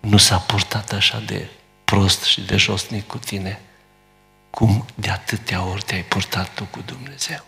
nu 0.00 0.16
s-a 0.16 0.38
purtat 0.38 0.92
așa 0.92 1.20
de 1.20 1.48
prost 1.84 2.22
și 2.22 2.40
de 2.40 2.56
josnic 2.56 3.06
cu 3.06 3.18
tine, 3.18 3.60
cum 4.50 4.86
de 4.94 5.10
atâtea 5.10 5.64
ori 5.64 5.82
te-ai 5.82 6.02
purtat 6.02 6.54
tu 6.54 6.64
cu 6.64 6.80
Dumnezeu. 6.86 7.44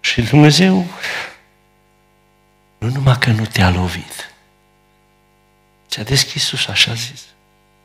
Și 0.00 0.22
Dumnezeu 0.22 0.86
nu 2.84 2.90
numai 2.90 3.18
că 3.18 3.30
nu 3.30 3.46
te-a 3.46 3.70
lovit, 3.70 4.32
ți-a 5.88 6.02
deschis 6.02 6.52
ușa 6.52 6.72
așa 6.72 6.90
a 6.90 6.94
zis, 6.94 7.22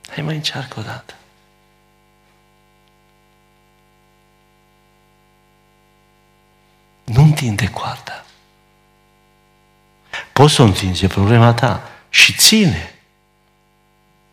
hai 0.09 0.23
mai 0.23 0.35
încearcă 0.35 0.79
o 0.79 0.83
dată. 0.83 1.13
Nu 7.03 7.21
întinde 7.21 7.69
coarda. 7.69 8.25
Poți 10.33 10.53
să 10.53 10.61
o 10.61 10.65
întingi, 10.65 11.05
e 11.05 11.07
problema 11.07 11.53
ta. 11.53 11.89
Și 12.09 12.33
ține. 12.33 12.93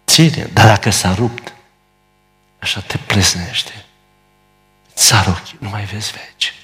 Ține. 0.07 0.45
Dar 0.45 0.67
dacă 0.67 0.91
s-a 0.91 1.15
rupt, 1.15 1.53
așa 2.59 2.81
te 2.81 2.97
plesnește. 2.97 3.85
Sar 4.95 5.27
ochii, 5.27 5.57
nu 5.61 5.69
mai 5.69 5.85
vezi 5.85 6.13
veci. 6.13 6.55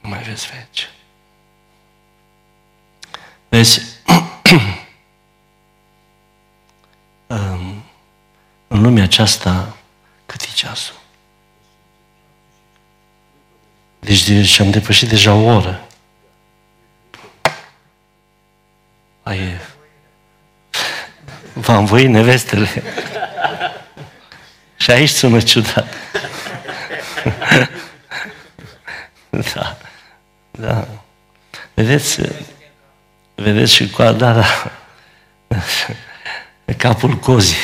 Nu 0.00 0.08
mai 0.08 0.22
vezi 0.22 0.46
veci. 0.46 0.88
Vezi, 3.54 3.80
în 8.68 8.82
lumea 8.82 9.02
aceasta, 9.02 9.76
cât 10.26 10.40
e 10.40 10.46
ceasul? 10.54 10.94
Deci, 14.00 14.28
deci 14.28 14.58
am 14.60 14.70
depășit 14.70 15.08
deja 15.08 15.32
o 15.32 15.44
oră. 15.44 15.86
Ai, 19.22 19.60
v-am 21.52 21.84
voit 21.84 22.08
nevestele. 22.08 22.68
Și 24.76 24.90
aici 24.90 25.08
sună 25.08 25.40
ciudat. 25.40 25.94
da, 29.54 29.76
da. 30.50 30.88
Vedeți, 31.74 32.20
vedeți 33.34 33.72
și 33.72 33.90
coada, 33.90 34.32
da, 34.32 34.44
capul 36.76 37.16
cozii. 37.16 37.56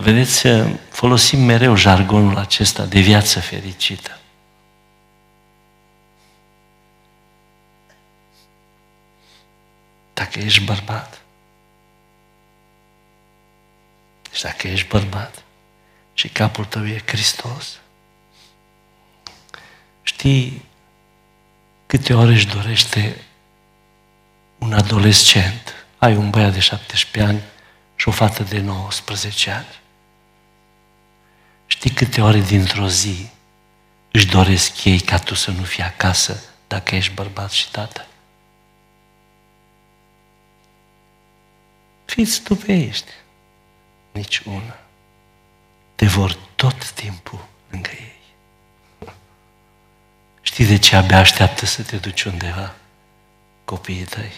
Vedeți, 0.00 0.46
folosim 0.90 1.40
mereu 1.40 1.76
jargonul 1.76 2.36
acesta 2.36 2.84
de 2.84 3.00
viață 3.00 3.40
fericită. 3.40 4.18
Dacă 10.14 10.38
ești 10.38 10.64
bărbat. 10.64 11.20
Și 14.32 14.42
dacă 14.42 14.68
ești 14.68 14.88
bărbat 14.88 15.42
și 16.14 16.28
capul 16.28 16.64
tău 16.64 16.86
e 16.86 17.02
Hristos, 17.06 17.78
știi 20.02 20.64
câte 21.86 22.14
ore 22.14 22.32
își 22.32 22.46
dorește 22.46 23.16
un 24.58 24.72
adolescent. 24.72 25.74
Ai 25.98 26.16
un 26.16 26.30
băiat 26.30 26.52
de 26.52 26.60
17 26.60 27.32
ani 27.32 27.42
și 27.96 28.08
o 28.08 28.10
fată 28.10 28.42
de 28.42 28.60
19 28.60 29.50
ani. 29.50 29.80
Știi 31.66 31.90
câte 31.90 32.20
ore 32.20 32.40
dintr-o 32.40 32.88
zi 32.88 33.28
își 34.10 34.26
doresc 34.26 34.84
ei 34.84 35.00
ca 35.00 35.18
tu 35.18 35.34
să 35.34 35.50
nu 35.50 35.62
fii 35.62 35.82
acasă 35.82 36.42
dacă 36.66 36.94
ești 36.94 37.14
bărbat 37.14 37.50
și 37.50 37.70
tată? 37.70 38.06
Fiți 42.04 42.42
tu 42.42 42.54
pe 42.54 42.72
ești. 42.72 43.10
Nici 44.12 44.38
una. 44.38 44.78
Te 45.94 46.06
vor 46.06 46.36
tot 46.54 46.90
timpul 46.90 47.46
lângă 47.70 47.90
ei. 47.90 48.05
Știi 50.46 50.66
de 50.66 50.78
ce 50.78 50.96
abia 50.96 51.18
așteaptă 51.18 51.66
să 51.66 51.82
te 51.82 51.96
duci 51.96 52.22
undeva? 52.22 52.74
Copiii 53.64 54.04
tăi. 54.04 54.32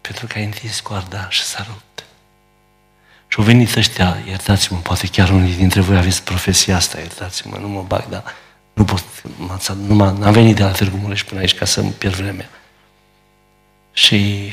Pentru 0.00 0.26
că 0.26 0.38
ai 0.38 0.44
întins 0.44 0.80
coarda 0.80 1.30
și 1.30 1.42
s-a 1.42 1.66
rupt. 1.68 2.04
Și 3.28 3.38
au 3.38 3.44
venit 3.44 3.76
ăștia, 3.76 4.18
iertați-mă, 4.26 4.78
poate 4.78 5.06
chiar 5.06 5.30
unii 5.30 5.54
dintre 5.54 5.80
voi 5.80 5.96
aveți 5.96 6.22
profesia 6.22 6.76
asta, 6.76 6.98
iertați-mă, 6.98 7.56
nu 7.56 7.68
mă 7.68 7.82
bag, 7.82 8.08
dar 8.08 8.34
nu 8.72 8.84
pot, 8.84 9.04
nu 9.76 9.94
m 9.94 10.00
am 10.00 10.32
venit 10.32 10.56
de 10.56 10.62
la 10.62 10.70
Târgu 10.70 10.96
Mureș 10.96 11.24
până 11.24 11.40
aici 11.40 11.54
ca 11.54 11.64
să-mi 11.64 11.90
pierd 11.90 12.14
vremea. 12.14 12.48
Și 13.92 14.52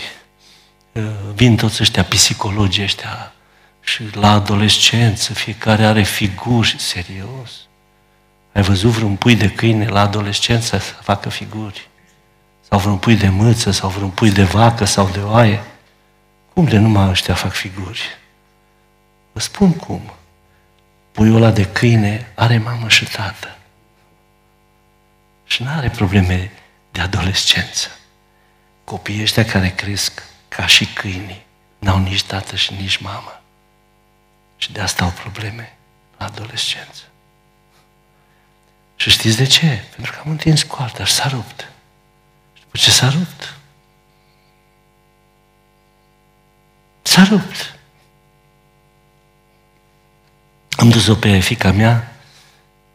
uh, 0.92 1.04
vin 1.34 1.56
toți 1.56 1.82
ăștia 1.82 2.04
psihologii 2.04 2.84
ăștia 2.84 3.34
și 3.82 4.04
la 4.16 4.32
adolescență 4.32 5.34
fiecare 5.34 5.86
are 5.86 6.04
figuri, 6.04 6.76
serios. 6.78 7.52
Ai 8.54 8.62
văzut 8.62 8.92
vreun 8.92 9.16
pui 9.16 9.36
de 9.36 9.50
câine 9.52 9.88
la 9.88 10.02
adolescență 10.02 10.78
să 10.78 10.94
facă 10.94 11.30
figuri? 11.30 11.88
Sau 12.70 12.80
vreun 12.80 12.98
pui 12.98 13.16
de 13.16 13.30
mâță, 13.30 13.72
sau 13.72 13.90
vreun 13.90 14.10
pui 14.10 14.32
de 14.32 14.44
vacă, 14.44 14.86
sau 14.86 15.10
de 15.10 15.20
oaie? 15.20 15.64
Cum 16.54 16.66
de 16.66 16.78
numai 16.78 17.10
ăștia 17.10 17.34
fac 17.34 17.52
figuri? 17.52 18.02
Vă 19.32 19.40
spun 19.40 19.74
cum. 19.74 20.02
Puiul 21.12 21.36
ăla 21.36 21.52
de 21.52 21.66
câine 21.66 22.32
are 22.36 22.58
mamă 22.58 22.90
și 22.90 23.06
tată. 23.06 23.58
Și 25.46 25.64
nu 25.64 25.70
are 25.70 25.90
probleme 25.90 26.52
de 26.92 27.02
adolescență. 27.02 27.90
Copiii 28.84 29.22
ăștia 29.22 29.46
care 29.46 29.70
cresc 29.70 30.24
ca 30.48 30.66
și 30.68 30.86
câinii, 30.86 31.46
n-au 31.80 31.98
nici 31.98 32.24
tată 32.24 32.56
și 32.56 32.74
nici 32.74 32.98
mamă. 32.98 33.42
Și 34.58 34.72
de 34.72 34.82
asta 34.82 35.04
au 35.04 35.10
probleme 35.10 35.76
la 36.18 36.26
adolescență. 36.26 37.04
Și 38.96 39.10
știți 39.10 39.38
de 39.38 39.46
ce? 39.46 39.84
Pentru 39.96 40.12
că 40.12 40.20
am 40.26 40.32
întins 40.32 40.64
coarda 40.64 41.04
și 41.04 41.14
s-a 41.14 41.28
rupt. 41.28 41.70
Și 42.54 42.62
după 42.62 42.78
ce 42.78 42.92
s-a 42.92 43.10
rupt? 43.10 43.54
S-a 47.02 47.24
rupt. 47.24 47.76
Am 50.70 50.90
dus-o 50.90 51.16
pe 51.16 51.40
fica 51.40 51.72
mea 51.72 52.14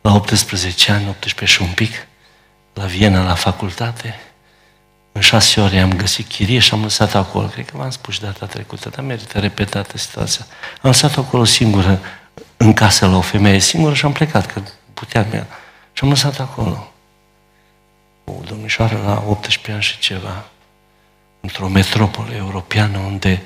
la 0.00 0.14
18 0.14 0.92
ani, 0.92 1.08
18 1.08 1.44
și 1.44 1.62
un 1.62 1.72
pic, 1.72 2.06
la 2.72 2.84
Viena, 2.84 3.24
la 3.24 3.34
facultate. 3.34 4.20
În 5.12 5.20
șase 5.20 5.60
ore 5.60 5.80
am 5.80 5.92
găsit 5.92 6.28
chirie 6.28 6.58
și 6.58 6.74
am 6.74 6.82
lăsat 6.82 7.14
acolo. 7.14 7.46
Cred 7.46 7.70
că 7.70 7.76
v-am 7.76 7.90
spus 7.90 8.14
și 8.14 8.20
data 8.20 8.46
trecută, 8.46 8.88
dar 8.88 9.04
merită 9.04 9.38
repetată 9.38 9.98
situația. 9.98 10.46
Am 10.72 10.90
lăsat 10.90 11.16
acolo 11.16 11.44
singură, 11.44 12.00
în 12.56 12.72
casă 12.72 13.06
la 13.06 13.16
o 13.16 13.20
femeie 13.20 13.58
singură 13.58 13.94
și 13.94 14.04
am 14.04 14.12
plecat, 14.12 14.52
că 14.52 14.62
putea 14.94 15.26
mea. 15.30 15.46
Și 15.98 16.04
am 16.04 16.10
lăsat 16.10 16.38
acolo. 16.38 16.92
O 18.24 18.32
domnișoară 18.44 18.98
la 18.98 19.22
18 19.26 19.72
ani 19.72 19.82
și 19.82 19.98
ceva, 19.98 20.44
într-o 21.40 21.68
metropolă 21.68 22.34
europeană 22.34 22.98
unde 22.98 23.42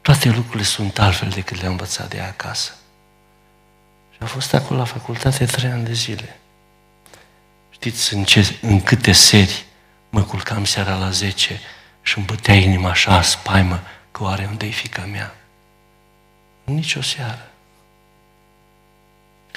toate 0.00 0.30
lucrurile 0.30 0.62
sunt 0.62 0.98
altfel 0.98 1.28
decât 1.28 1.60
le-am 1.60 1.70
învățat 1.70 2.08
de 2.08 2.16
ea 2.16 2.26
acasă. 2.26 2.72
Și 4.12 4.18
a 4.22 4.26
fost 4.26 4.54
acolo 4.54 4.78
la 4.78 4.84
facultate 4.84 5.44
trei 5.44 5.70
ani 5.70 5.84
de 5.84 5.92
zile. 5.92 6.40
Știți 7.70 8.14
în, 8.14 8.24
ce, 8.24 8.58
în 8.60 8.80
câte 8.80 9.12
seri 9.12 9.64
mă 10.10 10.22
culcam 10.22 10.64
seara 10.64 10.96
la 10.96 11.10
10 11.10 11.60
și 12.02 12.16
îmi 12.18 12.26
bătea 12.26 12.54
inima 12.54 12.88
așa, 12.88 13.22
spaimă, 13.22 13.82
că 14.10 14.22
oare 14.22 14.46
unde-i 14.50 14.72
fica 14.72 15.02
mea? 15.02 15.34
Nici 16.64 16.94
o 16.94 17.02
seară. 17.02 17.50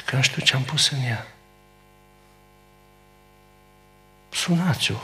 Că 0.06 0.16
nu 0.16 0.22
știu 0.22 0.42
ce 0.42 0.56
am 0.56 0.64
pus 0.64 0.90
în 0.90 1.04
ea. 1.04 1.28
Sunați-o. 4.38 4.96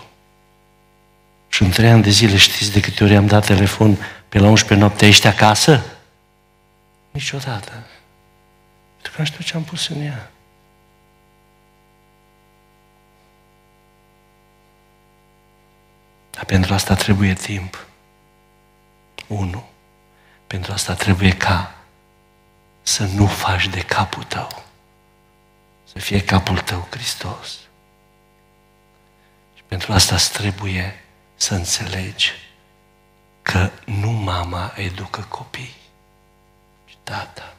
Și 1.50 1.64
în 1.64 1.70
trei 1.70 1.90
ani 1.90 2.04
de 2.04 2.10
zile 2.10 2.38
știți 2.38 2.72
de 2.72 2.80
câte 2.80 3.04
ori 3.04 3.16
am 3.16 3.28
dat 3.28 3.46
telefon 3.46 3.98
pe 4.30 4.40
la 4.40 4.48
11 4.48 4.80
noapte, 4.86 5.08
ești 5.08 5.28
acasă? 5.28 5.84
Niciodată. 7.12 7.72
Pentru 8.94 9.12
că 9.12 9.18
nu 9.18 9.26
știu 9.26 9.44
ce 9.44 9.56
am 9.56 9.64
pus 9.64 9.88
în 9.88 10.02
ea. 10.02 10.32
Dar 16.30 16.46
pentru 16.46 16.74
asta 16.74 16.96
trebuie 16.96 17.34
timp. 17.34 17.86
Unu. 19.28 19.70
Pentru 20.48 20.72
asta 20.72 20.94
trebuie 20.94 21.32
ca 21.38 21.76
să 22.82 23.04
nu 23.04 23.28
faci 23.28 23.68
de 23.68 23.82
capul 23.82 24.24
tău. 24.24 24.64
Să 25.94 26.00
fie 26.00 26.24
capul 26.24 26.60
tău 26.60 26.88
Hristos. 26.90 27.62
Și 29.74 29.80
pentru 29.80 29.94
asta 29.94 30.16
îți 30.16 30.32
trebuie 30.32 31.04
să 31.36 31.54
înțelegi 31.54 32.32
că 33.42 33.70
nu 33.86 34.12
mama 34.12 34.74
educă 34.76 35.26
copii, 35.30 35.74
ci 36.86 36.96
tata. 37.04 37.54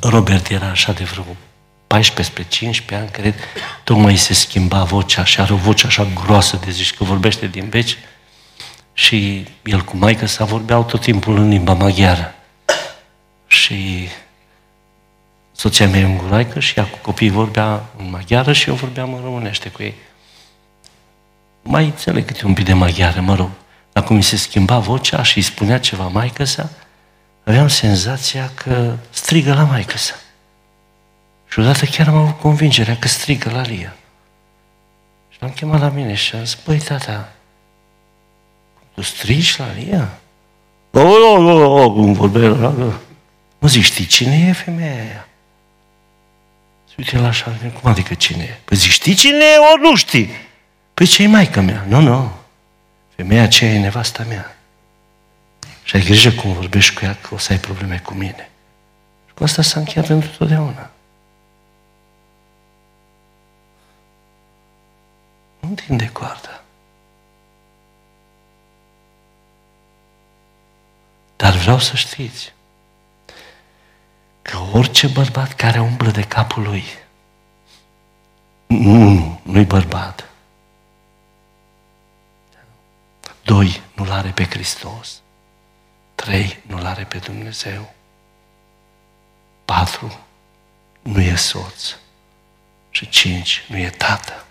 Robert 0.00 0.48
era 0.48 0.66
așa 0.66 0.92
de 0.92 1.04
vreo 1.04 1.24
14 1.86 2.34
spre 2.34 2.48
15 2.48 2.94
ani, 2.94 3.10
cred, 3.10 3.34
tocmai 3.84 4.16
se 4.16 4.34
schimba 4.34 4.84
vocea 4.84 5.24
și 5.24 5.40
are 5.40 5.52
o 5.52 5.56
voce 5.56 5.86
așa 5.86 6.04
groasă 6.04 6.60
de 6.64 6.70
zici 6.70 6.94
că 6.94 7.04
vorbește 7.04 7.46
din 7.46 7.68
veci 7.68 7.98
și 8.92 9.46
el 9.62 9.82
cu 9.82 9.96
maică 9.96 10.26
sa 10.26 10.44
vorbeau 10.44 10.84
tot 10.84 11.00
timpul 11.00 11.36
în 11.36 11.48
limba 11.48 11.74
maghiară. 11.74 12.34
Și 13.46 14.08
soția 15.52 15.88
mea 15.88 16.00
e 16.00 16.04
unguraică 16.04 16.60
și 16.60 16.78
ea 16.78 16.84
cu 16.84 16.98
copiii 17.02 17.30
vorbea 17.30 17.84
în 17.96 18.10
maghiară 18.10 18.52
și 18.52 18.68
eu 18.68 18.74
vorbeam 18.74 19.14
în 19.14 19.20
românește 19.22 19.68
cu 19.68 19.82
ei. 19.82 19.94
Mai 21.62 21.84
înțeleg 21.84 22.24
câte 22.24 22.46
un 22.46 22.54
pic 22.54 22.64
de 22.64 22.72
maghiară, 22.72 23.20
mă 23.20 23.34
rog. 23.34 23.50
Dar 23.92 24.04
cum 24.04 24.16
mi 24.16 24.22
se 24.22 24.36
schimba 24.36 24.78
vocea 24.78 25.22
și 25.22 25.36
îi 25.36 25.42
spunea 25.42 25.78
ceva 25.80 26.08
maică 26.08 26.44
sa, 26.44 26.70
aveam 27.44 27.68
senzația 27.68 28.50
că 28.54 28.96
strigă 29.10 29.54
la 29.54 29.64
maică 29.64 29.98
sa. 29.98 30.14
Și 31.48 31.58
odată 31.58 31.84
chiar 31.84 32.08
am 32.08 32.16
avut 32.16 32.40
convingerea 32.40 32.96
că 32.96 33.08
strigă 33.08 33.50
la 33.50 33.60
Lia. 33.60 33.96
Și 35.28 35.38
l-am 35.40 35.50
chemat 35.50 35.80
la 35.80 35.88
mine 35.88 36.14
și 36.14 36.34
am 36.34 36.44
zis, 36.44 36.58
băi, 36.64 36.78
tata, 36.78 37.32
tu 38.94 39.02
strigi 39.02 39.58
la 39.58 39.72
Lia? 39.72 40.18
O, 40.90 41.00
o, 41.00 41.42
o, 41.42 41.82
o, 41.82 41.92
cum 41.92 42.12
vorbea 42.12 42.48
la 42.48 42.74
Mă 43.58 43.68
zic, 43.68 43.82
știi 43.82 44.06
cine 44.06 44.46
e 44.48 44.52
femeia 44.52 44.92
aia? 44.92 45.28
Uite 46.96 47.18
la 47.18 47.26
așa, 47.26 47.58
cum 47.80 47.90
adică 47.90 48.14
cine 48.14 48.42
e? 48.42 48.58
Păi 48.64 48.76
zic, 48.76 48.90
știi 48.90 49.14
cine 49.14 49.44
e, 49.44 49.72
ori 49.72 49.82
nu 49.82 49.96
știi? 49.96 50.30
Păi 50.94 51.06
ce-i 51.06 51.26
maică 51.26 51.60
mea? 51.60 51.84
Nu, 51.88 52.00
nu. 52.00 52.32
Femeia 53.16 53.42
aceea 53.42 53.72
e 53.72 53.80
nevasta 53.80 54.24
mea. 54.28 54.56
Și 55.82 55.96
ai 55.96 56.02
grijă 56.02 56.30
cum 56.30 56.52
vorbești 56.52 56.94
cu 56.94 57.04
ea, 57.04 57.16
că 57.20 57.34
o 57.34 57.38
să 57.38 57.52
ai 57.52 57.58
probleme 57.58 57.98
cu 57.98 58.14
mine. 58.14 58.50
Și 59.26 59.34
cu 59.34 59.44
asta 59.44 59.62
s-a 59.62 59.78
încheiat 59.78 60.06
pentru 60.06 60.28
totdeauna. 60.38 60.90
Nu 65.60 65.68
întinde 65.68 66.08
coarda. 66.08 66.62
Dar 71.36 71.52
vreau 71.52 71.78
să 71.78 71.96
știți 71.96 72.44
că 72.44 72.52
orice 74.72 75.06
bărbat 75.06 75.52
care 75.52 75.80
umblă 75.80 76.10
de 76.10 76.22
capul 76.22 76.62
lui, 76.62 76.84
nu, 78.66 79.08
nu, 79.08 79.40
nu-i 79.42 79.64
bărbat. 79.64 80.30
Doi, 83.42 83.82
nu-L 83.94 84.10
are 84.10 84.30
pe 84.30 84.44
Hristos. 84.44 85.20
Trei, 86.14 86.58
nu-L 86.66 86.84
are 86.84 87.04
pe 87.04 87.18
Dumnezeu. 87.18 87.94
Patru, 89.64 90.20
nu 91.02 91.20
e 91.20 91.34
soț. 91.34 91.94
Și 92.90 93.08
cinci, 93.08 93.64
nu 93.68 93.76
e 93.76 93.90
tată. 93.90 94.46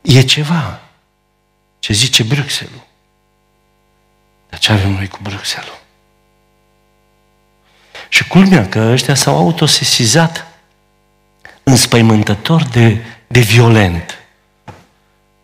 E 0.00 0.22
ceva 0.22 0.80
ce 1.78 1.92
zice 1.92 2.22
Bruxelles. 2.22 2.80
Dar 4.48 4.58
ce 4.58 4.72
avem 4.72 4.90
noi 4.90 5.08
cu 5.08 5.18
Bruxelles? 5.22 5.79
Și 8.12 8.26
culmea 8.26 8.68
că 8.68 8.78
ăștia 8.78 9.14
s-au 9.14 9.36
autosesizat 9.36 10.46
înspăimântător 11.62 12.62
de, 12.62 13.04
de 13.26 13.40
violent. 13.40 14.18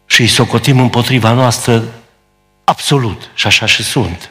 Și 0.06 0.20
îi 0.20 0.26
socotim 0.26 0.80
împotriva 0.80 1.32
noastră 1.32 1.84
absolut. 2.64 3.30
Și 3.34 3.46
așa 3.46 3.66
și 3.66 3.82
sunt. 3.82 4.30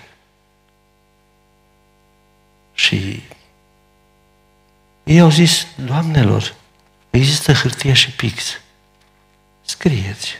Și 2.73 3.23
ei 5.03 5.19
au 5.19 5.29
zis, 5.29 5.67
doamnelor, 5.75 6.55
există 7.09 7.53
hârtie 7.53 7.93
și 7.93 8.11
pix. 8.11 8.59
Scrieți. 9.61 10.33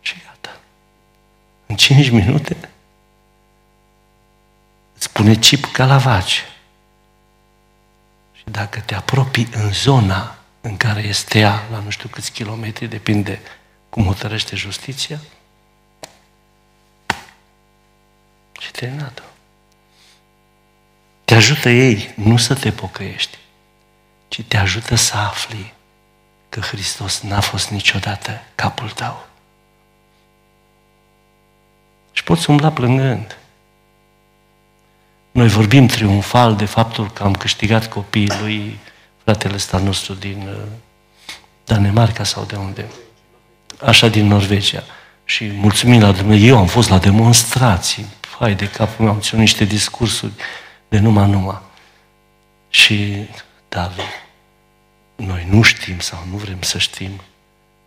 Și 0.00 0.14
gata. 0.24 0.56
În 1.66 1.76
cinci 1.76 2.10
minute 2.10 2.56
îți 5.20 5.28
pune 5.28 5.38
chip 5.38 5.72
ca 5.72 5.86
la 5.86 5.98
vaci. 5.98 6.44
Și 8.32 8.44
dacă 8.44 8.80
te 8.80 8.94
apropii 8.94 9.48
în 9.52 9.72
zona 9.72 10.38
în 10.60 10.76
care 10.76 11.00
este 11.00 11.38
ea, 11.38 11.66
la 11.70 11.78
nu 11.78 11.90
știu 11.90 12.08
câți 12.08 12.32
kilometri, 12.32 12.86
depinde 12.86 13.40
cum 13.88 14.04
hotărăște 14.04 14.56
justiția, 14.56 15.18
și 18.60 18.70
terminat 18.70 19.22
Te 21.24 21.34
ajută 21.34 21.68
ei 21.68 22.12
nu 22.16 22.36
să 22.36 22.54
te 22.54 22.72
pocăiești, 22.72 23.38
ci 24.28 24.42
te 24.42 24.56
ajută 24.56 24.94
să 24.94 25.16
afli 25.16 25.72
că 26.48 26.60
Hristos 26.60 27.20
n-a 27.20 27.40
fost 27.40 27.70
niciodată 27.70 28.42
capul 28.54 28.90
tău. 28.90 29.26
Și 32.12 32.24
poți 32.24 32.50
umbla 32.50 32.72
plângând. 32.72 33.39
Noi 35.30 35.48
vorbim 35.48 35.86
triumfal 35.86 36.56
de 36.56 36.64
faptul 36.64 37.10
că 37.10 37.22
am 37.22 37.32
câștigat 37.32 37.88
copiii 37.88 38.32
lui 38.40 38.78
fratele 39.22 39.54
ăsta 39.54 39.78
nostru 39.78 40.14
din 40.14 40.48
uh, 40.48 40.62
Danemarca 41.64 42.24
sau 42.24 42.44
de 42.44 42.56
unde. 42.56 42.86
Așa 43.84 44.08
din 44.08 44.26
Norvegia. 44.26 44.82
Și 45.24 45.46
mulțumim 45.46 46.00
la 46.00 46.12
Dumnezeu. 46.12 46.46
Eu 46.46 46.58
am 46.58 46.66
fost 46.66 46.88
la 46.88 46.98
demonstrații. 46.98 48.06
Hai 48.38 48.54
de 48.54 48.68
capul 48.68 49.04
meu, 49.04 49.14
am 49.14 49.20
ținut 49.20 49.40
niște 49.40 49.64
discursuri 49.64 50.32
de 50.88 50.98
numai 50.98 51.30
numai. 51.30 51.60
Și, 52.70 53.28
dar 53.68 53.92
noi 55.16 55.46
nu 55.50 55.62
știm 55.62 55.98
sau 55.98 56.26
nu 56.30 56.36
vrem 56.36 56.62
să 56.62 56.78
știm 56.78 57.20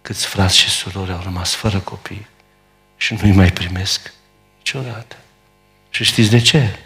câți 0.01 0.25
frați 0.25 0.57
și 0.57 0.69
surori 0.69 1.11
au 1.11 1.19
rămas 1.23 1.53
fără 1.53 1.79
copii 1.79 2.27
și 2.97 3.13
nu-i 3.13 3.31
mai 3.31 3.51
primesc 3.51 4.13
niciodată. 4.57 5.15
Și 5.89 6.03
știți 6.03 6.29
de 6.29 6.39
ce? 6.39 6.79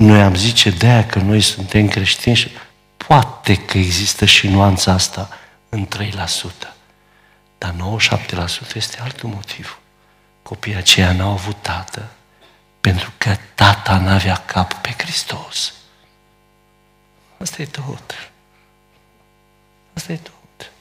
Noi 0.00 0.22
am 0.22 0.34
zice 0.34 0.70
de 0.70 0.86
aia 0.86 1.06
că 1.06 1.18
noi 1.18 1.40
suntem 1.40 1.88
creștini 1.88 2.36
și 2.36 2.50
poate 2.96 3.56
că 3.56 3.78
există 3.78 4.24
și 4.24 4.48
nuanța 4.48 4.92
asta 4.92 5.38
în 5.68 5.88
3%. 5.96 6.68
Dar 7.58 7.74
97% 7.74 8.74
este 8.74 9.00
altul 9.00 9.28
motiv. 9.28 9.78
Copiii 10.42 10.74
aceia 10.74 11.12
n-au 11.12 11.30
avut 11.30 11.56
tată 11.62 12.08
pentru 12.80 13.12
că 13.18 13.36
tata 13.54 13.98
n-avea 13.98 14.36
cap 14.36 14.72
pe 14.72 14.94
Hristos. 14.98 15.72
Asta 17.38 17.62
e 17.62 17.66
tot. 17.66 18.30
Asta 19.92 20.12
e 20.12 20.16
tot. 20.16 20.72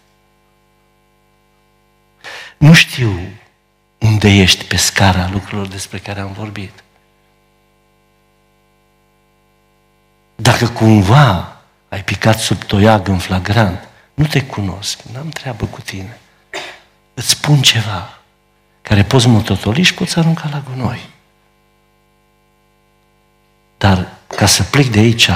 Nu 2.58 2.74
știu 2.74 3.20
unde 3.98 4.30
ești 4.30 4.66
pe 4.66 4.76
scara 4.76 5.30
lucrurilor 5.32 5.68
despre 5.68 5.98
care 5.98 6.20
am 6.20 6.34
vorbit. 6.34 6.84
Dacă 10.42 10.68
cumva 10.68 11.58
ai 11.90 12.04
picat 12.04 12.40
sub 12.40 12.64
toiag 12.64 13.08
în 13.08 13.18
flagrant, 13.18 13.88
nu 14.14 14.26
te 14.26 14.44
cunosc, 14.44 15.02
n-am 15.02 15.30
treabă 15.30 15.66
cu 15.66 15.82
tine. 15.82 16.20
Îți 17.14 17.30
spun 17.30 17.62
ceva 17.62 18.20
care 18.82 19.04
poți 19.04 19.28
mototoli 19.28 19.82
și 19.82 19.94
poți 19.94 20.18
arunca 20.18 20.50
la 20.52 20.64
gunoi. 20.70 21.10
Dar 23.78 24.08
ca 24.28 24.46
să 24.46 24.64
plec 24.64 24.86
de 24.86 25.00
aici 25.00 25.30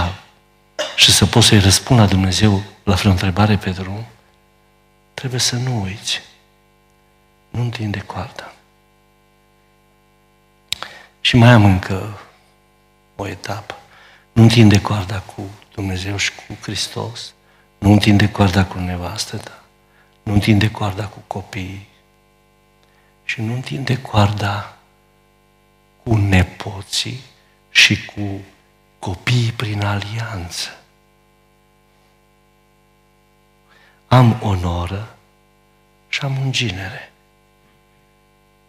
și 0.96 1.12
să 1.12 1.26
pot 1.26 1.44
să-i 1.44 1.60
răspund 1.60 2.00
la 2.00 2.06
Dumnezeu 2.06 2.64
la 2.84 2.96
vreo 2.96 3.12
întrebare 3.12 3.58
pe 3.58 3.70
drum, 3.70 4.06
trebuie 5.14 5.40
să 5.40 5.56
nu 5.56 5.82
uiți. 5.82 6.22
Nu 7.50 7.62
întinde 7.62 8.00
coarda. 8.00 8.54
Și 11.22 11.36
mai 11.36 11.50
am 11.50 11.66
încă 11.66 12.20
o 13.16 13.28
etapă. 13.28 13.78
Nu 14.34 14.42
întinde 14.42 14.82
coarda 14.82 15.20
cu 15.20 15.42
Dumnezeu 15.74 16.18
și 16.18 16.32
cu 16.36 16.58
Hristos. 16.62 17.34
Nu 17.78 17.92
întinde 17.92 18.32
coarda 18.32 18.66
cu 18.66 18.80
nevastă 18.80 19.38
ta. 19.38 19.64
Nu 20.24 20.34
întinde 20.34 20.72
coarda 20.72 21.06
cu 21.06 21.20
copiii. 21.28 21.88
Și 23.24 23.42
nu 23.42 23.54
întinde 23.54 24.02
coarda 24.02 24.78
cu 26.04 26.16
nepoții 26.16 27.20
și 27.72 28.06
cu 28.06 28.42
copiii 29.00 29.52
prin 29.52 29.84
alianță. 29.84 30.70
Am 34.08 34.40
onoră 34.42 35.16
și 36.08 36.20
am 36.22 36.38
un 36.38 36.52
ginere. 36.52 37.12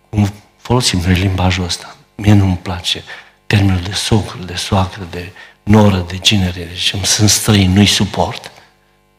Cum 0.09 0.33
folosim 0.57 0.99
noi 0.99 1.15
limbajul 1.15 1.65
ăsta. 1.65 1.97
Mie 2.15 2.33
nu-mi 2.33 2.57
place 2.57 3.03
termenul 3.47 3.83
de 3.83 3.93
socră, 3.93 4.45
de 4.45 4.55
soacră, 4.55 5.05
de 5.11 5.33
noră, 5.65 6.05
de 6.09 6.19
ginere. 6.19 6.65
Deci 6.65 6.93
îmi 6.93 7.05
sunt 7.05 7.31
străini, 7.31 7.75
nu-i 7.75 7.87
suport. 7.87 8.51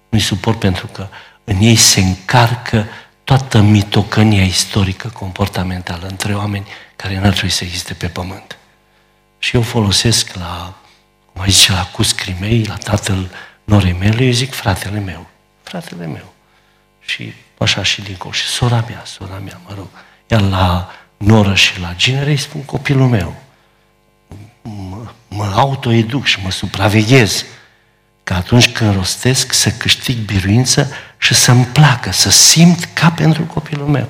Nu-i 0.10 0.22
suport 0.22 0.60
pentru 0.60 0.88
că 0.88 1.08
în 1.43 1.58
ei 1.60 1.76
se 1.76 2.00
încarcă 2.00 2.88
toată 3.24 3.62
mitocănia 3.62 4.43
istorică 4.43 5.08
comportamentală 5.08 6.08
între 6.08 6.36
oameni 6.36 6.68
care 6.96 7.20
n-ar 7.20 7.32
trebui 7.32 7.50
să 7.50 7.64
existe 7.64 7.93
pe 7.93 8.08
pământ. 8.08 8.58
Și 9.39 9.56
eu 9.56 9.62
folosesc 9.62 10.34
la, 10.34 10.74
cum 11.34 11.41
ai 11.41 11.50
zice, 11.50 11.72
la 11.72 11.86
cuscrii 11.86 12.38
mei, 12.39 12.64
la 12.64 12.76
tatăl 12.76 13.32
norei 13.64 13.93
mele, 13.93 14.24
eu 14.24 14.32
zic 14.32 14.54
fratele 14.54 15.00
meu. 15.00 15.28
Fratele 15.64 16.06
meu. 16.06 16.34
Și 17.00 17.34
așa 17.58 17.84
și 17.84 18.02
dincolo. 18.02 18.32
Și 18.32 18.46
sora 18.46 18.84
mea, 18.88 19.04
sora 19.06 19.38
mea, 19.43 19.60
mă 19.68 19.74
rog. 19.76 19.88
Iar 20.28 20.41
la 20.41 20.91
noră 21.18 21.56
și 21.56 21.80
la 21.80 21.93
ginere 21.96 22.30
îi 22.30 22.38
spun 22.38 22.64
copilul 22.64 23.08
meu. 23.08 23.36
Mă, 24.68 25.11
mă 25.28 25.43
autoeduc 25.55 26.26
și 26.26 26.41
mă 26.43 26.51
supraveghez 26.51 27.45
ca 28.24 28.36
atunci 28.36 28.72
când 28.72 28.95
rostesc 28.95 29.53
să 29.53 29.72
câștig 29.72 30.18
biruință 30.18 30.91
și 31.18 31.34
să-mi 31.34 31.66
placă, 31.66 32.11
să 32.11 32.30
simt 32.30 32.84
ca 32.93 33.11
pentru 33.11 33.43
copilul 33.43 33.88
meu. 33.88 34.09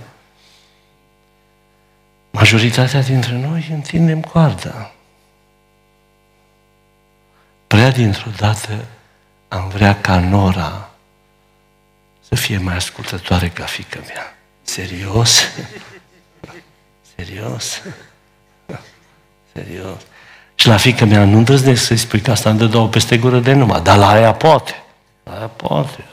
Majoritatea 2.31 3.01
dintre 3.01 3.37
noi 3.37 3.67
întindem 3.71 4.21
coarda. 4.21 4.91
Prea 7.67 7.91
dintr-o 7.91 8.29
dată 8.37 8.85
am 9.47 9.69
vrea 9.69 10.01
ca 10.01 10.19
Nora 10.19 10.89
să 12.27 12.35
fie 12.35 12.57
mai 12.57 12.75
ascultătoare 12.75 13.49
ca 13.49 13.65
fică 13.65 14.03
mea. 14.07 14.37
Serios? 14.61 15.41
Serios? 17.15 17.81
Serios? 19.53 20.01
Și 20.55 20.67
la 20.67 20.77
fică 20.77 21.05
mea 21.05 21.25
nu 21.25 21.37
îndrăznesc 21.37 21.85
să-i 21.85 21.97
spui 21.97 22.21
că 22.21 22.31
asta 22.31 22.49
îmi 22.49 22.59
dă 22.59 22.65
două 22.65 22.87
peste 22.87 23.17
gură 23.17 23.39
de 23.39 23.53
numai, 23.53 23.81
dar 23.81 23.97
la 23.97 24.09
aia 24.09 24.33
poate. 24.33 24.83
La 25.23 25.37
aia 25.37 25.47
poate. 25.47 26.05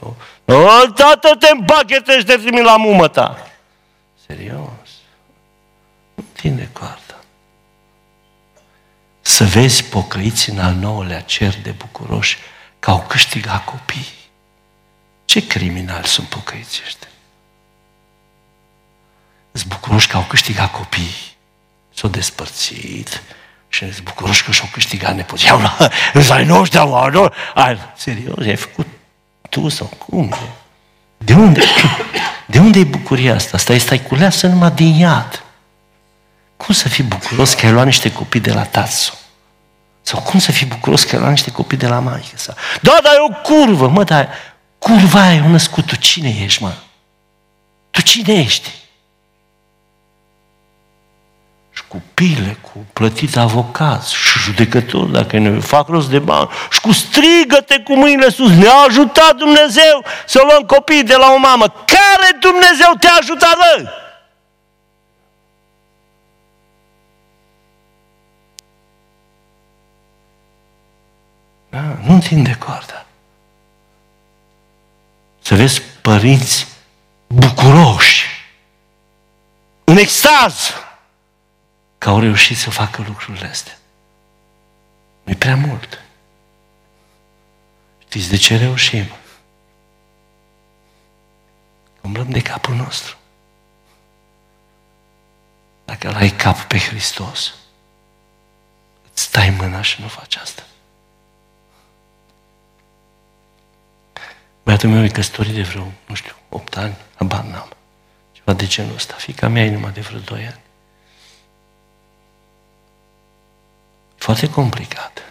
O, 0.44 0.86
tată, 0.94 1.36
te 1.38 1.48
împachetești 1.52 2.24
de 2.24 2.34
trimit 2.36 2.64
la 2.64 2.76
mumă 2.76 3.08
ta. 3.08 3.46
Serios? 4.26 4.88
Nu 6.14 6.24
tinde 6.32 6.68
coarda. 6.72 6.98
Să 9.20 9.44
vezi 9.44 9.84
pocăiți 9.84 10.50
în 10.50 10.58
al 10.58 10.74
nouălea 10.74 11.20
cer 11.20 11.54
de 11.62 11.70
bucuroși 11.70 12.38
că 12.78 12.90
au 12.90 13.04
câștigat 13.08 13.64
copii. 13.64 14.08
Ce 15.24 15.46
criminali 15.46 16.06
sunt 16.06 16.26
pocăiți 16.26 16.80
ăștia? 16.84 17.08
Îți 19.52 19.68
bucuroși 19.68 20.08
că 20.08 20.16
au 20.16 20.24
câștigat 20.28 20.72
copii. 20.72 21.36
S-au 21.94 22.10
despărțit, 22.10 23.22
și 23.72 23.84
ești 23.84 24.02
bucuroși 24.02 24.44
că 24.44 24.50
și-au 24.50 24.68
câștigat 24.72 25.14
nepoții. 25.14 25.46
Iau 25.46 25.60
la, 25.60 25.76
îți 26.12 26.32
ai 26.32 26.44
noștri, 26.44 26.78
au, 26.78 27.32
ai, 27.54 27.78
serios, 27.96 28.46
ai 28.46 28.56
făcut 28.56 28.86
tu 29.48 29.68
sau 29.68 29.86
cum? 29.86 30.34
De 31.18 31.34
unde? 31.34 31.60
De 32.46 32.58
unde 32.58 32.78
e 32.78 32.84
bucuria 32.84 33.34
asta? 33.34 33.50
Asta 33.56 33.72
este 33.72 33.92
ai 33.92 34.02
culeasă 34.02 34.46
numai 34.46 34.70
din 34.70 34.94
iad. 34.94 35.42
Cum 36.56 36.74
să 36.74 36.88
fii 36.88 37.04
bucuros 37.04 37.54
că 37.54 37.66
ai 37.66 37.72
luat 37.72 37.84
niște 37.84 38.12
copii 38.12 38.40
de 38.40 38.52
la 38.52 38.62
tațul? 38.62 39.14
Sau 40.02 40.20
cum 40.20 40.38
să 40.38 40.52
fii 40.52 40.66
bucuros 40.66 41.04
că 41.04 41.14
ai 41.14 41.18
luat 41.18 41.30
niște 41.30 41.50
copii 41.50 41.76
de 41.76 41.86
la 41.86 41.98
maică 41.98 42.36
sa? 42.36 42.54
Da, 42.80 42.98
dar 43.02 43.12
e 43.12 43.32
o 43.32 43.40
curvă, 43.40 43.88
mă, 43.88 44.04
dar 44.04 44.28
curva 44.78 45.20
aia 45.20 45.34
e 45.34 45.48
născut. 45.48 45.86
Tu 45.86 45.96
cine 45.96 46.36
ești, 46.42 46.62
mă? 46.62 46.72
Tu 47.90 48.00
cine 48.00 48.32
ești? 48.32 48.68
Cu 51.92 52.02
pile, 52.14 52.56
cu 52.60 52.86
plătit 52.92 53.36
avocați 53.36 54.14
și 54.14 54.38
judecători, 54.38 55.12
dacă 55.12 55.38
ne 55.38 55.60
fac 55.60 55.88
rost 55.88 56.10
de 56.10 56.18
bani, 56.18 56.48
și 56.70 56.80
cu 56.80 56.92
strigăte 56.92 57.80
cu 57.80 57.96
mâinile 57.96 58.28
sus, 58.28 58.50
ne-a 58.50 58.74
ajutat 58.88 59.36
Dumnezeu 59.36 60.04
să 60.26 60.42
luăm 60.48 60.62
copii 60.62 61.02
de 61.02 61.16
la 61.16 61.32
o 61.32 61.38
mamă. 61.38 61.66
Care 61.66 62.38
Dumnezeu 62.40 62.92
te-a 62.98 63.16
ajutat, 63.20 63.56
bă? 63.56 63.90
Da, 71.68 71.80
nu 72.06 72.14
întinde 72.14 72.56
coarda. 72.58 73.06
Să 75.40 75.54
vezi 75.54 75.82
părinți 76.02 76.66
bucuroși, 77.26 78.26
în 79.84 79.96
extaz, 79.96 80.54
că 82.02 82.08
au 82.08 82.20
reușit 82.20 82.56
să 82.56 82.70
facă 82.70 83.02
lucrurile 83.02 83.46
astea. 83.46 83.78
nu 85.22 85.34
prea 85.34 85.56
mult. 85.56 86.02
Știți 87.98 88.28
de 88.28 88.36
ce 88.36 88.56
reușim? 88.56 89.06
Umblăm 92.00 92.30
de 92.30 92.42
capul 92.42 92.74
nostru. 92.74 93.16
Dacă 95.84 96.08
îl 96.08 96.14
ai 96.14 96.30
cap 96.30 96.60
pe 96.60 96.78
Hristos, 96.78 97.54
îți 99.12 99.22
stai 99.22 99.50
mâna 99.50 99.82
și 99.82 100.00
nu 100.00 100.08
faci 100.08 100.36
asta. 100.36 100.66
Băiatul 104.62 104.88
meu 104.88 105.04
e 105.04 105.08
căsătorit 105.08 105.54
de 105.54 105.62
vreo, 105.62 105.92
nu 106.06 106.14
știu, 106.14 106.34
8 106.48 106.76
ani, 106.76 106.96
abar 107.14 107.42
n-am. 107.42 107.72
Ceva 108.32 108.52
de 108.52 108.66
genul 108.66 108.94
ăsta. 108.94 109.14
Fica 109.14 109.48
mea 109.48 109.64
e 109.64 109.70
numai 109.70 109.92
de 109.92 110.00
vreo 110.00 110.18
2 110.18 110.46
ani. 110.46 110.61
Foarte 114.22 114.50
complicat. 114.50 115.22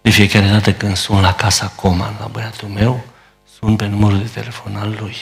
De 0.00 0.10
fiecare 0.10 0.48
dată 0.48 0.72
când 0.72 0.96
sun 0.96 1.20
la 1.20 1.34
casa 1.34 1.68
Coman, 1.68 2.16
la 2.18 2.26
băiatul 2.26 2.68
meu, 2.68 3.04
sun 3.58 3.76
pe 3.76 3.86
numărul 3.86 4.18
de 4.18 4.28
telefon 4.28 4.76
al 4.76 4.96
lui. 5.00 5.16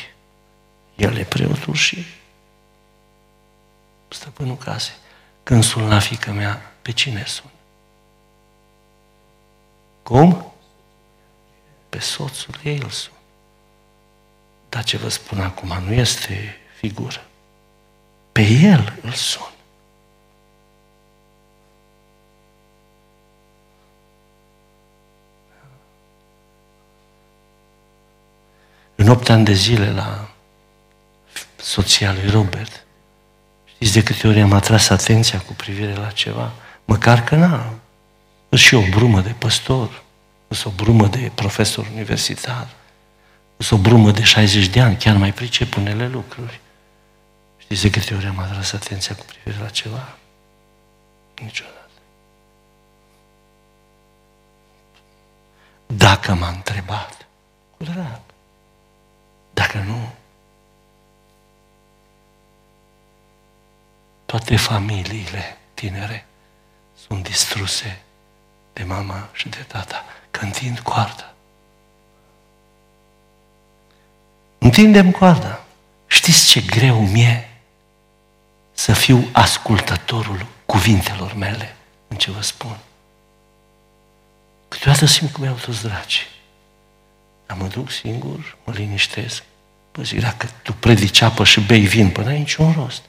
El 0.97 1.17
e 1.17 1.25
preotul 1.25 1.75
și 1.75 2.05
stăpânul 4.09 4.57
casei. 4.57 4.95
Când 5.43 5.65
sun 5.65 5.89
la 5.89 5.99
fică 5.99 6.31
mea, 6.31 6.73
pe 6.83 6.93
cine 6.93 7.25
sun? 7.27 7.51
Cum? 10.03 10.53
Pe 11.89 11.99
soțul 11.99 12.61
ei 12.63 12.79
îl 12.79 12.91
sun. 12.91 13.19
Dar 14.69 14.85
ce 14.85 14.97
vă 14.97 15.09
spun 15.09 15.41
acum 15.41 15.83
nu 15.85 15.93
este 15.93 16.57
figură. 16.77 17.25
Pe 18.33 18.43
el 18.43 18.99
îl 19.03 19.13
sun. 19.13 19.54
În 29.25 29.31
opt 29.31 29.39
ani 29.39 29.57
de 29.57 29.61
zile 29.63 29.91
la 29.91 30.31
soția 31.57 32.13
lui 32.13 32.31
Robert, 32.31 32.85
știți 33.75 33.93
de 33.93 34.03
câte 34.03 34.29
ori 34.29 34.41
am 34.41 34.53
atras 34.53 34.89
atenția 34.89 35.41
cu 35.41 35.53
privire 35.53 35.95
la 35.95 36.11
ceva? 36.11 36.53
Măcar 36.85 37.25
că 37.25 37.37
n-am. 37.37 37.81
și 38.55 38.75
o 38.75 38.83
brumă 38.91 39.21
de 39.21 39.35
păstor, 39.39 40.03
o 40.65 40.71
brumă 40.71 41.07
de 41.07 41.31
profesor 41.35 41.87
universitar, 41.93 42.69
o 43.71 43.77
brumă 43.77 44.11
de 44.11 44.23
60 44.23 44.67
de 44.67 44.81
ani, 44.81 44.97
chiar 44.97 45.17
mai 45.17 45.33
pricep 45.33 45.77
unele 45.77 46.09
lucruri. 46.09 46.61
Știți 47.57 47.83
de 47.83 47.91
câte 47.91 48.15
ori 48.15 48.27
am 48.27 48.39
atras 48.39 48.73
atenția 48.73 49.15
cu 49.15 49.25
privire 49.25 49.63
la 49.63 49.69
ceva? 49.69 50.17
Niciodată. 51.43 51.91
Dacă 55.87 56.35
m-a 56.35 56.49
întrebat, 56.49 57.27
cu 57.77 57.85
drag. 57.85 58.21
Dacă 59.55 59.79
nu, 59.79 60.09
toate 64.27 64.57
familiile 64.57 65.59
tinere 65.75 66.27
sunt 67.07 67.29
distruse 67.29 68.03
de 68.73 68.83
mama 68.83 69.29
și 69.33 69.49
de 69.49 69.65
tata 69.67 70.05
când 70.31 70.53
tind 70.53 70.79
coarda. 70.79 71.35
Întindem 74.59 75.11
coarda. 75.11 75.65
Știți 76.07 76.47
ce 76.47 76.61
greu 76.61 77.01
mi-e 77.01 77.49
să 78.73 78.93
fiu 78.93 79.29
ascultătorul 79.33 80.47
cuvintelor 80.67 81.35
mele 81.35 81.77
în 82.09 82.17
ce 82.17 82.31
vă 82.31 82.41
spun. 82.41 82.79
Câteodată 84.69 85.07
simt 85.07 85.33
cum 85.33 85.45
iau 85.45 85.55
toți 85.55 85.83
dragi. 85.83 86.34
Dar 87.47 87.57
mă 87.57 87.67
duc 87.67 87.91
singur, 87.91 88.57
mă 88.65 88.73
liniștesc. 88.73 89.43
Bă, 89.93 90.03
zic, 90.03 90.21
dacă 90.21 90.51
tu 90.63 90.73
predici 90.73 91.21
apă 91.21 91.45
și 91.45 91.61
bei 91.61 91.87
vin, 91.87 92.11
până 92.11 92.29
ai 92.29 92.39
niciun 92.39 92.73
rost. 92.73 93.03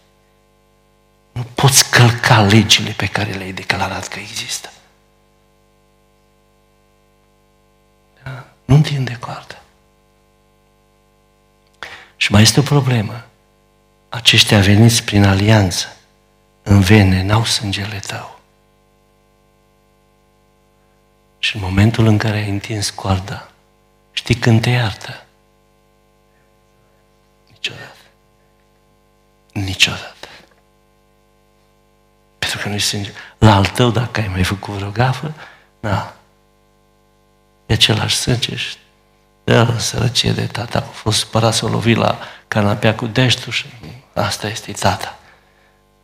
Nu 1.32 1.46
poți 1.56 1.90
călca 1.92 2.42
legile 2.42 2.92
pe 2.92 3.06
care 3.06 3.32
le-ai 3.32 3.52
declarat 3.52 4.08
că 4.08 4.20
există. 4.20 4.72
Da? 8.24 8.46
Nu 8.66 8.76
întinde 8.76 9.18
coarda. 9.20 9.62
Și 12.16 12.32
mai 12.32 12.42
este 12.42 12.60
o 12.60 12.64
problemă. 12.64 13.26
Aceștia 14.10 14.60
veniți 14.60 15.04
prin 15.04 15.24
alianță, 15.24 15.96
în 16.64 16.80
vene, 16.80 17.24
n-au 17.24 17.46
sângele 17.46 18.00
tău. 18.08 18.40
Și 21.40 21.56
în 21.56 21.62
momentul 21.62 22.06
în 22.06 22.18
care 22.18 22.38
ai 22.38 22.50
întins 22.50 22.90
coarda, 22.90 23.50
Știi 24.16 24.36
când 24.36 24.62
te 24.62 24.70
iartă? 24.70 25.24
Niciodată. 27.48 27.98
Niciodată. 29.54 30.28
Pentru 32.40 32.60
că 32.60 32.70
nu-i 32.70 32.80
sânge. 32.80 33.12
La 33.38 33.56
al 33.56 33.66
tău, 33.66 33.92
dacă 33.92 34.20
ai 34.20 34.28
mai 34.28 34.44
făcut 34.44 34.74
vreo 34.74 34.90
gafă, 34.90 35.34
da. 35.80 36.16
E 37.66 37.74
același 37.74 38.16
sânge 38.16 38.56
și 38.56 38.78
dă 39.44 39.78
sărăcie 39.78 40.32
de 40.32 40.46
tata. 40.46 40.80
A 40.80 40.82
fost 40.82 41.20
supărat 41.20 41.54
să 41.54 41.66
o 41.66 41.70
lovi 41.70 41.94
la 41.94 42.20
canapea 42.48 42.96
cu 42.96 43.06
deștul 43.06 43.52
și 43.52 43.66
asta 44.14 44.48
este 44.48 44.72
tata. 44.72 45.20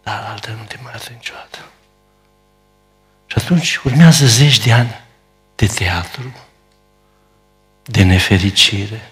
Dar 0.04 0.24
altă 0.30 0.50
nu 0.50 0.64
te 0.64 0.78
mai 0.84 0.92
iartă 0.92 1.12
niciodată. 1.12 1.58
Și 3.26 3.38
atunci 3.38 3.78
urmează 3.78 4.26
zeci 4.26 4.60
de 4.60 4.72
ani 4.72 5.02
de 5.56 5.66
teatru, 5.66 6.34
de 7.92 8.04
nefericire, 8.04 9.12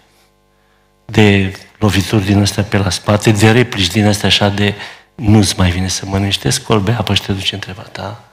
de 1.05 1.57
lovituri 1.77 2.25
din 2.25 2.41
astea 2.41 2.63
pe 2.63 2.77
la 2.77 2.89
spate, 2.89 3.31
de 3.31 3.51
replici 3.51 3.87
din 3.87 4.07
astea 4.07 4.27
așa 4.27 4.49
de 4.49 4.75
nu-ți 5.15 5.57
mai 5.57 5.71
vine 5.71 5.87
să 5.87 6.05
mănânci, 6.05 6.39
te 6.39 6.49
scolbe 6.49 6.91
apă 6.91 7.13
și 7.13 7.21
te 7.21 7.31
duce 7.31 7.55
întreba 7.55 7.81
ta. 7.81 8.23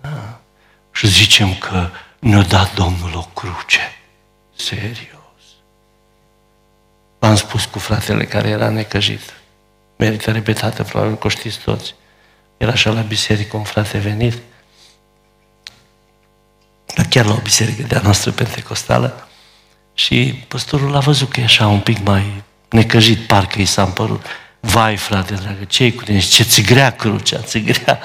Da. 0.00 0.40
Și 0.92 1.06
zicem 1.06 1.54
că 1.54 1.90
ne-a 2.18 2.42
dat 2.42 2.74
Domnul 2.74 3.12
o 3.14 3.28
cruce. 3.40 3.80
Serios. 4.54 5.42
Am 7.18 7.36
spus 7.36 7.64
cu 7.64 7.78
fratele 7.78 8.24
care 8.24 8.48
era 8.48 8.68
necăjit. 8.68 9.34
Merită 9.96 10.30
repetată, 10.30 10.82
probabil 10.82 11.16
că 11.16 11.26
o 11.26 11.30
știți 11.30 11.58
toți. 11.58 11.94
Era 12.56 12.70
așa 12.70 12.90
la 12.90 13.00
biserică 13.00 13.56
un 13.56 13.64
frate 13.64 13.98
venit 13.98 14.34
dar 16.96 17.06
chiar 17.06 17.24
la 17.24 17.32
o 17.32 17.40
biserică 17.42 17.82
de-a 17.82 18.00
noastră 18.00 18.30
pentecostală, 18.30 19.25
și 19.98 20.44
păstorul 20.48 20.96
a 20.96 20.98
văzut 20.98 21.30
că 21.32 21.40
e 21.40 21.44
așa 21.44 21.66
un 21.66 21.80
pic 21.80 21.98
mai 22.04 22.42
necăjit, 22.68 23.26
parcă 23.26 23.60
i 23.60 23.64
s-a 23.64 23.82
împărut. 23.82 24.26
Vai, 24.60 24.96
frate 24.96 25.34
dragă, 25.34 25.64
ce 25.64 25.92
cu 25.92 26.02
tine? 26.02 26.18
Ce 26.18 26.42
ți 26.42 26.62
grea 26.62 26.90
crucea, 26.90 27.38
ți 27.38 27.58
grea. 27.58 27.98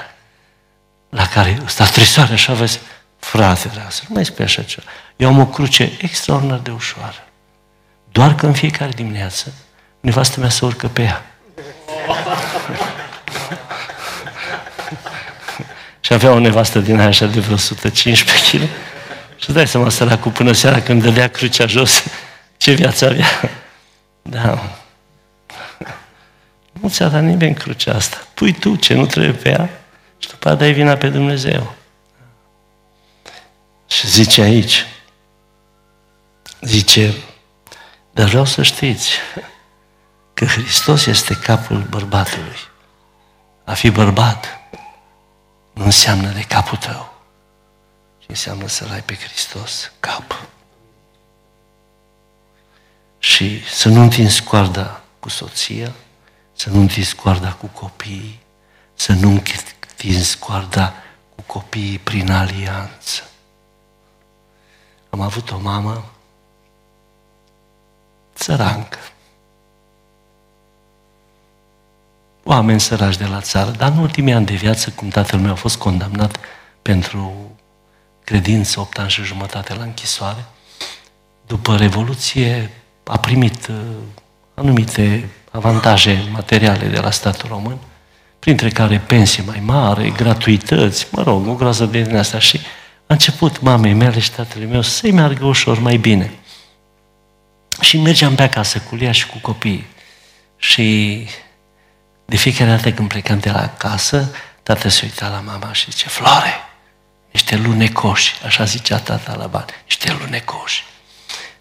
La 1.09 1.27
care 1.27 1.59
ăsta 1.65 1.85
tresoare 1.85 2.33
așa 2.33 2.53
vezi, 2.53 2.79
frate 3.19 3.67
dragă, 3.67 3.87
să 3.89 4.01
nu 4.07 4.15
mai 4.15 4.25
spui 4.25 4.45
așa 4.45 4.61
ceva. 4.61 4.87
Eu 5.15 5.27
am 5.27 5.39
o 5.39 5.45
cruce 5.45 5.91
extraordinar 6.01 6.59
de 6.59 6.71
ușoară. 6.71 7.27
Doar 8.11 8.35
că 8.35 8.45
în 8.45 8.53
fiecare 8.53 8.91
dimineață 8.91 9.53
nevastă 9.99 10.39
mea 10.39 10.49
să 10.49 10.65
urcă 10.65 10.87
pe 10.87 11.01
ea. 11.01 11.25
Și 15.99 16.13
avea 16.13 16.31
o 16.31 16.39
nevastă 16.39 16.79
din 16.79 16.99
aia 16.99 17.07
așa 17.07 17.25
de 17.25 17.39
vreo 17.39 17.53
115 17.53 18.57
kg. 18.57 18.69
Și 19.41 19.49
îți 19.49 19.57
dai 19.57 19.67
seama, 19.67 19.89
săracul, 19.89 20.31
până 20.31 20.51
seara 20.51 20.81
când 20.81 21.01
dădea 21.01 21.27
crucea 21.27 21.65
jos, 21.65 22.03
ce 22.57 22.71
viață 22.71 23.05
avea. 23.05 23.25
Da. 24.21 24.75
Nu 26.71 26.89
ți-a 26.89 27.07
dat 27.07 27.23
nimeni 27.23 27.55
crucea 27.55 27.95
asta. 27.95 28.17
Pui 28.33 28.53
tu 28.53 28.75
ce 28.75 28.93
nu 28.93 29.05
trebuie 29.05 29.33
pe 29.33 29.49
ea 29.49 29.69
și 30.17 30.27
după 30.27 30.49
aceea 30.49 30.55
dai 30.55 30.73
vina 30.73 30.95
pe 30.95 31.09
Dumnezeu. 31.09 31.73
Și 33.87 34.07
zice 34.07 34.41
aici, 34.41 34.85
zice, 36.61 37.13
dar 38.11 38.27
vreau 38.27 38.45
să 38.45 38.63
știți 38.63 39.11
că 40.33 40.45
Hristos 40.45 41.05
este 41.05 41.33
capul 41.33 41.85
bărbatului. 41.89 42.59
A 43.63 43.73
fi 43.73 43.89
bărbat 43.89 44.59
nu 45.73 45.83
înseamnă 45.83 46.29
de 46.29 46.41
capul 46.41 46.77
tău, 46.77 47.10
ci 47.10 47.10
înseamnă 48.31 48.67
să-L 48.67 48.89
ai 48.91 49.01
pe 49.01 49.15
Hristos 49.15 49.91
cap. 49.99 50.45
Și 53.19 53.63
să 53.65 53.89
nu 53.89 54.01
întinzi 54.01 54.43
coarda 54.43 55.01
cu 55.19 55.29
soția, 55.29 55.91
să 56.53 56.69
nu 56.69 56.79
întinzi 56.79 57.15
coarda 57.15 57.51
cu 57.53 57.65
copiii, 57.65 58.39
să 58.93 59.13
nu 59.13 59.29
întinzi 59.29 60.37
coarda 60.37 60.93
cu 61.35 61.41
copiii 61.41 61.99
prin 61.99 62.31
alianță. 62.31 63.23
Am 65.09 65.21
avut 65.21 65.51
o 65.51 65.57
mamă 65.57 66.05
țărancă, 68.35 68.99
oameni 72.43 72.79
săraci 72.79 73.17
de 73.17 73.25
la 73.25 73.41
țară, 73.41 73.71
dar 73.71 73.91
în 73.91 73.97
ultimii 73.97 74.33
ani 74.33 74.45
de 74.45 74.53
viață, 74.53 74.89
cum 74.89 75.09
tatăl 75.09 75.39
meu 75.39 75.51
a 75.51 75.55
fost 75.55 75.77
condamnat 75.77 76.37
pentru 76.81 77.50
credință, 78.31 78.79
8 78.79 78.99
ani 78.99 79.09
și 79.09 79.23
jumătate 79.23 79.73
la 79.73 79.83
închisoare. 79.83 80.45
După 81.47 81.77
Revoluție 81.77 82.69
a 83.03 83.17
primit 83.17 83.67
uh, 83.67 83.75
anumite 84.53 85.29
avantaje 85.51 86.27
materiale 86.31 86.87
de 86.87 86.99
la 86.99 87.11
statul 87.11 87.49
român, 87.49 87.77
printre 88.39 88.69
care 88.69 88.99
pensii 88.99 89.43
mai 89.45 89.61
mare, 89.65 90.09
gratuități, 90.09 91.07
mă 91.11 91.23
rog, 91.23 91.47
o 91.47 91.53
groază 91.53 91.85
de 91.85 92.01
din 92.01 92.17
asta 92.17 92.39
și 92.39 92.59
a 93.07 93.13
început 93.13 93.61
mamei 93.61 93.93
mele 93.93 94.19
și 94.19 94.31
tatălui 94.31 94.67
meu 94.67 94.81
să-i 94.81 95.11
meargă 95.11 95.45
ușor 95.45 95.79
mai 95.79 95.97
bine. 95.97 96.31
Și 97.81 97.97
mergeam 97.97 98.35
pe 98.35 98.43
acasă 98.43 98.79
cu 98.79 98.97
ea 99.01 99.11
și 99.11 99.27
cu 99.27 99.37
copiii. 99.41 99.87
Și 100.57 101.27
de 102.25 102.35
fiecare 102.35 102.69
dată 102.69 102.91
când 102.91 103.07
plecam 103.07 103.39
de 103.39 103.49
la 103.49 103.69
casă, 103.69 104.35
tata 104.63 104.89
se 104.89 105.01
uita 105.03 105.27
la 105.27 105.39
mama 105.39 105.73
și 105.73 105.91
zice, 105.91 106.07
Floare, 106.07 106.70
niște 107.31 107.55
lunecoși, 107.55 108.33
așa 108.45 108.63
zicea 108.63 108.99
tata 108.99 109.35
la 109.35 109.47
bani, 109.47 109.65
niște 109.85 110.17
lunecoși. 110.19 110.83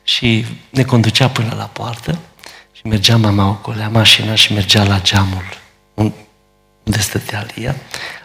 Și 0.03 0.47
ne 0.71 0.85
conducea 0.85 1.29
până 1.29 1.55
la 1.55 1.65
poartă 1.65 2.19
și 2.73 2.87
mergea 2.87 3.17
mama, 3.17 3.49
ocolea 3.49 3.89
mașina 3.89 4.35
și 4.35 4.53
mergea 4.53 4.85
la 4.85 5.01
geamul 5.01 5.59
unde 6.85 6.99
stătea 6.99 7.47
Lia, 7.55 7.77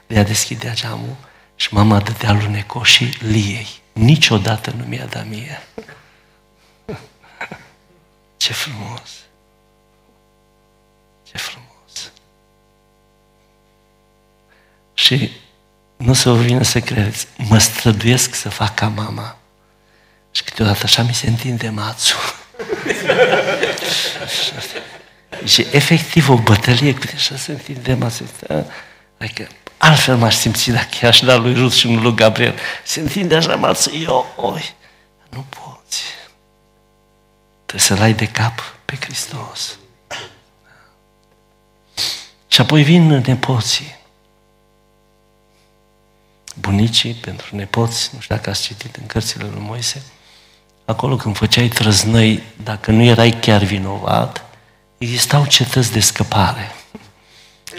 Lia 0.08 0.24
deschidea 0.24 0.74
geamul 0.74 1.16
și 1.56 1.74
mama 1.74 2.00
dădea 2.00 2.32
lunecoșii 2.32 3.18
Liei. 3.20 3.68
Niciodată 3.94 4.74
nu 4.78 4.84
mi-a 4.84 5.06
dat 5.06 5.28
mie. 5.28 5.62
Ce 8.38 8.54
frumos! 8.54 9.10
Ce 11.24 11.38
frumos! 11.38 12.12
Și 14.94 15.32
nu 15.98 16.14
să 16.14 16.30
vă 16.30 16.36
vină 16.36 16.64
să 16.64 16.80
credeți, 16.80 17.28
mă 17.38 17.58
străduiesc 17.58 18.36
să 18.36 18.50
fac 18.50 18.74
ca 18.74 18.88
mama. 18.88 19.38
Și 20.32 20.44
câteodată 20.44 20.80
așa 20.84 21.02
mi 21.02 21.14
se 21.14 21.28
întinde 21.28 21.70
mațul. 21.70 22.20
și 25.52 25.68
efectiv 25.72 26.30
o 26.30 26.36
bătălie 26.36 26.94
cu 26.94 27.02
așa 27.16 27.36
se 27.36 27.52
întinde 27.52 27.94
mațul. 27.94 28.28
Adică 29.18 29.48
altfel 29.78 30.18
m-aș 30.18 30.36
simți 30.36 30.70
dacă 30.70 30.90
i-aș 31.02 31.20
da 31.20 31.36
lui 31.36 31.54
Ruth 31.54 31.76
și 31.76 31.92
nu 31.92 32.02
lui 32.02 32.16
Gabriel. 32.16 32.56
Se 32.84 33.00
întinde 33.00 33.36
așa 33.36 33.56
mațul, 33.56 34.02
eu, 34.02 34.34
oi, 34.36 34.74
nu 35.30 35.46
poți. 35.50 36.04
Trebuie 37.66 37.88
să-L 37.88 38.02
ai 38.02 38.14
de 38.14 38.28
cap 38.28 38.74
pe 38.86 38.98
Hristos. 39.00 39.78
Și 42.48 42.62
apoi 42.62 42.84
vin 42.84 43.08
nepoții. 43.08 43.95
Bunicii 46.60 47.14
pentru 47.14 47.56
nepoți, 47.56 48.10
nu 48.14 48.20
știu 48.20 48.36
dacă 48.36 48.50
ați 48.50 48.62
citit 48.62 48.96
în 48.96 49.06
cărțile 49.06 49.44
lui 49.44 49.62
Moise, 49.62 50.02
acolo 50.86 51.16
când 51.16 51.36
făceai 51.36 51.68
trăznăi, 51.68 52.44
dacă 52.64 52.92
nu 52.92 53.04
erai 53.04 53.38
chiar 53.42 53.64
vinovat, 53.64 54.46
existau 54.98 55.46
cetăți 55.46 55.92
de 55.92 56.00
scăpare. 56.00 56.72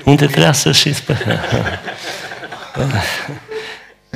Unde 0.04 0.26
trebuia 0.26 0.52
să 0.52 0.72
și 0.72 0.94
spune. 0.94 1.40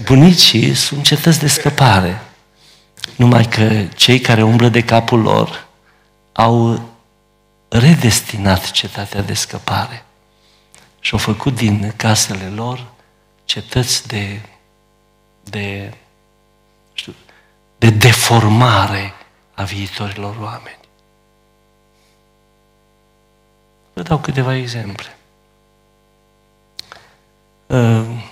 Bunicii 0.05 0.75
sunt 0.75 1.05
cetăți 1.05 1.39
de 1.39 1.49
scăpare. 1.49 2.23
Numai 3.17 3.45
că 3.45 3.85
cei 3.97 4.21
care 4.21 4.43
umblă 4.43 4.69
de 4.69 4.85
capul 4.85 5.21
lor 5.21 5.67
au 6.33 6.89
redestinat 7.69 8.71
cetatea 8.71 9.23
de 9.23 9.35
scăpare 9.35 10.05
și 11.01 11.13
au 11.13 11.19
făcut 11.19 11.55
din 11.55 11.93
casele 11.97 12.53
lor 12.55 12.87
cetăți 13.51 14.09
de, 14.09 14.41
de, 15.43 15.95
știu, 16.93 17.15
de 17.79 17.91
deformare 17.91 19.13
a 19.55 19.63
viitorilor 19.63 20.37
oameni. 20.37 20.79
Vă 23.93 24.03
dau 24.03 24.19
câteva 24.19 24.57
exemple. 24.57 25.17
Uh, 27.67 28.25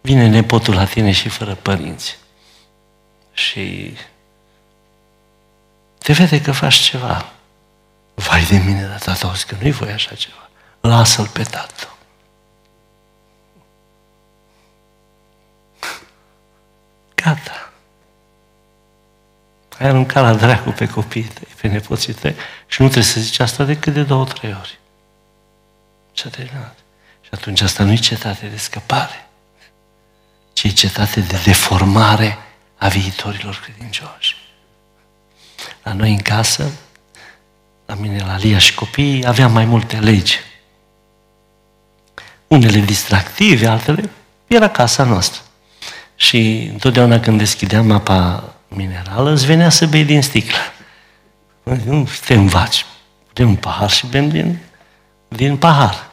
vine 0.00 0.28
nepotul 0.28 0.74
la 0.74 0.84
tine 0.84 1.12
și 1.12 1.28
fără 1.28 1.54
părinți 1.54 2.18
și 3.32 3.96
te 5.98 6.12
vede 6.12 6.40
că 6.40 6.52
faci 6.52 6.74
ceva. 6.74 7.32
Vai 8.14 8.44
de 8.44 8.56
mine, 8.56 8.86
dar 8.86 8.98
tata, 8.98 9.26
auzi 9.26 9.46
că 9.46 9.56
nu-i 9.60 9.70
voi 9.70 9.92
așa 9.92 10.14
ceva. 10.14 10.47
Lasă-l 10.88 11.26
pe 11.26 11.42
tată. 11.42 11.88
Gata. 17.14 17.72
Ai 19.78 19.86
aruncat 19.86 20.22
la 20.22 20.34
dracu 20.34 20.70
pe 20.70 20.88
copiii 20.88 21.24
tăi, 21.24 21.48
pe 21.60 21.68
nepoții 21.68 22.12
tăi 22.12 22.34
și 22.66 22.82
nu 22.82 22.86
trebuie 22.86 23.12
să 23.12 23.20
zici 23.20 23.38
asta 23.38 23.64
decât 23.64 23.92
de 23.92 24.02
două, 24.02 24.24
trei 24.24 24.56
ori. 24.60 24.78
Și 26.12 26.22
a 26.26 26.30
terminat. 26.30 26.78
Și 27.20 27.28
atunci 27.30 27.60
asta 27.60 27.84
nu 27.84 27.92
e 27.92 27.96
cetate 27.96 28.46
de 28.46 28.56
scăpare, 28.56 29.28
ci 30.52 30.64
e 30.64 30.68
cetate 30.68 31.20
de 31.20 31.40
deformare 31.44 32.38
a 32.76 32.88
viitorilor 32.88 33.60
credincioși. 33.64 34.36
La 35.82 35.92
noi 35.92 36.10
în 36.10 36.22
casă, 36.22 36.70
la 37.86 37.94
mine, 37.94 38.24
la 38.24 38.36
Lia 38.36 38.58
și 38.58 38.74
copiii, 38.74 39.26
aveam 39.26 39.52
mai 39.52 39.64
multe 39.64 39.98
legi. 39.98 40.46
Unele 42.48 42.78
distractive, 42.78 43.66
altele, 43.66 44.10
era 44.46 44.68
casa 44.68 45.04
noastră. 45.04 45.40
Și 46.16 46.68
întotdeauna 46.72 47.20
când 47.20 47.38
deschideam 47.38 47.90
apa 47.90 48.44
minerală, 48.68 49.32
îți 49.32 49.46
venea 49.46 49.68
să 49.68 49.86
bei 49.86 50.04
din 50.04 50.22
sticlă. 50.22 50.58
Nu 51.84 52.08
te 52.24 52.34
învaci. 52.34 52.86
De 53.32 53.44
un 53.44 53.54
pahar 53.54 53.90
și 53.90 54.06
bem 54.06 54.28
din, 54.28 54.58
din 55.28 55.56
pahar. 55.56 56.10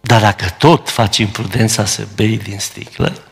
Dar 0.00 0.20
dacă 0.20 0.44
tot 0.58 0.90
faci 0.90 1.16
imprudența 1.16 1.84
să 1.84 2.06
bei 2.14 2.38
din 2.38 2.58
sticlă, 2.58 3.22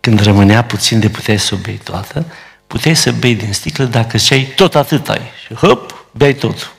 când 0.00 0.20
rămânea 0.20 0.64
puțin 0.64 1.00
de 1.00 1.08
puteai 1.08 1.38
să 1.38 1.54
o 1.54 1.56
bei 1.56 1.80
toată, 1.82 2.26
puteai 2.66 2.96
să 2.96 3.12
bei 3.12 3.34
din 3.34 3.52
sticlă 3.52 3.84
dacă 3.84 4.18
ziceai 4.18 4.52
tot 4.56 4.74
atât 4.74 5.08
ai. 5.08 5.22
Și 5.46 5.54
hop, 5.54 6.06
bei 6.10 6.34
tot. 6.34 6.70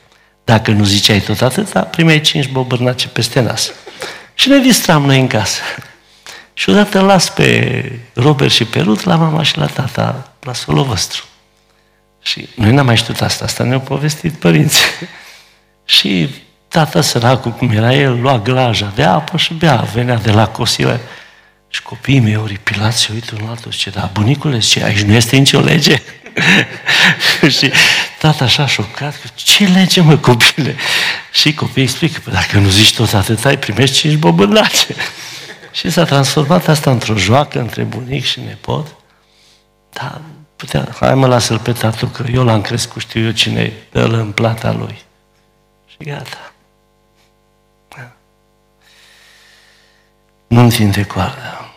Dacă 0.44 0.70
nu 0.70 0.84
ziceai 0.84 1.20
tot 1.20 1.40
atâta, 1.40 1.80
primeai 1.80 2.20
cinci 2.20 2.48
bobărnace 2.48 3.08
peste 3.08 3.40
nas. 3.40 3.72
Și 4.38 4.48
ne 4.48 4.58
distram 4.58 5.04
noi 5.04 5.20
în 5.20 5.26
casă. 5.26 5.60
Și 6.54 6.70
odată 6.70 7.00
las 7.00 7.30
pe 7.30 7.92
Robert 8.12 8.52
și 8.52 8.64
pe 8.64 8.80
Ruth 8.80 9.02
la 9.02 9.16
mama 9.16 9.42
și 9.42 9.58
la 9.58 9.66
tata, 9.66 10.32
la 10.40 10.52
solul 10.52 10.84
vostru. 10.84 11.24
Și 12.22 12.48
noi 12.54 12.72
n-am 12.72 12.86
mai 12.86 12.96
știut 12.96 13.20
asta, 13.20 13.44
asta 13.44 13.64
ne-au 13.64 13.80
povestit 13.80 14.32
părinții. 14.32 14.84
și 15.84 16.28
tata 16.68 17.00
săracul, 17.00 17.50
cum 17.50 17.70
era 17.70 17.94
el, 17.94 18.20
lua 18.20 18.38
glaja 18.38 18.92
de 18.94 19.02
apă 19.02 19.36
și 19.36 19.54
bea, 19.54 19.76
venea 19.76 20.16
de 20.16 20.30
la 20.30 20.48
cosile. 20.48 21.00
Și 21.68 21.82
copiii 21.82 22.20
mei 22.20 22.36
oripilați 22.36 22.98
se 23.00 23.10
uită 23.12 23.34
unul 23.38 23.50
altul 23.50 23.70
și 23.70 23.78
zice, 23.78 23.90
da, 23.90 24.10
bunicule, 24.12 24.58
zice, 24.58 24.84
aici 24.84 25.02
nu 25.02 25.14
este 25.14 25.36
nicio 25.36 25.60
lege? 25.60 26.02
și 27.58 27.72
tata 28.18 28.44
așa 28.44 28.66
șocat, 28.66 29.32
ce 29.34 29.66
lege, 29.66 30.00
mă, 30.00 30.16
copile? 30.16 30.76
Și 31.32 31.54
copiii 31.54 31.84
explică, 31.84 32.20
păi 32.24 32.32
dacă 32.32 32.58
nu 32.58 32.68
zici 32.68 32.94
tot 32.94 33.12
atât, 33.12 33.44
ai 33.44 33.58
primești 33.58 33.96
cinci 33.96 34.16
bobânace. 34.16 34.94
și 35.78 35.90
s-a 35.90 36.04
transformat 36.04 36.68
asta 36.68 36.90
într-o 36.90 37.16
joacă 37.16 37.58
între 37.58 37.82
bunic 37.82 38.24
și 38.24 38.40
nepot. 38.40 38.94
Dar 39.92 40.20
putea, 40.56 40.88
hai 41.00 41.14
mă 41.14 41.26
lasă-l 41.26 41.58
pe 41.58 41.72
tatu, 41.72 42.06
că 42.06 42.24
eu 42.32 42.44
l-am 42.44 42.60
crescut, 42.60 43.02
știu 43.02 43.24
eu 43.24 43.30
cine 43.30 43.72
dă 43.90 44.04
în 44.04 44.32
plata 44.32 44.72
lui. 44.72 45.02
Și 45.86 45.96
gata. 45.98 46.52
Nu 50.46 50.60
întinde 50.60 51.04
coarda. 51.04 51.74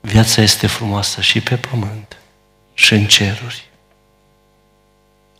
Viața 0.00 0.42
este 0.42 0.66
frumoasă 0.66 1.20
și 1.20 1.40
pe 1.40 1.56
pământ 1.56 2.16
și 2.74 2.94
în 2.94 3.06
ceruri. 3.06 3.70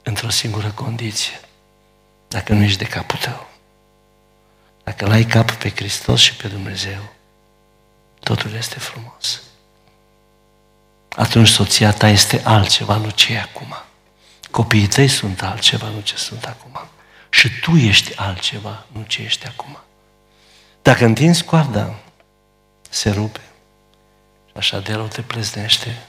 Într-o 0.02 0.28
singură 0.28 0.70
condiție. 0.70 1.40
Dacă 2.28 2.52
nu 2.52 2.62
ești 2.62 2.78
de 2.78 2.84
capul 2.84 3.18
tău. 3.18 3.46
Dacă 4.84 5.06
l-ai 5.06 5.24
cap 5.24 5.50
pe 5.50 5.70
Hristos 5.70 6.20
și 6.20 6.36
pe 6.36 6.48
Dumnezeu, 6.48 7.12
totul 8.20 8.54
este 8.54 8.78
frumos. 8.78 9.42
Atunci 11.16 11.48
soția 11.48 11.92
ta 11.92 12.08
este 12.08 12.40
altceva, 12.44 12.96
nu 12.96 13.10
ce 13.10 13.32
e 13.32 13.40
acum. 13.40 13.74
Copiii 14.50 14.86
tăi 14.86 15.08
sunt 15.08 15.42
altceva, 15.42 15.88
nu 15.88 16.00
ce 16.00 16.16
sunt 16.16 16.44
acum. 16.44 16.80
Și 17.30 17.48
tu 17.60 17.76
ești 17.76 18.16
altceva, 18.16 18.86
nu 18.92 19.02
ce 19.02 19.22
ești 19.22 19.46
acum. 19.46 19.78
Dacă 20.82 21.04
întinzi 21.04 21.44
coarda, 21.44 21.94
se 22.88 23.10
rupe. 23.10 23.40
Și 24.46 24.52
așa 24.56 24.80
de 24.80 24.92
rău 24.92 25.06
te 25.06 25.22
pleznește 25.22 26.02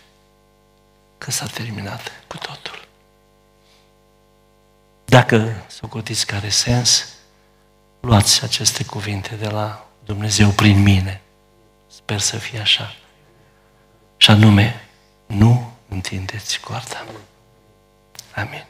că 1.18 1.32
s-a 1.32 1.45
terminat 1.45 2.11
cu 2.28 2.38
totul. 2.38 2.82
Dacă 5.14 5.65
socotiți 5.68 6.26
care 6.26 6.49
sens, 6.49 7.14
luați 7.99 8.44
aceste 8.44 8.85
cuvinte 8.85 9.35
de 9.35 9.48
la 9.48 9.88
Dumnezeu 10.06 10.49
prin 10.49 10.81
mine. 10.81 11.22
Sper 11.88 12.19
să 12.19 12.38
fie 12.38 12.60
așa. 12.60 12.95
Și 14.18 14.31
anume, 14.31 14.88
nu 15.26 15.72
întindeți 15.90 16.60
coarda. 16.60 17.06
Amin. 18.35 18.65